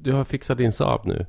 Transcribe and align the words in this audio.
du 0.00 0.12
har 0.12 0.24
fixat 0.24 0.58
din 0.58 0.72
Saab 0.72 1.06
nu. 1.06 1.26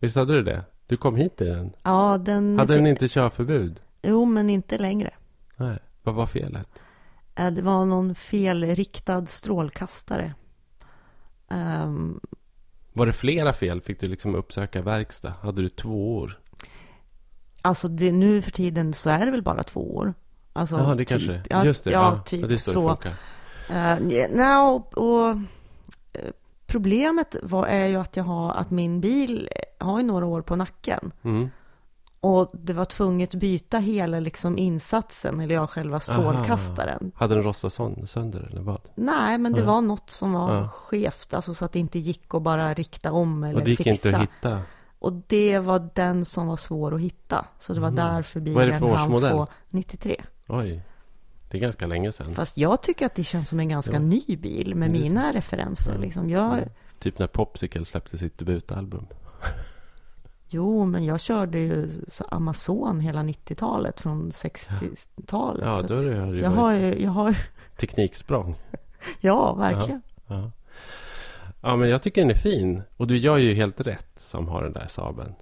Visst 0.00 0.16
hade 0.16 0.32
du 0.34 0.42
det? 0.42 0.64
Du 0.86 0.96
kom 0.96 1.16
hit 1.16 1.40
i 1.40 1.44
den. 1.44 1.72
Ja, 1.82 2.18
den... 2.18 2.58
Hade 2.58 2.74
den 2.74 2.86
inte 2.86 3.08
körförbud? 3.08 3.80
Jo, 4.02 4.24
men 4.24 4.50
inte 4.50 4.78
längre. 4.78 5.10
Nej. 5.56 5.78
Vad 6.02 6.14
var 6.14 6.26
felet? 6.26 6.68
Eh, 7.34 7.50
Det 7.50 7.62
var 7.62 7.84
någon 7.84 8.14
felriktad 8.14 9.26
strålkastare. 9.26 10.34
Ehm, 11.50 12.20
Var 12.92 13.06
det 13.06 13.12
flera 13.12 13.52
fel? 13.52 13.80
Fick 13.80 14.00
du 14.00 14.08
liksom 14.08 14.34
uppsöka 14.34 14.82
verkstad? 14.82 15.34
Hade 15.42 15.62
du 15.62 15.68
två 15.68 16.16
år? 16.16 16.38
alltså 17.62 17.88
det, 17.88 18.12
nu 18.12 18.42
för 18.42 18.50
tiden 18.50 18.94
så 18.94 19.10
är 19.10 19.24
det 19.24 19.30
väl 19.30 19.42
bara 19.42 19.62
två 19.62 19.96
år. 19.96 20.14
Alltså, 20.52 20.76
Jaha, 20.76 20.94
det 20.94 21.04
typ, 21.04 21.08
kanske 21.08 21.42
ja, 21.50 21.64
Just 21.64 21.84
det. 21.84 21.90
Ja, 21.90 22.16
typ 22.16 22.40
ja, 22.40 22.46
det 22.46 22.54
är 22.54 22.58
så. 22.58 22.72
så. 22.72 23.08
Uh, 23.70 24.26
nej, 24.30 24.56
och, 24.56 24.98
och 24.98 25.36
problemet 26.68 27.36
var, 27.42 27.66
är 27.66 27.86
ju 27.86 27.96
att 27.96 28.16
jag 28.16 28.24
har, 28.24 28.52
att 28.52 28.70
min 28.70 29.00
bil 29.00 29.48
har 29.78 29.98
ju 30.00 30.04
några 30.06 30.26
år 30.26 30.42
på 30.42 30.56
nacken. 30.56 31.12
Mm. 31.22 31.50
Och 32.20 32.50
det 32.52 32.72
var 32.72 32.84
tvunget 32.84 33.34
att 33.34 33.40
byta 33.40 33.78
hela 33.78 34.20
liksom 34.20 34.58
insatsen, 34.58 35.40
eller 35.40 35.54
jag 35.54 35.70
själva 35.70 36.00
strålkastaren. 36.00 37.12
Hade 37.14 37.34
den 37.34 37.44
rostat 37.44 37.72
sönder 38.06 38.48
eller 38.52 38.60
vad? 38.62 38.80
Nej, 38.94 39.38
men 39.38 39.52
det 39.52 39.58
Nej. 39.60 39.66
var 39.66 39.80
något 39.80 40.10
som 40.10 40.32
var 40.32 40.54
Ja. 40.54 40.68
skevt, 40.68 41.34
alltså 41.34 41.54
så 41.54 41.64
att 41.64 41.72
det 41.72 41.78
inte 41.78 41.98
gick 41.98 42.34
att 42.34 42.42
bara 42.42 42.74
rikta 42.74 43.12
om 43.12 43.44
eller 43.44 43.58
Och 43.58 43.64
det 43.64 43.70
gick 43.70 43.78
fixa. 43.78 43.90
inte 44.08 44.16
att 44.16 44.22
hitta? 44.22 44.60
Och 44.98 45.12
det 45.26 45.58
var 45.58 45.90
den 45.94 46.24
som 46.24 46.46
var 46.46 46.56
svår 46.56 46.94
att 46.94 47.00
hitta. 47.00 47.44
Så 47.58 47.74
det 47.74 47.80
var 47.80 47.90
därför 47.90 48.40
Mm. 48.40 48.54
Vad 48.54 48.62
är 48.62 48.66
det 48.66 48.72
bilen 48.80 48.96
för 48.96 49.02
årsmodell? 49.04 49.32
få 49.32 49.46
93. 49.68 50.22
Oj. 50.48 50.82
Det 51.50 51.56
är 51.58 51.60
ganska 51.60 51.86
länge 51.86 52.12
sedan. 52.12 52.34
Fast 52.34 52.56
jag 52.56 52.82
tycker 52.82 53.06
att 53.06 53.14
det 53.14 53.24
känns 53.24 53.48
som 53.48 53.60
en 53.60 53.68
ganska 53.68 53.92
Ja. 53.92 53.98
ny 53.98 54.36
bil 54.36 54.74
med 54.74 54.90
mina 54.90 55.32
referenser. 55.32 55.94
Ja. 55.94 56.00
Liksom. 56.00 56.30
Jag, 56.30 56.58
Typ 56.98 57.18
när 57.18 57.26
Popsicle 57.26 57.84
släppte 57.84 58.18
sitt 58.18 58.38
debutalbum. 58.38 59.06
Jo, 60.50 60.84
men 60.84 61.04
jag 61.04 61.20
körde 61.20 61.58
ju 61.58 61.90
Amazon 62.28 63.00
hela 63.00 63.22
90-talet 63.22 64.00
från 64.00 64.30
60-talet. 64.30 65.64
Ja, 65.66 65.82
då 65.88 65.94
har 65.94 66.02
du, 66.02 66.32
du 66.32 66.40
jag 66.40 66.50
har 66.50 66.72
ju, 66.72 67.02
jag 67.02 67.10
har, 67.10 67.36
tekniksprång. 67.76 68.54
ja, 69.20 69.54
verkligen. 69.54 70.02
Ja. 70.26 70.50
ja, 71.60 71.76
men 71.76 71.88
jag 71.88 72.02
tycker 72.02 72.20
den 72.20 72.30
är 72.30 72.34
fin. 72.34 72.82
Och 72.96 73.06
du 73.06 73.16
gör 73.16 73.36
ju 73.36 73.54
helt 73.54 73.80
rätt 73.80 74.12
som 74.16 74.48
har 74.48 74.62
den 74.62 74.72
där 74.72 74.86
Saaben. 74.86 75.34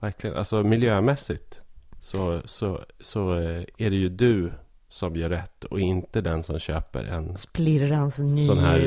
Verkligen. 0.00 0.36
Alltså 0.36 0.62
miljömässigt 0.62 1.62
så, 1.98 2.40
så, 2.44 2.80
så 3.00 3.32
eh, 3.34 3.64
är 3.76 3.90
det 3.90 3.96
ju 3.96 4.08
du 4.08 4.52
som 4.92 5.16
gör 5.16 5.28
rätt 5.28 5.64
och 5.64 5.80
inte 5.80 6.20
den 6.20 6.44
som 6.44 6.58
köper 6.58 7.04
en 7.04 7.36
Splirrans 7.36 8.18
ny... 8.18 8.46
sån 8.46 8.58
här 8.58 8.78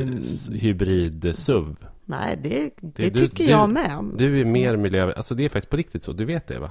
hybrid-SUV. 0.52 1.76
Nej, 2.04 2.38
det, 2.42 2.50
det, 2.50 2.70
Det- 2.80 3.10
du- 3.10 3.28
tycker 3.28 3.44
du- 3.44 3.50
jag 3.50 3.68
med. 3.70 4.04
Du 4.16 4.40
är 4.40 4.44
mer 4.44 4.76
miljö... 4.76 5.12
Alltså 5.12 5.34
det 5.34 5.44
är 5.44 5.48
faktiskt 5.48 5.70
på 5.70 5.76
riktigt 5.76 6.04
så. 6.04 6.12
Du 6.12 6.24
vet 6.24 6.46
det 6.46 6.58
va? 6.58 6.70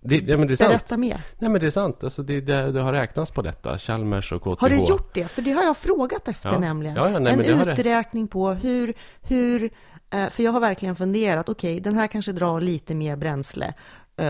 Det, 0.00 0.16
ja, 0.16 0.36
men 0.36 0.46
det 0.48 0.54
är 0.54 0.56
sant. 0.56 0.70
Berätta 0.70 0.96
mer. 0.96 1.22
Nej, 1.38 1.50
men 1.50 1.60
det 1.60 1.66
är 1.66 1.70
sant. 1.70 2.04
Alltså 2.04 2.22
det, 2.22 2.40
det, 2.40 2.72
det 2.72 2.80
har 2.82 2.92
räknats 2.92 3.30
på 3.30 3.42
detta. 3.42 3.78
Chalmers 3.78 4.32
och 4.32 4.42
KTH. 4.42 4.60
Har 4.60 4.68
du 4.70 4.76
gjort 4.76 5.14
det? 5.14 5.28
För 5.28 5.42
det 5.42 5.50
har 5.52 5.62
jag 5.62 5.76
frågat 5.76 6.28
efter 6.28 6.52
Ja. 6.52 6.58
nämligen. 6.58 6.96
Ja, 6.96 7.10
ja, 7.10 7.18
nej, 7.18 7.32
en 7.32 7.38
men 7.38 7.46
det 7.58 7.64
det. 7.64 7.72
uträkning 7.72 8.28
på 8.28 8.50
hur, 8.50 8.94
hur 9.22 9.70
eh, 10.10 10.28
för 10.30 10.42
jag 10.42 10.52
har 10.52 10.60
verkligen 10.60 10.96
funderat, 10.96 11.48
okej, 11.48 11.80
den 11.80 11.94
här 11.94 12.06
kanske 12.06 12.32
drar 12.32 12.60
lite 12.60 12.94
mer 12.94 13.16
bränsle 13.16 13.74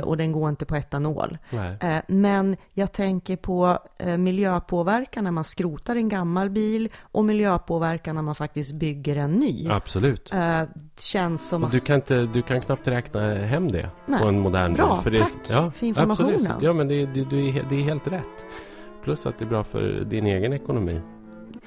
och 0.04 0.16
den 0.16 0.32
går 0.32 0.48
inte 0.48 0.66
på 0.66 0.76
etanol. 0.76 1.38
Nej. 1.50 1.76
Eh, 1.80 1.96
Men 2.08 2.56
jag 2.72 2.92
tänker 2.92 3.36
på 3.36 3.78
eh, 3.98 4.16
miljöpåverkan 4.16 5.24
när 5.24 5.30
man 5.30 5.44
skrotar 5.44 5.96
en 5.96 6.08
gammal 6.08 6.50
bil 6.50 6.88
och 7.00 7.24
miljöpåverkan 7.24 8.14
när 8.14 8.22
man 8.22 8.34
faktiskt 8.34 8.72
bygger 8.72 9.16
en 9.16 9.30
ny. 9.32 9.68
Absolut. 9.70 10.32
Eh, 10.32 10.60
Känns 10.98 11.48
som 11.48 11.64
Och 11.64 11.70
du 11.70 11.80
kan, 11.80 11.96
inte, 11.96 12.20
du 12.26 12.42
kan 12.42 12.60
knappt 12.60 12.88
räkna 12.88 13.34
hem 13.34 13.70
det 13.70 13.90
Nej. 14.06 14.20
på 14.20 14.26
en 14.28 14.40
modern 14.40 14.74
Bra, 14.74 15.00
bil. 15.04 15.12
det 15.12 15.18
är- 15.20 15.54
tack 15.64 15.76
för 15.76 15.86
informationen. 15.86 16.34
Absolut. 16.34 16.62
Ja, 16.62 16.72
men 16.72 16.88
det, 16.88 17.06
det, 17.06 17.24
det 17.70 17.76
är 17.76 17.82
helt 17.82 18.06
rätt. 18.06 18.44
Plus 19.04 19.26
att 19.26 19.38
det 19.38 19.44
är 19.44 19.48
bra 19.48 19.64
för 19.64 20.04
din 20.10 20.26
egen 20.26 20.52
ekonomi. 20.52 21.00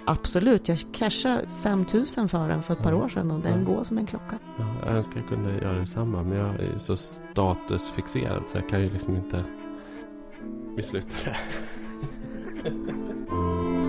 Absolut, 0.05 0.67
jag 0.67 0.77
cashade 0.91 1.45
5 1.63 1.85
000 2.17 2.27
för 2.29 2.49
den 2.49 2.63
för 2.63 2.73
ett 2.73 2.83
par 2.83 2.91
Ja. 2.91 2.97
år 3.03 3.09
sedan 3.09 3.31
och 3.31 3.39
den 3.39 3.65
går 3.65 3.83
som 3.83 3.97
en 3.97 4.05
klocka. 4.05 4.37
Ja, 4.57 4.65
jag 4.85 4.95
önskar 4.95 5.19
jag 5.19 5.29
kunde 5.29 5.51
göra 5.65 5.79
detsamma. 5.79 6.23
Men 6.23 6.37
jag 6.37 6.55
är 6.55 6.77
så 6.77 6.95
statusfixerad 6.97 8.43
så 8.47 8.57
jag 8.57 8.69
kan 8.69 8.81
ju 8.81 8.89
liksom 8.89 9.15
inte... 9.15 9.43
Ja, 10.77 10.83
det 10.91 11.01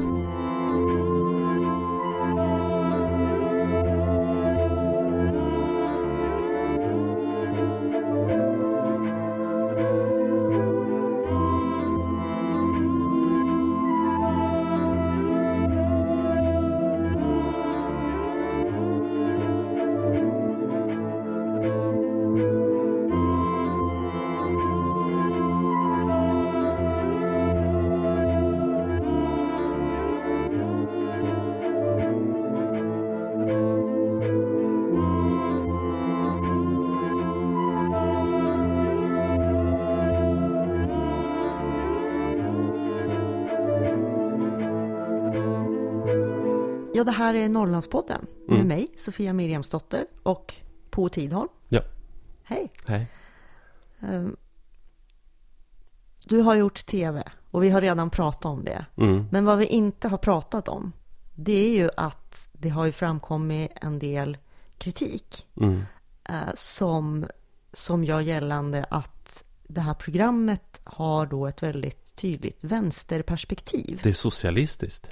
här 47.22 47.34
är 47.34 47.48
Norrlandspodden 47.48 48.26
med 48.48 48.54
Mm. 48.56 48.68
mig, 48.68 48.88
Sofia 48.96 49.32
Miriamsdotter 49.32 50.06
och 50.22 50.54
Po 50.90 51.08
Tidholm. 51.08 51.48
Ja. 51.68 51.82
Hej. 52.42 52.72
Hej. 52.86 53.06
Ehm, 54.00 54.36
Du 56.26 56.40
har 56.40 56.54
gjort 56.54 56.86
tv 56.86 57.22
och 57.50 57.62
vi 57.62 57.70
har 57.70 57.80
redan 57.80 58.10
pratat 58.10 58.44
om 58.44 58.64
det. 58.64 58.86
Mm. 58.96 59.26
Men 59.30 59.44
vad 59.44 59.58
vi 59.58 59.66
inte 59.66 60.08
har 60.08 60.18
pratat 60.18 60.68
om, 60.68 60.92
det 61.34 61.52
är 61.52 61.76
ju 61.78 61.90
att 61.96 62.48
det 62.52 62.68
har 62.68 62.86
ju 62.86 62.92
framkommit 62.92 63.70
en 63.74 63.98
del 63.98 64.38
kritik 64.78 65.46
Mm. 65.56 65.82
eh, 66.28 66.34
som, 66.54 67.26
som 67.72 68.04
gör 68.04 68.20
gällande 68.20 68.84
att 68.90 69.44
det 69.62 69.80
här 69.80 69.94
programmet 69.94 70.80
har 70.84 71.26
då 71.26 71.46
ett 71.46 71.62
väldigt 71.62 72.16
tydligt 72.16 72.64
vänsterperspektiv 72.64 74.00
Det 74.02 74.08
är 74.08 74.12
socialistiskt. 74.12 75.06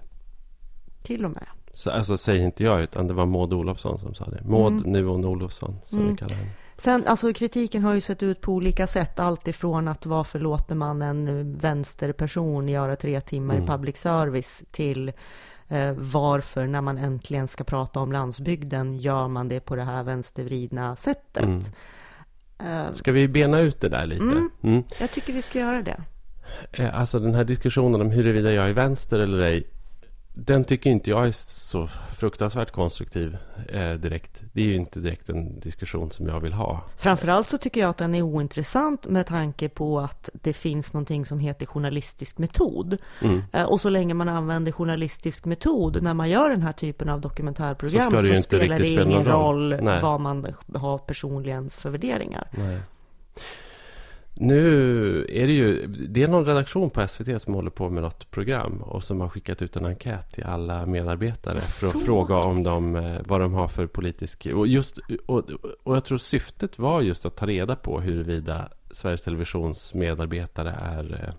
till 1.03 1.25
och 1.25 1.31
med. 1.31 1.47
Så, 1.75 1.91
alltså 1.91 2.17
säger 2.19 2.45
inte 2.45 2.65
jag, 2.65 2.83
utan 2.83 3.07
det 3.07 3.15
var 3.15 3.27
Maud 3.27 3.53
Olofsson 3.53 3.99
som 3.99 4.15
sa 4.15 4.25
det. 4.25 4.45
Maud 4.45 4.73
Mm. 4.73 4.93
Nuon 4.93 5.25
Olofsson, 5.25 5.77
som 5.87 5.99
Mm. 5.99 6.11
vi 6.13 6.17
kallar 6.19 6.35
henne. 6.35 6.51
Sen, 6.79 7.05
alltså 7.07 7.33
kritiken 7.33 7.83
har 7.83 7.95
ju 7.95 8.01
sett 8.01 8.23
ut 8.23 8.41
på 8.41 8.53
olika 8.53 8.87
sätt. 8.87 9.19
Allt 9.19 9.49
ifrån 9.49 9.89
att 9.89 10.07
varför 10.07 10.39
låter 10.39 10.75
man 10.75 11.03
en 11.03 11.57
vänsterperson 11.59 12.69
göra 12.69 12.97
tre 12.97 13.21
timmar 13.21 13.55
Mm. 13.55 13.65
i 13.65 13.69
public 13.69 13.97
service 13.97 14.65
till 14.71 15.09
eh, 15.69 15.93
varför 15.99 16.67
när 16.67 16.81
man 16.81 16.99
äntligen 16.99 17.49
ska 17.49 17.65
prata 17.65 18.01
om 18.01 18.13
landsbygden 18.13 18.99
gör 18.99 19.29
man 19.29 19.49
det 19.49 19.61
på 19.61 19.77
det 19.77 19.83
här 19.85 20.05
vänstervridna 20.05 20.97
sättet. 20.97 21.45
Mm. 21.45 21.63
Eh, 22.59 22.93
Ska 22.93 23.13
vi 23.13 23.29
bena 23.29 23.61
ut 23.61 23.81
det 23.81 23.89
där 23.89 24.07
lite? 24.07 24.23
Mm. 24.25 24.51
Mm. 24.63 24.83
jag 25.01 25.11
tycker 25.11 25.33
vi 25.33 25.43
ska 25.43 25.59
göra 25.59 25.83
det. 25.83 26.01
Eh, 26.73 26.99
Alltså 27.01 27.19
den 27.19 27.35
här 27.35 27.45
diskussionen 27.45 28.01
om 28.01 28.11
huruvida 28.11 28.53
jag 28.53 28.69
är 28.69 28.73
vänster 28.73 29.19
eller 29.19 29.41
ej. 29.41 29.67
Den 30.45 30.65
tycker 30.65 30.91
inte 30.91 31.11
jag 31.11 31.27
är 31.27 31.33
så 31.33 31.89
fruktansvärt 32.19 32.71
konstruktiv 32.71 33.37
eh, 33.69 33.93
direkt. 33.93 34.43
Det 34.53 34.61
är 34.61 34.65
ju 34.65 34.77
inte 34.77 35.01
direkt 35.01 35.29
en 35.29 35.61
diskussion 35.61 36.11
som 36.11 36.27
jag 36.27 36.41
vill 36.41 36.53
ha. 36.53 36.81
Framförallt 36.97 37.51
så 37.51 37.59
tycker 37.59 37.81
jag 37.81 37.91
att 37.91 37.99
den 37.99 38.15
är 38.15 38.23
ointressant 38.23 39.07
med 39.07 39.27
tanke 39.27 39.69
på 39.69 40.01
att 40.01 40.31
det 40.33 40.53
finns 40.53 40.93
någonting 40.93 41.25
som 41.27 41.39
heter 41.39 41.67
journalistisk 41.67 42.39
metod. 42.39 42.97
Mm. 43.23 43.43
Eh, 43.53 43.65
Och 43.65 43.81
så 43.81 43.89
länge 43.89 44.15
man 44.15 44.29
använder 44.29 44.73
journalistisk 44.73 45.45
metod 45.45 46.03
när 46.03 46.15
man 46.15 46.31
gör 46.31 46.51
den 46.51 46.63
här 46.63 46.73
typen 46.73 47.09
av 47.09 47.21
dokumentärprogram 47.21 48.11
Så 48.11 48.19
så, 48.19 48.23
det 48.23 48.29
inte 48.29 48.43
spelar 48.43 48.79
det 48.79 48.89
ingen 48.89 49.25
roll 49.25 49.73
roll. 49.73 50.01
Vad 50.03 50.21
man 50.21 50.47
har 50.75 50.99
personligen 50.99 51.71
för 51.71 51.91
värderingar. 51.91 52.49
Nej. 52.51 52.81
Nu 54.43 55.27
är 55.29 55.47
det 55.47 55.53
ju, 55.53 55.87
det 55.87 56.23
är 56.23 56.29
någon 56.29 56.47
redaktion 56.47 56.91
på 56.91 57.09
SVT 57.09 57.43
som 57.43 57.55
håller 57.55 57.71
på 57.71 57.91
med 57.91 58.03
något 58.03 58.31
program 58.31 58.83
och 58.83 59.05
som 59.05 59.21
har 59.21 59.29
skickat 59.29 59.63
ut 59.63 59.77
en 59.77 59.87
enkät 59.87 60.33
till 60.33 60.45
alla 60.45 60.87
medarbetare 60.87 61.61
för 61.61 61.87
att 61.87 62.05
fråga 62.05 62.37
om 62.37 62.63
de, 62.63 62.97
eh, 62.97 63.21
vad 63.27 63.41
de 63.41 63.55
har 63.55 63.69
för 63.69 63.87
politisk... 63.87 64.47
Och, 64.55 64.67
just, 64.67 64.99
och, 65.27 65.51
och 65.83 65.97
jag 65.97 66.05
tror 66.05 66.19
syftet 66.19 66.79
var 66.79 67.01
just 67.01 67.27
att 67.27 67.37
ta 67.37 67.47
reda 67.47 67.77
på 67.77 68.01
huruvida 68.01 68.69
Sveriges 68.91 69.23
Televisions 69.23 69.95
medarbetare 69.95 70.71
är 70.71 71.25
eh, 71.25 71.35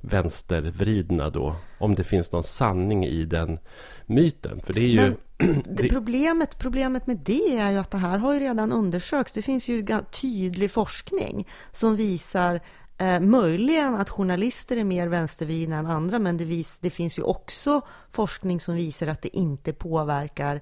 vänstervridna 0.00 1.30
då. 1.30 1.56
Om 1.78 1.94
det 1.94 2.04
finns 2.04 2.32
någon 2.32 2.44
sanning 2.44 3.06
i 3.06 3.24
den 3.24 3.58
myten. 4.06 4.60
För 4.60 4.72
det 4.72 4.80
är 4.80 4.88
ju... 4.88 5.00
Men, 5.00 5.16
det, 5.64 5.88
problemet, 5.88 6.58
problemet 6.58 7.06
med 7.06 7.16
det 7.16 7.58
är 7.58 7.70
ju 7.70 7.78
att 7.78 7.90
det 7.90 7.98
här 7.98 8.18
har 8.18 8.34
ju 8.34 8.40
redan 8.40 8.72
undersökts. 8.72 9.32
Det 9.32 9.42
finns 9.42 9.68
ju 9.68 9.86
tydlig 10.10 10.70
forskning 10.70 11.46
som 11.72 11.96
visar 11.96 12.60
eh, 12.98 13.20
möjligen 13.20 13.94
att 13.94 14.10
journalister 14.10 14.76
är 14.76 14.84
mer 14.84 15.08
vänstervridna 15.08 15.76
än 15.76 15.86
andra, 15.86 16.18
men 16.18 16.36
det, 16.36 16.44
vis, 16.44 16.78
det 16.80 16.90
finns 16.90 17.18
ju 17.18 17.22
också 17.22 17.80
forskning 18.10 18.60
som 18.60 18.74
visar 18.74 19.06
att 19.06 19.22
det 19.22 19.36
inte 19.36 19.72
påverkar 19.72 20.60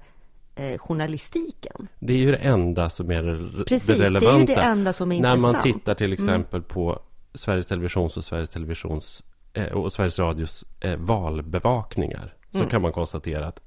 eh, 0.55 0.77
journalistiken. 0.77 1.87
Det 1.99 2.13
är 2.13 2.17
ju 2.17 2.31
det 2.31 2.37
enda 2.37 2.89
som 2.89 3.11
är 3.11 3.23
det 3.23 3.65
Precis, 3.65 3.89
relevanta. 3.89 4.29
det 4.29 4.35
är 4.35 4.39
ju 4.39 4.45
det 4.45 4.61
enda 4.61 4.93
som 4.93 5.11
är 5.11 5.21
När 5.21 5.29
intressant. 5.29 5.65
man 5.65 5.73
tittar 5.73 5.95
till 5.95 6.13
exempel 6.13 6.59
mm. 6.59 6.67
på 6.67 6.99
Sveriges 7.33 7.65
Televisions 7.65 8.17
och 8.17 8.23
Sveriges 8.23 8.49
Televisions 8.49 9.23
eh, 9.53 9.65
och 9.65 9.93
Sveriges 9.93 10.19
Radios 10.19 10.65
eh, 10.79 10.95
valbevakningar 10.95 12.33
så 12.51 12.57
mm. 12.57 12.69
kan 12.69 12.81
man 12.81 12.91
konstatera 12.91 13.47
att 13.47 13.59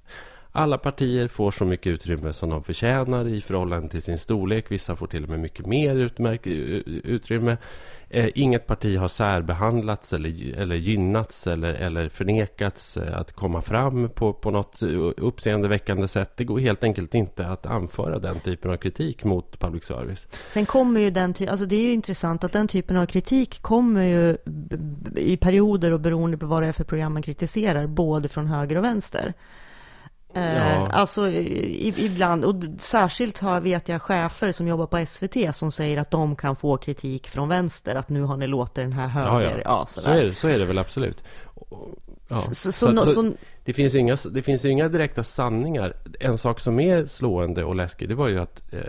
alla 0.52 0.78
partier 0.78 1.28
får 1.28 1.50
så 1.50 1.64
mycket 1.64 1.86
utrymme 1.86 2.32
som 2.32 2.50
de 2.50 2.62
förtjänar 2.62 3.28
i 3.28 3.40
förhållande 3.40 3.88
till 3.88 4.02
sin 4.02 4.18
storlek. 4.18 4.70
Vissa 4.70 4.96
får 4.96 5.06
till 5.06 5.22
och 5.22 5.30
med 5.30 5.40
mycket 5.40 5.66
mer 5.66 5.96
utmärk, 5.96 6.46
utrymme. 6.46 7.56
Eh, 8.14 8.28
inget 8.34 8.66
parti 8.66 8.98
har 8.98 9.08
särbehandlats 9.08 10.12
eller, 10.12 10.58
eller 10.58 10.76
gynnats 10.76 11.46
eller, 11.46 11.74
eller 11.74 12.08
förnekats 12.08 12.96
eh, 12.96 13.18
att 13.18 13.32
komma 13.32 13.62
fram 13.62 14.08
på, 14.08 14.32
på 14.32 14.50
något 14.50 14.82
eh, 14.82 14.88
uppseendeväckande 15.16 16.08
sätt. 16.08 16.36
Det 16.36 16.44
går 16.44 16.58
helt 16.58 16.84
enkelt 16.84 17.14
inte 17.14 17.46
att 17.46 17.66
anföra 17.66 18.18
den 18.18 18.40
typen 18.40 18.70
av 18.70 18.76
kritik 18.76 19.24
mot 19.24 19.58
public 19.58 19.84
service. 19.84 20.28
Sen 20.50 20.66
kommer 20.66 21.00
ju 21.00 21.10
den 21.10 21.34
alltså 21.48 21.66
det 21.66 21.76
är 21.76 21.82
ju 21.82 21.92
intressant 21.92 22.44
att 22.44 22.52
den 22.52 22.68
typen 22.68 22.96
av 22.96 23.06
kritik 23.06 23.62
kommer 23.62 24.02
ju 24.02 24.36
i 25.16 25.36
perioder 25.36 25.90
och 25.90 26.00
beroende 26.00 26.36
på 26.36 26.46
vad 26.46 26.62
det 26.62 26.66
är 26.66 26.72
för 26.72 26.84
program 26.84 27.12
man 27.12 27.22
kritiserar, 27.22 27.86
både 27.86 28.28
från 28.28 28.46
höger 28.46 28.76
och 28.76 28.84
vänster. 28.84 29.32
Eh, 30.34 30.56
ja. 30.56 30.88
Alltså 30.92 31.28
ibland, 31.28 32.44
och 32.44 32.54
särskilt 32.78 33.38
har, 33.38 33.60
vet 33.60 33.88
jag 33.88 34.02
chefer 34.02 34.52
som 34.52 34.68
jobbar 34.68 34.86
på 34.86 35.06
SVT 35.06 35.56
som 35.56 35.72
säger 35.72 35.98
att 35.98 36.10
de 36.10 36.36
kan 36.36 36.56
få 36.56 36.76
kritik 36.76 37.28
från 37.28 37.48
vänster, 37.48 37.94
att 37.94 38.08
nu 38.08 38.22
har 38.22 38.36
ni 38.36 38.46
låtit 38.46 38.74
den 38.74 38.92
här 38.92 39.08
höger, 39.08 39.40
ja, 39.40 39.62
ja. 39.64 39.86
ja 39.94 40.00
så, 40.02 40.10
är 40.10 40.24
det, 40.24 40.34
så 40.34 40.48
är 40.48 40.58
det 40.58 40.64
väl 40.64 40.78
absolut. 40.78 41.24
Ja. 42.28 42.36
Så, 42.36 42.54
så, 42.54 42.72
så, 42.72 43.06
så, 43.06 43.32
det, 43.64 43.72
finns 43.72 43.94
inga, 43.94 44.16
det 44.30 44.42
finns 44.42 44.64
inga 44.64 44.88
direkta 44.88 45.24
sanningar. 45.24 45.96
En 46.20 46.38
sak 46.38 46.60
som 46.60 46.80
är 46.80 47.06
slående 47.06 47.64
och 47.64 47.76
läskig, 47.76 48.08
det 48.08 48.14
var 48.14 48.28
ju 48.28 48.40
att 48.40 48.62
eh, 48.72 48.80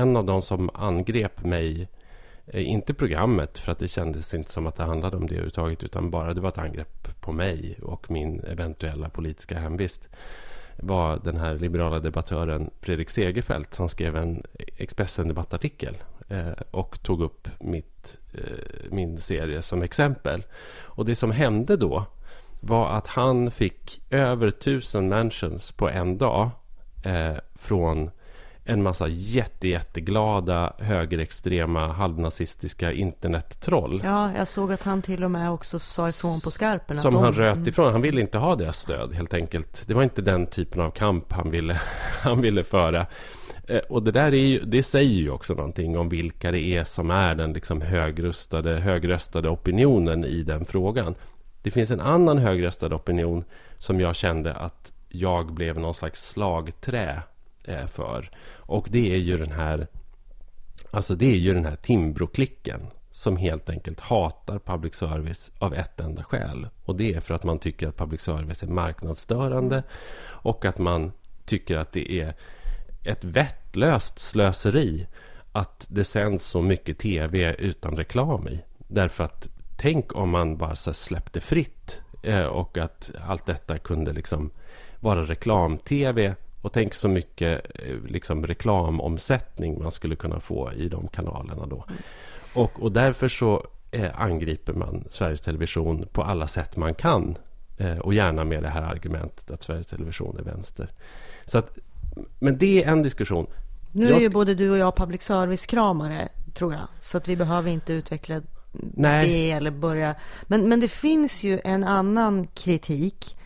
en 0.00 0.16
av 0.16 0.24
de 0.24 0.42
som 0.42 0.70
angrep 0.74 1.44
mig 1.44 1.88
Eh, 2.52 2.68
inte 2.68 2.94
programmet, 2.94 3.58
för 3.58 3.72
att 3.72 3.78
det 3.78 3.88
kändes 3.88 4.34
inte 4.34 4.52
som 4.52 4.66
att 4.66 4.76
det 4.76 4.84
handlade 4.84 5.16
om 5.16 5.26
det 5.26 5.34
överhuvudtaget, 5.34 5.84
utan 5.84 6.10
bara 6.10 6.34
det 6.34 6.40
var 6.40 6.48
ett 6.48 6.58
angrepp 6.58 6.97
på 7.28 7.32
mig 7.32 7.78
och 7.82 8.10
min 8.10 8.40
eventuella 8.40 9.08
politiska 9.08 9.58
hemvist 9.58 10.08
var 10.76 11.20
den 11.24 11.36
här 11.36 11.54
liberala 11.54 11.98
debattören 11.98 12.70
Fredrik 12.80 13.10
Segerfeldt 13.10 13.74
som 13.74 13.88
skrev 13.88 14.16
en 14.16 14.42
Expressen-debattartikel 14.76 15.96
eh, 16.28 16.50
och 16.70 17.02
tog 17.02 17.22
upp 17.22 17.48
mitt, 17.60 18.18
eh, 18.32 18.90
min 18.90 19.20
serie 19.20 19.62
som 19.62 19.82
exempel. 19.82 20.44
Och 20.84 21.04
det 21.04 21.16
som 21.16 21.30
hände 21.30 21.76
då 21.76 22.04
var 22.60 22.90
att 22.90 23.06
han 23.06 23.50
fick 23.50 24.00
över 24.10 24.50
tusen 24.50 25.08
mentions 25.08 25.72
på 25.72 25.88
en 25.88 26.18
dag 26.18 26.50
eh, 27.04 27.36
från 27.54 28.10
en 28.68 28.82
massa 28.82 29.08
jätte, 29.08 29.68
jätteglada 29.68 30.72
högerextrema 30.78 31.92
halvnazistiska 31.92 32.92
internettroll. 32.92 34.00
Ja, 34.04 34.30
jag 34.36 34.48
såg 34.48 34.72
att 34.72 34.82
han 34.82 35.02
till 35.02 35.24
och 35.24 35.30
med 35.30 35.50
också 35.50 35.78
sa 35.78 36.08
ifrån 36.08 36.40
på 36.40 36.50
skarpen. 36.50 36.96
Som 36.96 37.14
de... 37.14 37.22
han 37.22 37.32
röt 37.32 37.56
mm. 37.56 37.68
ifrån. 37.68 37.92
Han 37.92 38.02
ville 38.02 38.20
inte 38.20 38.38
ha 38.38 38.54
deras 38.54 38.78
stöd 38.78 39.12
helt 39.12 39.34
enkelt. 39.34 39.84
Det 39.86 39.94
var 39.94 40.02
inte 40.02 40.22
den 40.22 40.46
typen 40.46 40.80
av 40.80 40.90
kamp 40.90 41.32
han 41.32 41.50
ville, 41.50 41.80
han 42.22 42.40
ville 42.40 42.64
föra. 42.64 43.06
Eh, 43.68 43.78
och 43.78 44.02
det 44.02 44.12
där 44.12 44.34
är 44.34 44.46
ju, 44.46 44.60
det 44.60 44.82
säger 44.82 45.20
ju 45.20 45.30
också 45.30 45.54
någonting 45.54 45.98
om 45.98 46.08
vilka 46.08 46.50
det 46.50 46.60
är 46.60 46.84
som 46.84 47.10
är 47.10 47.34
den 47.34 47.52
liksom 47.52 47.80
högröstade, 47.80 48.80
högröstade 48.80 49.48
opinionen 49.48 50.24
i 50.24 50.42
den 50.42 50.64
frågan. 50.64 51.14
Det 51.62 51.70
finns 51.70 51.90
en 51.90 52.00
annan 52.00 52.38
högröstad 52.38 52.94
opinion 52.94 53.44
som 53.78 54.00
jag 54.00 54.16
kände 54.16 54.54
att 54.54 54.92
jag 55.08 55.52
blev 55.52 55.78
någon 55.78 55.94
slags 55.94 56.30
slagträ 56.30 57.22
Eh, 57.68 57.86
för. 57.86 58.30
Och 58.56 58.86
det 58.90 59.12
är 59.12 59.18
ju 59.18 59.38
den 59.38 59.52
här 59.52 59.86
Alltså 60.90 61.14
det 61.14 61.26
är 61.26 61.36
ju 61.36 61.54
den 61.54 61.64
här 61.64 61.76
Timbro-klicken 61.76 62.80
som 63.10 63.36
helt 63.36 63.70
enkelt 63.70 64.00
hatar 64.00 64.58
public 64.58 64.94
service 64.94 65.52
av 65.58 65.74
ett 65.74 66.00
enda 66.00 66.24
skäl. 66.24 66.68
Och 66.84 66.96
det 66.96 67.14
är 67.14 67.20
för 67.20 67.34
att 67.34 67.44
man 67.44 67.58
tycker 67.58 67.88
att 67.88 67.96
public 67.96 68.20
service 68.20 68.62
är 68.62 68.66
marknadsstörande 68.66 69.82
och 70.22 70.64
att 70.64 70.78
man 70.78 71.12
tycker 71.44 71.76
att 71.76 71.92
det 71.92 72.12
är 72.12 72.34
ett 73.04 73.24
vettlöst 73.24 74.18
slöseri 74.18 75.06
att 75.52 75.86
det 75.90 76.04
sänds 76.04 76.46
så 76.46 76.62
mycket 76.62 76.98
tv 76.98 77.54
utan 77.58 77.96
reklam 77.96 78.48
i. 78.48 78.60
Därför 78.78 79.24
att 79.24 79.48
tänk 79.76 80.16
om 80.16 80.30
man 80.30 80.56
bara 80.56 80.76
så 80.76 80.92
släppte 80.92 81.40
fritt 81.40 82.02
eh, 82.22 82.46
och 82.46 82.78
att 82.78 83.10
allt 83.26 83.46
detta 83.46 83.78
kunde 83.78 84.12
liksom 84.12 84.50
vara 85.00 85.24
reklam-tv 85.24 86.34
och 86.62 86.72
tänk 86.72 86.94
så 86.94 87.08
mycket 87.08 87.66
eh, 87.74 87.96
liksom, 88.08 88.46
reklamomsättning 88.46 89.82
man 89.82 89.92
skulle 89.92 90.16
kunna 90.16 90.40
få 90.40 90.72
i 90.72 90.88
de 90.88 91.08
kanalerna 91.08 91.66
då. 91.66 91.84
Mm. 91.88 92.02
Och, 92.54 92.82
och 92.82 92.92
därför 92.92 93.28
så 93.28 93.66
eh, 93.90 94.20
angriper 94.20 94.72
man 94.72 95.04
Sveriges 95.10 95.40
Television 95.40 96.08
på 96.12 96.22
alla 96.22 96.48
sätt 96.48 96.76
man 96.76 96.94
kan. 96.94 97.36
Eh, 97.78 97.98
och 97.98 98.14
gärna 98.14 98.44
med 98.44 98.62
det 98.62 98.68
här 98.68 98.82
argumentet 98.82 99.50
att 99.50 99.62
Sveriges 99.62 99.86
Television 99.86 100.36
är 100.38 100.42
vänster. 100.42 100.90
Så 101.44 101.58
att, 101.58 101.78
men 102.38 102.58
det 102.58 102.84
är 102.84 102.92
en 102.92 103.02
diskussion. 103.02 103.46
Nu 103.92 104.12
är 104.12 104.20
ju 104.20 104.28
både 104.28 104.54
du 104.54 104.70
och 104.70 104.78
jag 104.78 104.96
public 104.96 105.22
service-kramare, 105.22 106.28
tror 106.54 106.72
jag. 106.72 106.82
Så 107.00 107.18
att 107.18 107.28
vi 107.28 107.36
behöver 107.36 107.70
inte 107.70 107.92
utveckla 107.92 108.40
Nej. 108.72 109.30
det 109.30 109.50
eller 109.50 109.70
börja... 109.70 110.14
Men, 110.46 110.68
men 110.68 110.80
det 110.80 110.88
finns 110.88 111.44
ju 111.44 111.60
en 111.64 111.84
annan 111.84 112.46
kritik 112.46 113.36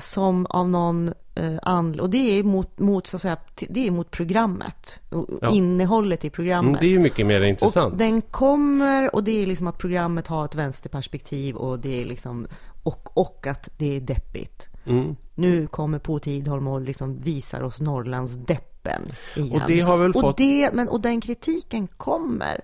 som 0.00 0.46
av 0.46 0.68
någon 0.68 1.12
eh, 1.34 1.58
anledning, 1.62 2.00
och 2.00 2.10
det 2.10 2.38
är 2.38 2.42
mot, 2.42 2.78
mot, 2.78 3.06
så 3.06 3.16
att 3.16 3.22
säga, 3.22 3.36
det 3.68 3.86
är 3.86 3.90
mot 3.90 4.10
programmet, 4.10 5.00
ja. 5.40 5.50
innehållet 5.50 6.24
i 6.24 6.30
programmet. 6.30 6.68
Mm, 6.68 6.80
det 6.80 6.86
är 6.86 6.96
ju 6.96 7.00
mycket 7.00 7.26
mer 7.26 7.42
intressant. 7.42 7.92
Och 7.92 7.98
den 7.98 8.22
kommer, 8.22 9.14
och 9.14 9.24
det 9.24 9.42
är 9.42 9.46
liksom 9.46 9.66
att 9.66 9.78
programmet 9.78 10.26
har 10.26 10.44
ett 10.44 10.54
vänsterperspektiv 10.54 11.56
och 11.56 11.78
det 11.78 12.00
är 12.00 12.04
liksom, 12.04 12.46
och, 12.82 13.18
och 13.18 13.46
att 13.46 13.68
det 13.78 13.96
är 13.96 14.00
deppigt. 14.00 14.68
Mm. 14.86 15.16
Nu 15.34 15.66
kommer 15.66 15.98
På 15.98 16.18
Tidholm 16.18 16.66
och 16.66 16.80
liksom 16.80 17.20
visar 17.20 17.62
oss 17.62 17.80
Norrlands 17.80 18.32
deppen 18.32 19.02
igen. 19.36 19.62
Och 19.62 19.68
det 19.68 19.80
har 19.80 19.96
väl 19.96 20.10
och 20.10 20.20
fått... 20.20 20.36
Det, 20.36 20.70
men, 20.72 20.88
och 20.88 21.00
den 21.00 21.20
kritiken 21.20 21.86
kommer 21.86 22.60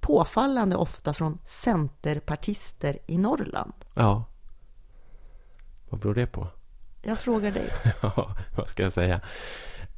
påfallande 0.00 0.76
ofta 0.76 1.14
från 1.14 1.38
centerpartister 1.44 2.98
i 3.06 3.18
Norrland. 3.18 3.72
Ja. 3.94 4.24
Vad 5.92 6.00
beror 6.00 6.14
det 6.14 6.26
på? 6.26 6.46
Jag 7.02 7.18
frågar 7.18 7.50
dig. 7.50 7.68
ja, 8.02 8.34
vad 8.56 8.68
ska 8.68 8.82
jag 8.82 8.92
säga? 8.92 9.20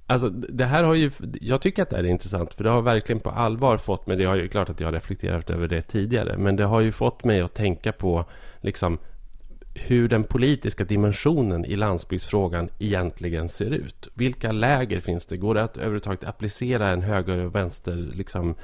Alltså, 0.06 0.28
det 0.28 0.64
här 0.64 0.82
har 0.82 0.94
ju, 0.94 1.10
jag 1.40 1.60
tycker 1.60 1.82
att 1.82 1.90
det 1.90 1.96
är 1.96 2.04
intressant, 2.04 2.54
för 2.54 2.64
det 2.64 2.70
har 2.70 2.82
verkligen 2.82 3.20
på 3.20 3.30
allvar 3.30 3.76
fått 3.76 4.06
mig... 4.06 4.16
Det 4.16 4.24
har 4.24 4.36
ju 4.36 4.48
klart 4.48 4.70
att 4.70 4.80
jag 4.80 4.88
har 4.88 4.92
reflekterat 4.92 5.50
över 5.50 5.68
det 5.68 5.82
tidigare, 5.82 6.36
men 6.38 6.56
det 6.56 6.64
har 6.64 6.80
ju 6.80 6.92
fått 6.92 7.24
mig 7.24 7.40
att 7.40 7.54
tänka 7.54 7.92
på 7.92 8.24
liksom, 8.60 8.98
hur 9.74 10.08
den 10.08 10.24
politiska 10.24 10.84
dimensionen 10.84 11.64
i 11.64 11.76
landsbygdsfrågan 11.76 12.68
egentligen 12.78 13.48
ser 13.48 13.70
ut. 13.70 14.08
Vilka 14.14 14.52
läger 14.52 15.00
finns 15.00 15.26
det? 15.26 15.36
Går 15.36 15.54
det 15.54 15.62
att 15.62 15.76
överhuvudtaget 15.76 16.24
applicera 16.24 16.88
en 16.88 17.02
höger 17.02 17.38
och 17.38 17.54
vänster 17.54 17.96
liksom, 17.96 18.54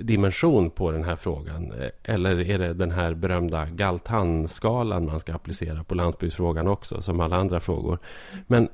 dimension 0.00 0.70
på 0.70 0.90
den 0.90 1.04
här 1.04 1.16
frågan? 1.16 1.72
Eller 2.02 2.40
är 2.40 2.58
det 2.58 2.74
den 2.74 2.90
här 2.90 3.14
berömda 3.14 3.66
Galtan-skalan 3.66 5.06
man 5.06 5.20
ska 5.20 5.34
applicera 5.34 5.84
på 5.84 5.94
landsbygdsfrågan 5.94 6.68
också, 6.68 7.02
som 7.02 7.20
alla 7.20 7.36
andra 7.36 7.60
frågor? 7.60 7.98
Men, 8.46 8.68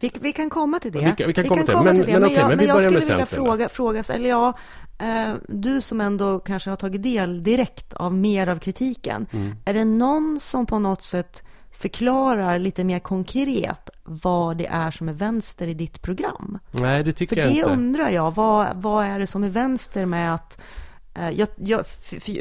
vi, 0.00 0.12
vi 0.20 0.32
kan 0.32 0.50
komma 0.50 0.78
till 0.78 0.92
det. 0.92 1.14
Vi, 1.18 1.24
vi 1.24 1.32
kan, 1.34 1.44
komma, 1.48 1.62
till, 1.62 1.74
komma 1.74 1.90
till 1.90 2.00
det. 2.00 2.12
Men, 2.12 2.22
men, 2.22 2.24
okay, 2.24 2.38
men, 2.38 2.48
men 2.48 2.58
vi 2.58 2.66
börjar 2.66 2.90
med 2.90 2.96
Jag 2.96 3.02
skulle 3.02 3.14
vilja 3.14 3.26
fråga, 3.26 3.68
fråga, 3.68 4.02
eller 4.08 4.30
ja, 4.30 4.52
eh, 4.98 5.34
du 5.48 5.80
som 5.80 6.00
ändå 6.00 6.38
kanske 6.38 6.70
har 6.70 6.76
tagit 6.76 7.02
del 7.02 7.42
direkt 7.42 7.92
av 7.92 8.14
mer 8.14 8.46
av 8.46 8.58
kritiken. 8.58 9.26
Mm. 9.32 9.54
Är 9.64 9.74
det 9.74 9.84
någon 9.84 10.40
som 10.40 10.66
på 10.66 10.78
något 10.78 11.02
sätt 11.02 11.42
förklarar 11.70 12.58
lite 12.58 12.84
mer 12.84 12.98
konkret 12.98 13.90
vad 14.04 14.56
det 14.56 14.66
är 14.66 14.90
som 14.90 15.08
är 15.08 15.12
vänster 15.12 15.68
i 15.68 15.74
ditt 15.74 16.02
program. 16.02 16.58
Nej, 16.70 17.04
det 17.04 17.12
tycker 17.12 17.36
För 17.36 17.42
jag 17.42 17.50
inte. 17.50 17.62
För 17.62 17.68
det 17.68 17.74
undrar 17.74 18.10
jag. 18.10 18.34
Vad, 18.34 18.76
vad 18.76 19.04
är 19.04 19.18
det 19.18 19.26
som 19.26 19.44
är 19.44 19.48
vänster 19.48 20.06
med 20.06 20.34
att 20.34 20.60
eh, 21.14 21.30
jag, 21.30 21.48
jag, 21.56 21.84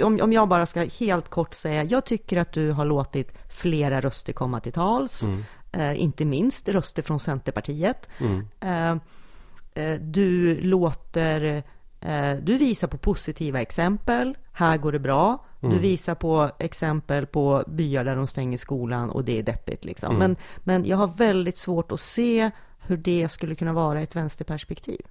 om, 0.03 0.19
om 0.21 0.33
jag 0.33 0.47
bara 0.47 0.65
ska 0.65 0.85
helt 0.99 1.29
kort 1.29 1.53
säga, 1.53 1.83
jag 1.83 2.05
tycker 2.05 2.37
att 2.37 2.53
du 2.53 2.71
har 2.71 2.85
låtit 2.85 3.31
flera 3.49 4.01
röster 4.01 4.33
komma 4.33 4.59
till 4.59 4.73
tals, 4.73 5.23
mm. 5.23 5.43
eh, 5.71 6.01
inte 6.01 6.25
minst 6.25 6.69
röster 6.69 7.01
från 7.01 7.19
Centerpartiet. 7.19 8.09
Mm. 8.19 8.47
Eh, 8.59 8.91
eh 9.83 9.99
du 9.99 10.61
låter 10.61 11.63
du 12.41 12.57
visar 12.57 12.87
på 12.87 12.97
positiva 12.97 13.61
exempel, 13.61 14.37
här 14.51 14.77
går 14.77 14.91
det 14.91 14.99
bra. 14.99 15.45
Mm. 15.61 15.75
Du 15.75 15.81
visar 15.81 16.15
på 16.15 16.49
exempel 16.59 17.25
på 17.25 17.63
byar 17.67 18.03
där 18.03 18.15
de 18.15 18.27
stänger 18.27 18.57
skolan 18.57 19.09
och 19.09 19.23
det 19.23 19.39
är 19.39 19.43
deppigt. 19.43 19.85
Liksom. 19.85 20.15
Mm. 20.15 20.19
Men, 20.19 20.35
men 20.63 20.85
jag 20.85 20.97
har 20.97 21.07
väldigt 21.07 21.57
svårt 21.57 21.91
att 21.91 21.99
se 21.99 22.51
hur 22.79 22.97
det 22.97 23.29
skulle 23.29 23.55
kunna 23.55 23.73
vara 23.73 24.01
ett 24.01 24.15
vänsterperspektiv. 24.15 25.01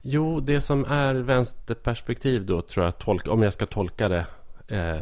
Jo, 0.00 0.40
det 0.40 0.60
som 0.60 0.84
är 0.84 1.14
vänsterperspektiv 1.14 2.46
då 2.46 2.62
tror 2.62 2.84
jag, 2.84 2.98
tolka, 2.98 3.30
om 3.30 3.42
jag 3.42 3.52
ska 3.52 3.66
tolka 3.66 4.08
det, 4.08 4.26
eh, 4.68 5.00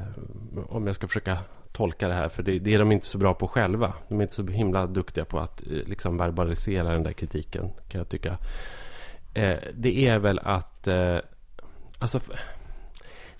om 0.68 0.86
jag 0.86 0.96
ska 0.96 1.08
försöka 1.08 1.38
tolka 1.72 2.08
det 2.08 2.14
här, 2.14 2.28
för 2.28 2.42
det, 2.42 2.58
det, 2.58 2.74
är 2.74 2.78
de 2.78 2.92
inte 2.92 3.06
så 3.06 3.18
bra 3.18 3.34
på 3.34 3.48
själva. 3.48 3.94
De 4.08 4.18
är 4.18 4.22
inte 4.22 4.34
så 4.34 4.46
himla 4.46 4.86
duktiga 4.86 5.24
på 5.24 5.38
att 5.38 5.62
eh, 5.62 5.68
liksom 5.68 6.16
verbalisera 6.16 6.92
den 6.92 7.02
där 7.02 7.12
kritiken, 7.12 7.70
kan 7.88 7.98
jag 7.98 8.08
tycka. 8.08 8.38
Eh, 9.34 9.58
det 9.74 10.06
är 10.06 10.18
väl 10.18 10.38
att... 10.38 10.86
Eh, 10.86 11.18
alltså, 11.98 12.20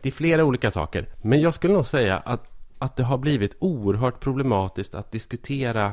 det 0.03 0.09
är 0.09 0.13
flera 0.13 0.45
olika 0.45 0.71
saker. 0.71 1.09
Men 1.23 1.41
jag 1.41 1.55
skulle 1.55 1.75
nog 1.75 1.87
säga 1.87 2.19
att, 2.19 2.51
att 2.79 2.97
det 2.97 3.03
har 3.03 3.19
blivit 3.19 3.57
oerhört 3.59 4.21
problematiskt 4.21 4.95
att 4.95 5.13
diskutera, 5.13 5.93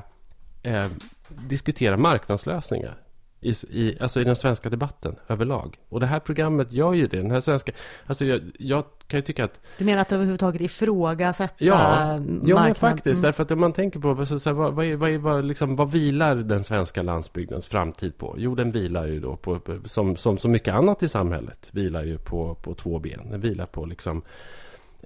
eh, 0.64 0.86
diskutera 1.30 1.98
marknadslösningar 1.98 3.07
i, 3.42 3.54
i, 3.70 3.98
alltså 4.00 4.22
i 4.22 4.24
den 4.24 4.36
svenska 4.36 4.70
debatten 4.70 5.16
överlag. 5.28 5.78
Och 5.90 6.00
det 6.00 6.06
här 6.06 6.20
programmet 6.20 6.72
gör 6.72 6.94
ju 6.94 7.08
det. 7.08 7.18
Den 7.18 7.32
här 7.32 7.40
svenska, 7.40 7.72
alltså 8.06 8.26
jag, 8.26 8.42
jag 8.60 8.84
kan 9.08 9.18
ju 9.18 9.22
tycka 9.22 9.46
att... 9.46 9.60
Du 9.78 9.86
menar 9.86 10.02
att 10.02 10.12
överhuvudtaget 10.12 10.62
ifrågasätta 10.62 11.56
ja, 11.58 11.76
marknaden? 11.76 12.42
Ja, 12.46 12.64
men 12.64 12.76
faktiskt. 12.76 13.16
Mm. 13.16 13.22
Därför 13.22 13.44
att 13.44 13.52
om 13.52 13.60
man 13.60 13.74
tänker 13.74 14.00
på 14.00 14.26
så, 14.26 14.40
så 14.40 14.50
här, 14.50 14.56
vad, 14.56 14.74
vad, 14.74 14.88
vad, 14.88 15.12
vad, 15.14 15.46
liksom, 15.46 15.76
vad 15.76 15.92
vilar 15.92 16.36
den 16.36 16.64
svenska 16.64 17.02
landsbygdens 17.02 17.68
framtid 17.68 18.18
på? 18.18 18.36
Jo, 18.38 18.56
den 18.56 18.72
vilar 18.72 19.06
ju 19.06 19.20
då 19.20 19.36
på, 19.36 19.60
som, 19.86 20.16
som 20.16 20.38
så 20.38 20.50
mycket 20.50 20.74
annat 20.74 21.04
i 21.04 21.08
samhället, 21.08 21.70
vilar 21.72 22.04
ju 22.04 22.18
på, 22.18 22.56
på 22.56 22.74
två 22.74 23.00
ben. 23.00 23.30
Den 23.30 23.42
vilar 23.42 23.66
på 23.66 23.86
liksom 23.86 24.22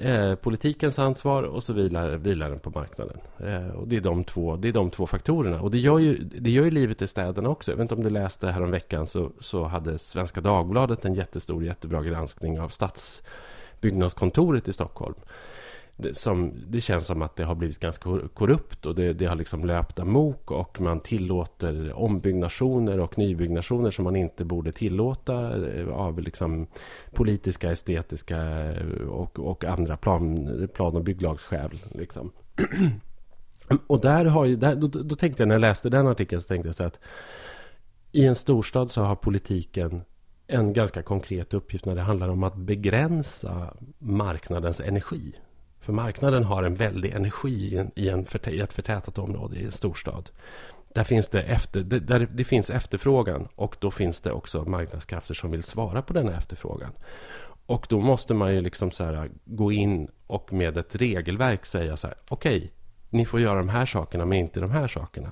eh, 0.01 0.36
politikens 0.36 1.00
ansvar 1.00 1.43
och 1.43 1.63
så 1.63 1.74
vilar, 1.74 2.10
vilar 2.10 2.50
den 2.50 2.60
på 2.60 2.70
marknaden. 2.70 3.17
Eh, 3.39 3.67
och 3.67 3.88
det 3.88 3.96
är, 3.96 4.01
de 4.01 4.24
två, 4.24 4.55
det 4.55 4.67
är 4.67 4.74
de 4.74 4.89
två 4.89 5.08
faktorerna. 5.08 5.62
Och 5.62 5.72
det 5.72 5.77
gör, 5.77 6.00
ju, 6.00 6.17
det 6.17 6.50
gör 6.50 6.63
ju 6.63 6.72
livet 6.72 7.01
i 7.01 7.08
städerna 7.08 7.50
också. 7.50 7.72
Jag 7.72 7.77
vet 7.77 7.81
inte 7.81 7.96
om 7.96 8.03
du 8.03 8.10
läste 8.10 8.48
häromveckan 8.48 9.08
så, 9.08 9.31
så 9.39 9.63
hade 9.63 9.98
Svenska 9.98 10.41
Dagbladet 10.41 11.05
en 11.05 11.13
jättestor, 11.13 11.63
jättebra 11.63 12.03
granskning 12.03 12.60
av 12.60 12.70
stadsbyggnadskontoret 12.70 14.67
i 14.67 14.74
Stockholm 14.74 15.15
det, 16.01 16.17
som, 16.17 16.53
det 16.67 16.81
känns 16.81 17.08
som 17.08 17.22
att 17.22 17.36
det 17.36 17.43
har 17.43 17.55
blivit 17.55 17.79
ganska 17.79 18.10
korrupt 18.34 18.86
och 18.86 18.96
det, 18.96 19.13
det, 19.13 19.25
har 19.25 19.36
liksom 19.36 19.65
löpt 19.65 20.00
amok 20.00 20.51
och 20.51 20.81
man 20.81 21.00
tillåter 21.00 21.93
ombyggnationer 21.93 23.00
och 23.00 23.17
nybyggnationer 23.17 23.91
som 23.91 24.03
man 24.03 24.15
inte 24.15 24.46
borde 24.46 24.72
tillåta 24.72 25.67
eh, 25.67 25.88
av 25.88 26.20
liksom 26.20 26.67
politiska, 27.12 27.72
estetiska 27.72 28.38
eh, 28.38 29.08
och, 29.08 29.39
och 29.39 29.65
andra 29.65 29.98
plan, 29.98 30.50
plan 30.74 30.96
och 30.96 31.03
bygglagsskäl. 31.03 31.79
Liksom. 31.91 32.31
och 33.88 34.01
där 34.01 34.25
har 34.25 34.46
ju, 34.46 34.55
där, 34.55 34.75
då, 34.75 34.88
då, 34.88 35.15
tänkte 35.15 35.43
jag 35.43 35.48
när 35.48 35.55
jag 35.55 35.62
läste 35.62 35.89
den 35.89 36.08
artikeln 36.08 36.41
så 36.41 36.48
tänkte 36.48 36.67
jag 36.67 36.75
så 36.75 36.84
att 36.84 37.00
i 38.12 38.25
en 38.25 38.36
storstad 38.36 38.91
så 38.91 39.01
har 39.01 39.15
politiken 39.15 40.01
en 40.48 40.74
ganska 40.74 41.03
konkret 41.03 41.53
uppgift 41.53 41.86
när 41.86 41.96
det 41.96 42.01
handlar 42.01 42.29
om 42.29 42.43
att 42.43 42.55
begränsa 42.55 43.74
marknadens 44.00 44.81
energi. 44.81 45.36
För 45.81 45.93
marknaden 45.93 46.43
har 46.43 46.63
en 46.63 46.75
väldig 46.75 47.11
energi 47.11 47.75
i, 47.95 48.09
en, 48.09 48.25
i 48.47 48.59
ett 48.59 48.73
förtätat 48.73 49.17
område 49.17 49.59
i 49.59 49.65
en 49.65 49.71
storstad. 49.71 50.29
Där 50.93 51.03
finns 51.03 51.29
det, 51.29 51.41
efter, 51.41 51.81
där 51.81 52.27
det 52.33 52.43
finns 52.43 52.69
efterfrågan 52.69 53.47
och 53.55 53.75
då 53.79 53.91
finns 53.91 54.21
det 54.21 54.31
också 54.31 54.65
marknadskrafter 54.65 55.33
som 55.33 55.51
vill 55.51 55.63
svara 55.63 56.01
på 56.01 56.13
denna 56.13 56.38
efterfrågan. 56.38 56.91
Och 57.65 57.85
då 57.89 58.00
måste 58.00 58.33
man 58.33 58.53
ju 58.53 58.61
liksom 58.61 58.91
så 58.91 59.03
här, 59.03 59.29
gå 59.45 59.71
in 59.71 60.07
och 60.27 60.53
med 60.53 60.77
ett 60.77 60.95
regelverk 60.95 61.65
säga 61.65 61.97
så 61.97 62.07
här, 62.07 62.17
okej, 62.27 62.57
okay, 62.57 62.69
ni 63.09 63.25
får 63.25 63.39
göra 63.39 63.57
de 63.57 63.69
här 63.69 63.85
sakerna 63.85 64.25
men 64.25 64.38
inte 64.38 64.59
de 64.59 64.71
här 64.71 64.88
sakerna. 64.88 65.31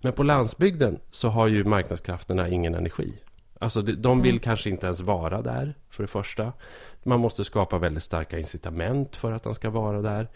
Men 0.00 0.12
på 0.12 0.22
landsbygden 0.22 1.00
så 1.10 1.28
har 1.28 1.46
ju 1.46 1.64
marknadskrafterna 1.64 2.48
ingen 2.48 2.74
energi. 2.74 3.18
Alltså 3.60 3.82
de 3.82 4.22
vill 4.22 4.30
mm. 4.30 4.40
kanske 4.40 4.70
inte 4.70 4.86
ens 4.86 5.00
vara 5.00 5.42
där, 5.42 5.74
för 5.90 6.02
det 6.02 6.08
första. 6.08 6.52
Man 7.08 7.20
måste 7.20 7.44
skapa 7.44 7.78
väldigt 7.78 8.02
starka 8.02 8.38
incitament 8.38 9.16
för 9.16 9.32
att 9.32 9.42
de 9.42 9.54
ska 9.54 9.70
vara 9.70 10.02
där. 10.02 10.28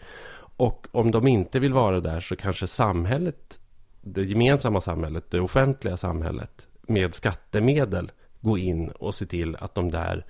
Och 0.57 0.87
om 0.91 1.11
de 1.11 1.27
inte 1.27 1.59
vill 1.59 1.73
vara 1.73 1.99
där 1.99 2.19
så 2.19 2.35
kanske 2.35 2.67
samhället, 2.67 3.59
det 4.01 4.23
gemensamma 4.23 4.81
samhället, 4.81 5.31
det 5.31 5.39
offentliga 5.39 5.97
samhället 5.97 6.67
med 6.81 7.13
skattemedel 7.13 8.11
gå 8.41 8.57
in 8.57 8.89
och 8.89 9.15
se 9.15 9.25
till 9.25 9.55
att 9.55 9.75
de 9.75 9.91
där 9.91 10.25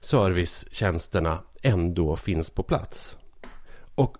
servicetjänsterna 0.00 1.38
ändå 1.62 2.16
finns 2.16 2.50
på 2.50 2.62
plats. 2.62 3.18
Och, 3.94 4.16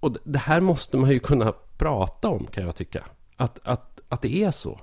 och 0.00 0.16
det 0.24 0.38
här 0.38 0.60
måste 0.60 0.96
man 0.96 1.10
ju 1.10 1.18
kunna 1.18 1.52
prata 1.76 2.28
om 2.28 2.46
kan 2.46 2.64
jag 2.64 2.76
tycka. 2.76 3.04
Att, 3.36 3.58
att, 3.62 4.00
att 4.08 4.22
det 4.22 4.44
är 4.44 4.50
så. 4.50 4.80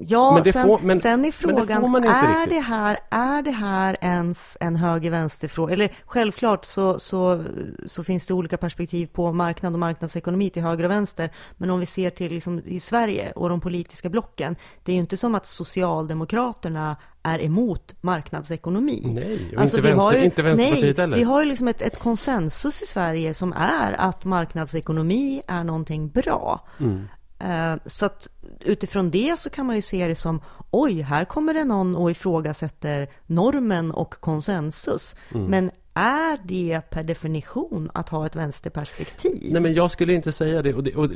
Ja, 0.00 0.34
men 0.34 0.52
sen, 0.52 0.66
får, 0.66 0.78
men, 0.82 1.00
sen 1.00 1.24
är 1.24 1.32
frågan, 1.32 1.92
det 2.02 2.08
är, 2.08 2.46
det 2.46 2.60
här, 2.60 2.98
är 3.10 3.42
det 3.42 3.50
här 3.50 3.96
ens 4.00 4.56
en 4.60 4.76
höger-vänster-fråga? 4.76 5.72
Eller 5.72 5.90
självklart 6.06 6.64
så, 6.64 6.98
så, 6.98 7.44
så 7.86 8.04
finns 8.04 8.26
det 8.26 8.34
olika 8.34 8.56
perspektiv 8.56 9.06
på 9.06 9.32
marknad 9.32 9.72
och 9.72 9.78
marknadsekonomi 9.78 10.50
till 10.50 10.62
höger 10.62 10.84
och 10.84 10.90
vänster. 10.90 11.30
Men 11.56 11.70
om 11.70 11.80
vi 11.80 11.86
ser 11.86 12.10
till 12.10 12.32
liksom, 12.32 12.62
i 12.64 12.80
Sverige 12.80 13.32
och 13.32 13.48
de 13.48 13.60
politiska 13.60 14.08
blocken, 14.08 14.56
det 14.84 14.92
är 14.92 14.94
ju 14.94 15.00
inte 15.00 15.16
som 15.16 15.34
att 15.34 15.46
Socialdemokraterna 15.46 16.96
är 17.22 17.42
emot 17.42 17.94
marknadsekonomi. 18.00 19.02
Nej, 19.04 19.54
alltså, 19.58 19.76
inte, 19.76 19.88
vänster, 19.88 20.18
ju, 20.18 20.24
inte 20.24 20.42
Vänsterpartiet 20.42 20.96
nej, 20.96 21.04
heller. 21.04 21.16
Vi 21.16 21.22
har 21.22 21.42
ju 21.42 21.48
liksom 21.48 21.68
ett, 21.68 21.82
ett, 21.82 21.98
konsensus 21.98 22.82
i 22.82 22.86
Sverige 22.86 23.34
som 23.34 23.52
är 23.52 23.92
att 23.92 24.24
marknadsekonomi 24.24 25.42
är 25.46 25.64
någonting 25.64 26.08
bra. 26.08 26.66
Mm. 26.80 27.08
Eh, 27.42 27.74
så 27.86 28.06
att 28.06 28.28
utifrån 28.60 29.10
det 29.10 29.38
så 29.38 29.50
kan 29.50 29.66
man 29.66 29.76
ju 29.76 29.82
se 29.82 30.08
det 30.08 30.14
som 30.14 30.40
oj, 30.70 31.00
här 31.00 31.24
kommer 31.24 31.54
det 31.54 31.64
någon 31.64 31.96
och 31.96 32.10
ifrågasätter 32.10 33.08
normen 33.26 33.90
och 33.90 34.14
konsensus. 34.20 35.16
Mm. 35.34 35.46
Men 35.46 35.70
är 35.94 36.38
det 36.44 36.80
per 36.90 37.02
definition 37.02 37.90
att 37.94 38.08
ha 38.08 38.26
ett 38.26 38.36
vänsterperspektiv? 38.36 39.52
Nej, 39.52 39.62
men 39.62 39.74
jag 39.74 39.90
skulle 39.90 40.12
inte 40.12 40.32
säga 40.32 40.62
det, 40.62 40.74
och 40.74 40.82
det 40.82 40.96
och, 40.96 41.10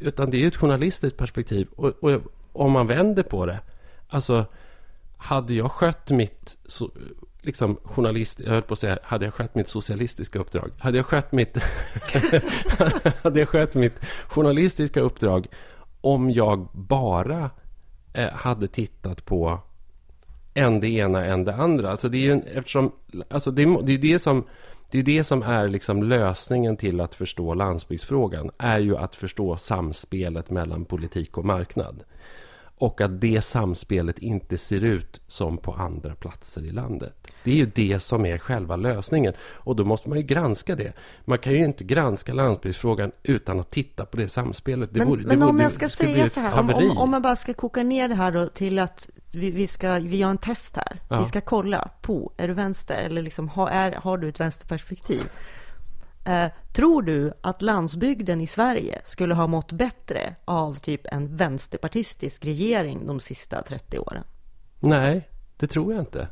utan 0.00 0.30
det 0.30 0.44
är 0.44 0.48
ett 0.48 0.56
journalistiskt 0.56 1.18
perspektiv. 1.18 1.68
Och, 1.76 2.04
och, 2.04 2.22
om 2.52 2.72
man 2.72 2.86
vänder 2.86 3.22
på 3.22 3.46
det, 3.46 3.60
alltså 4.08 4.46
hade 5.16 5.54
jag 5.54 5.70
skött 5.70 6.10
mitt 6.10 6.58
så, 6.66 6.90
liksom 7.42 7.76
journalist, 7.84 8.40
jag 8.40 8.50
höll 8.50 8.62
på 8.62 8.72
att 8.72 8.78
säga, 8.78 8.98
hade 9.02 9.24
jag 9.24 9.34
skött 9.34 9.54
mitt 9.54 9.68
socialistiska 9.68 10.38
uppdrag, 10.38 10.70
hade 10.78 10.96
jag 10.96 11.06
skött 11.06 11.32
mitt, 11.32 11.56
hade 13.22 13.40
jag 13.40 13.48
skött 13.48 13.74
mitt 13.74 14.00
journalistiska 14.28 15.00
uppdrag 15.00 15.46
om 16.02 16.30
jag 16.30 16.68
bara 16.72 17.50
eh, 18.12 18.30
hade 18.30 18.68
tittat 18.68 19.24
på 19.24 19.58
än 20.54 20.80
det 20.80 20.88
ena, 20.88 21.24
än 21.24 21.44
det 21.44 21.54
andra. 21.54 21.90
Alltså 21.90 22.08
det 22.08 22.18
är 22.18 22.34
ju, 22.34 22.40
eftersom, 22.40 22.92
alltså 23.28 23.50
det, 23.50 23.64
det 23.82 23.92
är 23.92 23.98
det 23.98 24.18
som 24.18 24.44
det 24.92 24.98
är 24.98 25.02
det 25.02 25.24
som 25.24 25.42
är 25.42 25.68
liksom 25.68 26.02
lösningen 26.02 26.76
till 26.76 27.00
att 27.00 27.14
förstå 27.14 27.54
landsbygdsfrågan. 27.54 28.50
är 28.58 28.78
ju 28.78 28.96
att 28.96 29.16
förstå 29.16 29.56
samspelet 29.56 30.50
mellan 30.50 30.84
politik 30.84 31.38
och 31.38 31.44
marknad. 31.44 32.04
Och 32.82 33.00
att 33.00 33.20
det 33.20 33.42
samspelet 33.42 34.18
inte 34.18 34.58
ser 34.58 34.84
ut 34.84 35.20
som 35.28 35.58
på 35.58 35.72
andra 35.72 36.14
platser 36.14 36.64
i 36.64 36.70
landet. 36.70 37.28
Det 37.44 37.50
är 37.50 37.54
ju 37.54 37.66
det 37.66 38.00
som 38.00 38.26
är 38.26 38.38
själva 38.38 38.76
lösningen. 38.76 39.34
Och 39.40 39.76
då 39.76 39.84
måste 39.84 40.08
man 40.08 40.18
ju 40.18 40.24
granska 40.24 40.76
det. 40.76 40.92
Man 41.24 41.38
kan 41.38 41.52
ju 41.52 41.64
inte 41.64 41.84
granska 41.84 42.32
landsbygdsfrågan 42.32 43.12
utan 43.22 43.60
att 43.60 43.70
titta 43.70 44.06
på 44.06 44.16
det 44.16 44.28
samspelet. 44.28 44.90
Det 44.92 44.98
men, 44.98 45.08
vore, 45.08 45.22
men 45.22 45.42
om 45.42 45.60
jag 45.60 45.72
ska 45.72 45.88
säga 45.88 46.28
så 46.28 46.40
här, 46.40 46.60
om, 46.60 46.70
om, 46.70 46.98
om, 46.98 47.10
man 47.10 47.22
bara 47.22 47.36
ska 47.36 47.54
koka 47.54 47.82
ner 47.82 48.08
det 48.08 48.14
här 48.14 48.32
då 48.32 48.46
till 48.46 48.78
att 48.78 49.10
vi, 49.32 49.50
vi 49.50 49.66
ska, 49.66 49.98
vi 49.98 50.16
gör 50.16 50.30
en 50.30 50.38
test 50.38 50.76
här. 50.76 51.00
Ja. 51.10 51.18
Vi 51.18 51.24
ska 51.24 51.40
kolla 51.40 51.90
på, 52.00 52.32
är 52.36 52.48
du 52.48 52.54
vänster 52.54 53.02
eller 53.02 53.22
liksom, 53.22 53.48
har, 53.48 53.68
är, 53.68 53.92
har 53.92 54.18
du 54.18 54.28
ett 54.28 54.40
vänsterperspektiv? 54.40 55.22
Eh, 56.24 56.50
tror 56.72 57.02
du 57.02 57.32
att 57.40 57.62
landsbygden 57.62 58.40
i 58.40 58.46
Sverige 58.46 59.00
skulle 59.04 59.34
ha 59.34 59.46
mått 59.46 59.72
bättre 59.72 60.34
av 60.44 60.74
typ 60.74 61.00
en 61.04 61.36
vänsterpartistisk 61.36 62.44
regering 62.44 63.06
de 63.06 63.20
sista 63.20 63.62
30 63.62 63.98
åren? 63.98 64.24
Nej, 64.80 65.28
det 65.56 65.66
tror 65.66 65.92
jag 65.92 66.02
inte. 66.02 66.28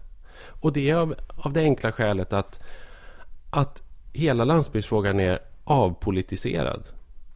Och 0.60 0.72
det 0.72 0.90
är 0.90 0.96
av, 0.96 1.14
av 1.36 1.52
det 1.52 1.60
enkla 1.60 1.92
skälet 1.92 2.32
att, 2.32 2.60
att 3.50 3.82
hela 4.12 4.44
landsbygdsfrågan 4.44 5.20
är 5.20 5.38
avpolitiserad. 5.64 6.84